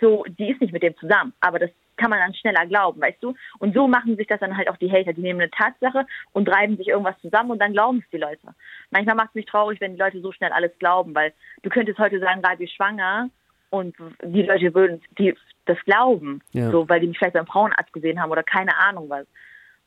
so, 0.00 0.24
die 0.28 0.50
ist 0.50 0.60
nicht 0.60 0.72
mit 0.72 0.82
dem 0.82 0.96
zusammen. 0.96 1.32
Aber 1.40 1.58
das 1.58 1.70
kann 1.96 2.10
man 2.10 2.18
dann 2.18 2.34
schneller 2.34 2.66
glauben, 2.66 3.00
weißt 3.00 3.22
du? 3.22 3.34
Und 3.58 3.74
so 3.74 3.88
machen 3.88 4.16
sich 4.16 4.26
das 4.26 4.40
dann 4.40 4.56
halt 4.56 4.68
auch 4.68 4.76
die 4.76 4.90
Hater. 4.90 5.12
Die 5.12 5.20
nehmen 5.20 5.40
eine 5.40 5.50
Tatsache 5.50 6.06
und 6.32 6.46
treiben 6.46 6.76
sich 6.76 6.88
irgendwas 6.88 7.18
zusammen 7.20 7.50
und 7.50 7.58
dann 7.58 7.72
glauben 7.72 7.98
es 7.98 8.10
die 8.10 8.18
Leute. 8.18 8.54
Manchmal 8.90 9.16
macht 9.16 9.30
es 9.30 9.34
mich 9.34 9.46
traurig, 9.46 9.80
wenn 9.80 9.94
die 9.94 10.00
Leute 10.00 10.20
so 10.20 10.32
schnell 10.32 10.52
alles 10.52 10.72
glauben, 10.78 11.14
weil 11.14 11.32
du 11.62 11.70
könntest 11.70 11.98
heute 11.98 12.20
sagen, 12.20 12.42
gerade 12.42 12.58
wie 12.58 12.68
schwanger 12.68 13.30
und 13.70 13.96
die 14.22 14.42
Leute 14.42 14.74
würden 14.74 15.02
die 15.18 15.34
das 15.64 15.78
glauben, 15.84 16.42
ja. 16.52 16.70
so, 16.70 16.88
weil 16.88 17.00
die 17.00 17.08
mich 17.08 17.18
vielleicht 17.18 17.34
beim 17.34 17.46
Frauenarzt 17.46 17.92
gesehen 17.92 18.20
haben 18.20 18.30
oder 18.30 18.42
keine 18.42 18.76
Ahnung 18.76 19.08
was. 19.10 19.26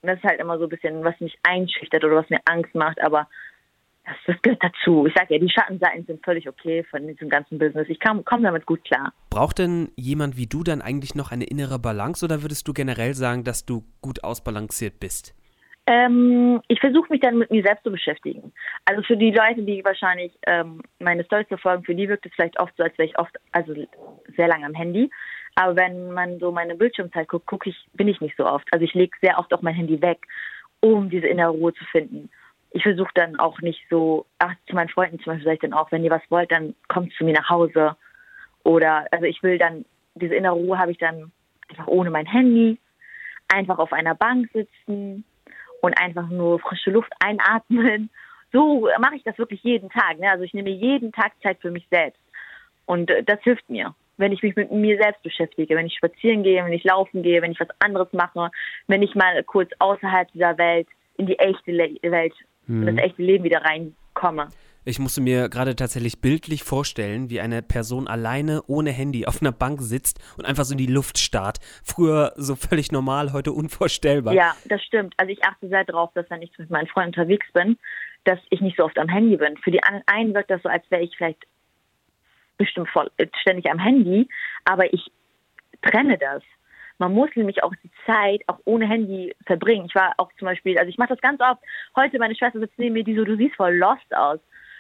Und 0.02 0.08
das 0.08 0.18
ist 0.18 0.24
halt 0.24 0.40
immer 0.40 0.58
so 0.58 0.66
ein 0.66 0.70
bisschen, 0.70 1.04
was 1.04 1.20
mich 1.20 1.38
einschüchtert 1.44 2.04
oder 2.04 2.18
was 2.18 2.30
mir 2.30 2.40
Angst 2.46 2.74
macht, 2.76 3.02
aber 3.02 3.28
das, 4.10 4.18
das 4.26 4.42
gehört 4.42 4.64
dazu. 4.64 5.06
Ich 5.06 5.14
sage 5.14 5.36
ja, 5.36 5.40
die 5.40 5.50
Schattenseiten 5.50 6.06
sind 6.06 6.24
völlig 6.24 6.48
okay 6.50 6.84
von 6.90 7.08
diesem 7.08 7.30
ganzen 7.30 7.60
Business. 7.60 7.88
Ich 7.90 8.00
komme 8.00 8.24
damit 8.42 8.66
gut 8.66 8.84
klar. 8.84 9.14
Braucht 9.30 9.60
denn 9.60 9.92
jemand 9.96 10.38
wie 10.38 10.48
du 10.48 10.64
dann 10.64 10.82
eigentlich 10.82 11.16
noch 11.16 11.32
eine 11.32 11.46
innere 11.46 11.80
Balance 11.80 12.26
oder 12.26 12.42
würdest 12.42 12.68
du 12.68 12.74
generell 12.74 13.14
sagen, 13.14 13.44
dass 13.44 13.66
du 13.66 13.84
gut 14.02 14.24
ausbalanciert 14.24 15.00
bist? 15.00 15.36
Ähm, 15.86 16.62
ich 16.68 16.80
versuche 16.80 17.12
mich 17.12 17.22
dann 17.22 17.38
mit 17.38 17.50
mir 17.50 17.64
selbst 17.64 17.84
zu 17.84 17.92
beschäftigen. 17.92 18.52
Also 18.86 19.02
für 19.04 19.18
die 19.18 19.32
Leute, 19.32 19.64
die 19.64 19.84
wahrscheinlich 19.84 20.32
ähm, 20.46 20.82
meine 21.00 21.24
Stories 21.24 21.48
verfolgen, 21.48 21.84
für 21.84 21.96
die 21.96 22.08
wirkt 22.08 22.26
es 22.26 22.32
vielleicht 22.36 22.60
oft 22.60 22.74
so, 22.78 22.84
als 22.84 22.98
wäre 22.98 23.10
ich 23.10 23.18
oft, 23.18 23.36
also 23.52 23.74
sehr 24.36 24.48
lange 24.48 24.66
am 24.66 24.76
Handy. 24.76 25.10
Aber 25.56 25.76
wenn 25.76 26.12
man 26.12 26.40
so 26.40 26.52
meine 26.52 26.76
Bildschirmzeit 26.76 27.28
guckt, 27.28 27.48
gucke 27.48 27.70
ich, 27.70 27.88
bin 27.94 28.08
ich 28.08 28.22
nicht 28.22 28.38
so 28.38 28.46
oft. 28.46 28.68
Also 28.72 28.86
ich 28.86 28.94
lege 28.94 29.18
sehr 29.22 29.40
oft 29.40 29.52
auch 29.54 29.64
mein 29.64 29.74
Handy 29.74 30.00
weg, 30.02 30.20
um 30.80 31.10
diese 31.10 31.28
innere 31.28 31.50
Ruhe 31.50 31.74
zu 31.74 31.84
finden 31.86 32.30
ich 32.72 32.84
versuche 32.84 33.12
dann 33.16 33.40
auch 33.40 33.60
nicht 33.62 33.82
so, 33.90 34.26
ach, 34.38 34.54
zu 34.68 34.76
meinen 34.76 34.90
Freunden 34.90 35.20
zum 35.20 35.34
Beispiel 35.34 35.46
sage 35.46 35.56
ich 35.56 35.62
dann 35.62 35.74
auch, 35.74 35.92
wenn 35.92 36.04
ihr 36.04 36.12
was 36.12 36.22
wollt, 36.30 36.52
dann 36.52 36.76
kommt 36.88 37.14
zu 37.14 37.26
mir 37.26 37.34
nach 37.34 37.50
Hause. 37.50 37.96
Oder, 38.64 39.08
also 39.12 39.26
ich 39.26 39.42
will 39.42 39.58
dann, 39.58 39.86
diese 40.16 40.36
innere 40.36 40.54
Ruhe 40.54 40.78
habe 40.78 40.92
ich 40.92 40.98
dann 40.98 41.32
einfach 41.70 41.88
ohne 41.88 42.12
mein 42.12 42.26
Handy, 42.26 42.80
einfach 43.48 43.80
auf 43.80 43.94
einer 43.94 44.16
Bank 44.16 44.50
sitzen 44.54 45.24
und 45.82 46.00
einfach 46.00 46.30
nur 46.30 46.60
frische 46.60 46.92
Luft 46.92 47.12
einatmen. 47.20 48.10
So 48.52 48.90
mache 49.00 49.16
ich 49.16 49.22
das 49.22 49.38
wirklich 49.38 49.62
jeden 49.62 49.92
Tag. 49.92 50.18
Ne? 50.18 50.28
Also 50.28 50.44
ich 50.44 50.56
nehme 50.56 50.72
jeden 50.72 51.12
Tag 51.12 51.34
Zeit 51.44 51.60
für 51.62 51.70
mich 51.70 51.88
selbst. 51.92 52.20
Und 52.88 53.12
äh, 53.12 53.22
das 53.22 53.40
hilft 53.44 53.70
mir, 53.70 53.94
wenn 54.18 54.32
ich 54.32 54.42
mich 54.42 54.56
mit 54.56 54.72
mir 54.72 54.98
selbst 54.98 55.22
beschäftige, 55.22 55.76
wenn 55.76 55.86
ich 55.86 55.94
spazieren 55.94 56.42
gehe, 56.42 56.66
wenn 56.66 56.74
ich 56.74 56.84
laufen 56.84 57.22
gehe, 57.22 57.44
wenn 57.44 57.52
ich 57.52 57.60
was 57.60 57.70
anderes 57.78 58.12
mache, 58.12 58.50
wenn 58.88 59.04
ich 59.04 59.14
mal 59.14 59.44
kurz 59.44 59.70
außerhalb 59.78 60.32
dieser 60.32 60.58
Welt 60.58 60.88
in 61.18 61.28
die 61.28 61.38
echte 61.38 61.72
Welt 61.74 62.34
mhm. 62.70 62.88
in 62.88 62.96
das 62.96 63.06
echte 63.06 63.22
Leben 63.22 63.44
wieder 63.44 63.62
reinkomme. 63.62 64.48
Ich 64.86 64.98
musste 64.98 65.22
mir 65.22 65.50
gerade 65.50 65.76
tatsächlich 65.76 66.22
bildlich 66.22 66.64
vorstellen, 66.64 67.30
wie 67.30 67.42
eine 67.42 67.62
Person 67.62 68.08
alleine 68.08 68.64
ohne 68.68 68.92
Handy 68.92 69.26
auf 69.26 69.42
einer 69.42 69.52
Bank 69.52 69.82
sitzt 69.82 70.20
und 70.38 70.46
einfach 70.46 70.64
so 70.64 70.72
in 70.72 70.78
die 70.78 70.88
Luft 70.88 71.18
starrt. 71.18 71.60
Früher 71.84 72.34
so 72.38 72.56
völlig 72.56 72.92
normal, 72.92 73.34
heute 73.34 73.52
unvorstellbar. 73.52 74.34
Ja, 74.34 74.56
das 74.66 74.82
stimmt. 74.82 75.14
Also 75.18 75.32
ich 75.32 75.44
achte 75.44 75.68
sehr 75.68 75.84
darauf, 75.84 76.12
dass 76.14 76.30
wenn 76.30 76.42
ich 76.42 76.58
mit 76.58 76.70
meinen 76.70 76.88
Freunden 76.88 77.10
unterwegs 77.10 77.46
bin, 77.54 77.78
dass 78.24 78.40
ich 78.50 78.62
nicht 78.62 78.78
so 78.78 78.86
oft 78.86 78.98
am 78.98 79.10
Handy 79.10 79.38
bin. 79.38 79.58
Für 79.58 79.72
die 79.72 79.82
einen 79.84 80.34
wirkt 80.34 80.50
das 80.50 80.62
so, 80.64 80.70
als 80.70 80.90
wäre 80.90 81.04
ich 81.04 81.16
vielleicht 81.18 81.46
bestimmt 82.58 82.90
voll, 82.90 83.12
ständig 83.42 83.70
am 83.70 83.80
Handy, 83.80 84.28
aber 84.66 84.94
ich 84.94 85.12
trenne 85.82 86.18
das. 86.18 86.42
Man 87.00 87.14
muss 87.14 87.30
nämlich 87.36 87.64
auch 87.64 87.74
die 87.82 87.90
Zeit 88.06 88.42
auch 88.48 88.60
ohne 88.66 88.86
Handy 88.86 89.34
verbringen. 89.46 89.86
Ich 89.88 89.96
war 89.96 90.14
auch 90.18 90.30
zum 90.38 90.48
Beispiel, 90.48 90.78
also 90.78 90.90
ich 90.90 90.98
mache 90.98 91.10
das 91.10 91.22
ganz 91.22 91.42
oft. 91.42 91.62
Heute 91.96 92.20
meine 92.20 92.36
Schwester 92.36 92.60
sitzt 92.60 92.78
neben 92.78 92.94
mir, 92.94 93.06
die 93.06 93.16
so, 93.16 93.24
du 93.24 93.38
siehst 93.38 93.56
voll 93.56 93.76
lost 93.78 94.14
aus, 94.14 94.40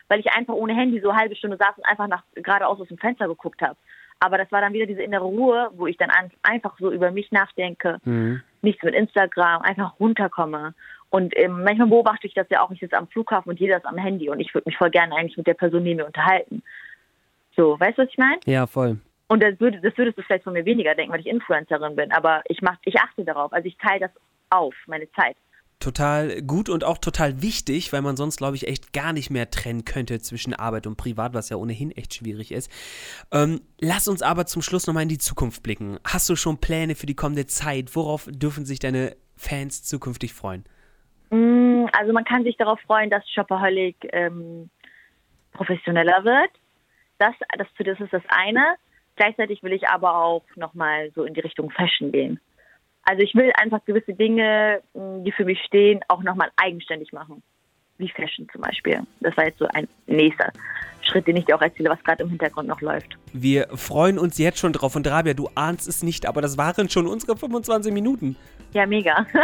weil 0.09 0.19
ich 0.19 0.31
einfach 0.33 0.53
ohne 0.53 0.75
Handy 0.75 0.99
so 0.99 1.09
eine 1.09 1.19
halbe 1.19 1.35
Stunde 1.35 1.57
saß 1.57 1.77
und 1.77 1.85
einfach 1.85 2.07
nach 2.07 2.23
geradeaus 2.35 2.81
aus 2.81 2.89
dem 2.89 2.97
Fenster 2.97 3.27
geguckt 3.27 3.61
habe. 3.61 3.77
Aber 4.19 4.37
das 4.37 4.51
war 4.51 4.59
dann 4.59 4.73
wieder 4.73 4.85
diese 4.85 5.01
innere 5.01 5.23
Ruhe, 5.23 5.71
wo 5.75 5.87
ich 5.87 5.95
dann 5.95 6.11
einfach 6.43 6.77
so 6.77 6.91
über 6.91 7.09
mich 7.11 7.31
nachdenke, 7.31 7.99
mhm. 8.03 8.41
nichts 8.61 8.83
mit 8.83 8.93
Instagram, 8.93 9.61
einfach 9.61 9.97
runterkomme. 9.97 10.73
Und 11.09 11.33
ähm, 11.37 11.63
manchmal 11.63 11.87
beobachte 11.87 12.27
ich 12.27 12.33
das 12.33 12.47
ja 12.49 12.61
auch, 12.61 12.69
ich 12.71 12.81
sitze 12.81 12.97
am 12.97 13.07
Flughafen 13.07 13.49
und 13.49 13.59
jeder 13.61 13.77
ist 13.77 13.85
am 13.85 13.97
Handy 13.97 14.29
und 14.29 14.41
ich 14.41 14.53
würde 14.53 14.67
mich 14.67 14.77
voll 14.77 14.89
gerne 14.89 15.15
eigentlich 15.15 15.37
mit 15.37 15.47
der 15.47 15.53
Person 15.53 15.83
neben 15.83 15.97
mir 15.97 16.05
unterhalten. 16.05 16.63
So, 17.55 17.79
weißt 17.79 17.97
du, 17.97 18.03
was 18.03 18.09
ich 18.09 18.17
meine? 18.17 18.39
Ja, 18.45 18.67
voll. 18.67 18.97
Und 19.29 19.43
das, 19.43 19.59
würde, 19.59 19.79
das 19.79 19.95
würdest 19.95 20.17
du 20.17 20.23
vielleicht 20.23 20.43
von 20.43 20.53
mir 20.53 20.65
weniger 20.65 20.95
denken, 20.95 21.13
weil 21.13 21.19
ich 21.19 21.27
Influencerin 21.27 21.95
bin. 21.95 22.11
Aber 22.11 22.41
ich, 22.49 22.61
mach, 22.61 22.77
ich 22.83 22.99
achte 22.99 23.23
darauf. 23.23 23.53
Also 23.53 23.67
ich 23.67 23.77
teile 23.77 24.01
das 24.01 24.11
auf, 24.49 24.73
meine 24.87 25.09
Zeit. 25.11 25.37
Total 25.79 26.41
gut 26.41 26.67
und 26.67 26.83
auch 26.83 26.97
total 26.97 27.41
wichtig, 27.41 27.93
weil 27.93 28.01
man 28.01 28.17
sonst, 28.17 28.37
glaube 28.37 28.57
ich, 28.57 28.67
echt 28.67 28.91
gar 28.91 29.13
nicht 29.13 29.29
mehr 29.29 29.49
trennen 29.49 29.85
könnte 29.85 30.19
zwischen 30.19 30.53
Arbeit 30.53 30.87
und 30.87 30.97
Privat, 30.97 31.35
was 31.35 31.49
ja 31.49 31.57
ohnehin 31.57 31.91
echt 31.91 32.15
schwierig 32.15 32.51
ist. 32.51 32.69
Ähm, 33.31 33.61
lass 33.79 34.07
uns 34.07 34.23
aber 34.23 34.45
zum 34.47 34.63
Schluss 34.63 34.87
nochmal 34.87 35.03
in 35.03 35.09
die 35.09 35.19
Zukunft 35.19 35.61
blicken. 35.61 35.99
Hast 36.05 36.27
du 36.27 36.35
schon 36.35 36.59
Pläne 36.59 36.95
für 36.95 37.05
die 37.05 37.15
kommende 37.15 37.45
Zeit? 37.45 37.95
Worauf 37.95 38.27
dürfen 38.29 38.65
sich 38.65 38.79
deine 38.79 39.15
Fans 39.37 39.83
zukünftig 39.83 40.33
freuen? 40.33 40.65
Mm, 41.29 41.85
also 41.97 42.11
man 42.13 42.25
kann 42.25 42.43
sich 42.43 42.57
darauf 42.57 42.79
freuen, 42.81 43.11
dass 43.11 43.23
Shopaholic 43.29 43.95
ähm, 44.11 44.69
professioneller 45.53 46.25
wird. 46.25 46.51
Das, 47.19 47.35
das, 47.57 47.67
das 47.77 47.99
ist 47.99 48.11
das 48.11 48.23
eine. 48.27 48.75
Gleichzeitig 49.19 49.61
will 49.63 49.73
ich 49.73 49.85
aber 49.89 50.15
auch 50.15 50.45
nochmal 50.55 51.11
so 51.13 51.25
in 51.25 51.33
die 51.33 51.41
Richtung 51.41 51.69
Fashion 51.71 52.13
gehen. 52.13 52.39
Also 53.03 53.21
ich 53.21 53.35
will 53.35 53.51
einfach 53.55 53.83
gewisse 53.83 54.13
Dinge, 54.13 54.81
die 54.93 55.33
für 55.33 55.43
mich 55.43 55.59
stehen, 55.65 55.99
auch 56.07 56.23
nochmal 56.23 56.51
eigenständig 56.55 57.11
machen. 57.11 57.43
Wie 57.97 58.07
Fashion 58.07 58.47
zum 58.49 58.61
Beispiel. 58.61 59.01
Das 59.19 59.35
war 59.35 59.45
jetzt 59.45 59.59
so 59.59 59.67
ein 59.73 59.89
nächster 60.07 60.53
Schritt, 61.01 61.27
den 61.27 61.35
ich 61.35 61.43
dir 61.43 61.57
auch 61.57 61.61
erzähle, 61.61 61.89
was 61.89 62.01
gerade 62.05 62.23
im 62.23 62.29
Hintergrund 62.29 62.69
noch 62.69 62.79
läuft. 62.79 63.17
Wir 63.33 63.67
freuen 63.75 64.17
uns 64.17 64.37
jetzt 64.37 64.59
schon 64.59 64.71
drauf. 64.71 64.95
Und 64.95 65.05
Rabia, 65.05 65.33
du 65.33 65.49
ahnst 65.53 65.89
es 65.89 66.01
nicht, 66.01 66.25
aber 66.25 66.39
das 66.39 66.57
waren 66.57 66.87
schon 66.87 67.05
unsere 67.05 67.35
25 67.35 67.91
Minuten. 67.91 68.37
Ja, 68.73 68.85
mega. 68.85 69.25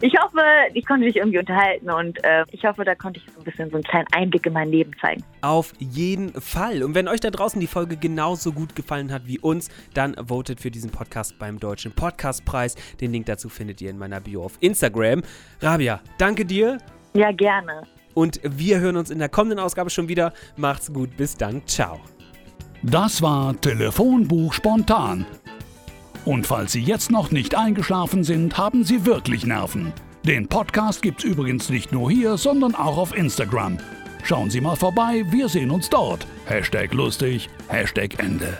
Ich 0.00 0.12
hoffe, 0.20 0.40
ich 0.72 0.84
konnte 0.86 1.06
dich 1.06 1.16
irgendwie 1.16 1.38
unterhalten 1.38 1.88
und 1.88 2.22
äh, 2.24 2.44
ich 2.50 2.64
hoffe, 2.64 2.84
da 2.84 2.96
konnte 2.96 3.20
ich 3.20 3.32
so 3.32 3.40
ein 3.40 3.44
bisschen 3.44 3.70
so 3.70 3.76
einen 3.76 3.84
kleinen 3.84 4.08
Einblick 4.12 4.44
in 4.44 4.52
mein 4.52 4.68
Leben 4.68 4.90
zeigen. 5.00 5.22
Auf 5.40 5.72
jeden 5.78 6.32
Fall. 6.32 6.82
Und 6.82 6.96
wenn 6.96 7.06
euch 7.06 7.20
da 7.20 7.30
draußen 7.30 7.60
die 7.60 7.68
Folge 7.68 7.96
genauso 7.96 8.52
gut 8.52 8.74
gefallen 8.74 9.12
hat 9.12 9.26
wie 9.26 9.38
uns, 9.38 9.70
dann 9.94 10.16
votet 10.26 10.60
für 10.60 10.72
diesen 10.72 10.90
Podcast 10.90 11.38
beim 11.38 11.60
Deutschen 11.60 11.92
Podcastpreis. 11.92 12.74
Den 13.00 13.12
Link 13.12 13.26
dazu 13.26 13.48
findet 13.48 13.80
ihr 13.80 13.90
in 13.90 13.98
meiner 13.98 14.20
Bio 14.20 14.44
auf 14.44 14.56
Instagram. 14.58 15.22
Rabia, 15.60 16.00
danke 16.18 16.44
dir. 16.44 16.78
Ja, 17.14 17.30
gerne. 17.30 17.82
Und 18.14 18.40
wir 18.42 18.80
hören 18.80 18.96
uns 18.96 19.10
in 19.10 19.20
der 19.20 19.28
kommenden 19.28 19.60
Ausgabe 19.60 19.90
schon 19.90 20.08
wieder. 20.08 20.32
Macht's 20.56 20.92
gut, 20.92 21.16
bis 21.16 21.36
dann. 21.36 21.64
Ciao. 21.66 22.00
Das 22.82 23.22
war 23.22 23.58
Telefonbuch 23.60 24.52
spontan 24.52 25.24
und 26.24 26.46
falls 26.46 26.72
Sie 26.72 26.82
jetzt 26.82 27.10
noch 27.10 27.30
nicht 27.30 27.54
eingeschlafen 27.54 28.24
sind, 28.24 28.56
haben 28.56 28.84
Sie 28.84 29.06
wirklich 29.06 29.46
Nerven. 29.46 29.92
Den 30.24 30.48
Podcast 30.48 31.02
gibt's 31.02 31.24
übrigens 31.24 31.68
nicht 31.68 31.92
nur 31.92 32.10
hier, 32.10 32.36
sondern 32.38 32.74
auch 32.74 32.96
auf 32.96 33.16
Instagram. 33.16 33.78
Schauen 34.22 34.48
Sie 34.48 34.60
mal 34.60 34.76
vorbei, 34.76 35.24
wir 35.30 35.48
sehen 35.48 35.70
uns 35.70 35.90
dort. 35.90 36.26
Hashtag 36.46 36.94
lustig, 36.94 37.50
Hashtag 37.68 38.18
Ende. 38.18 38.58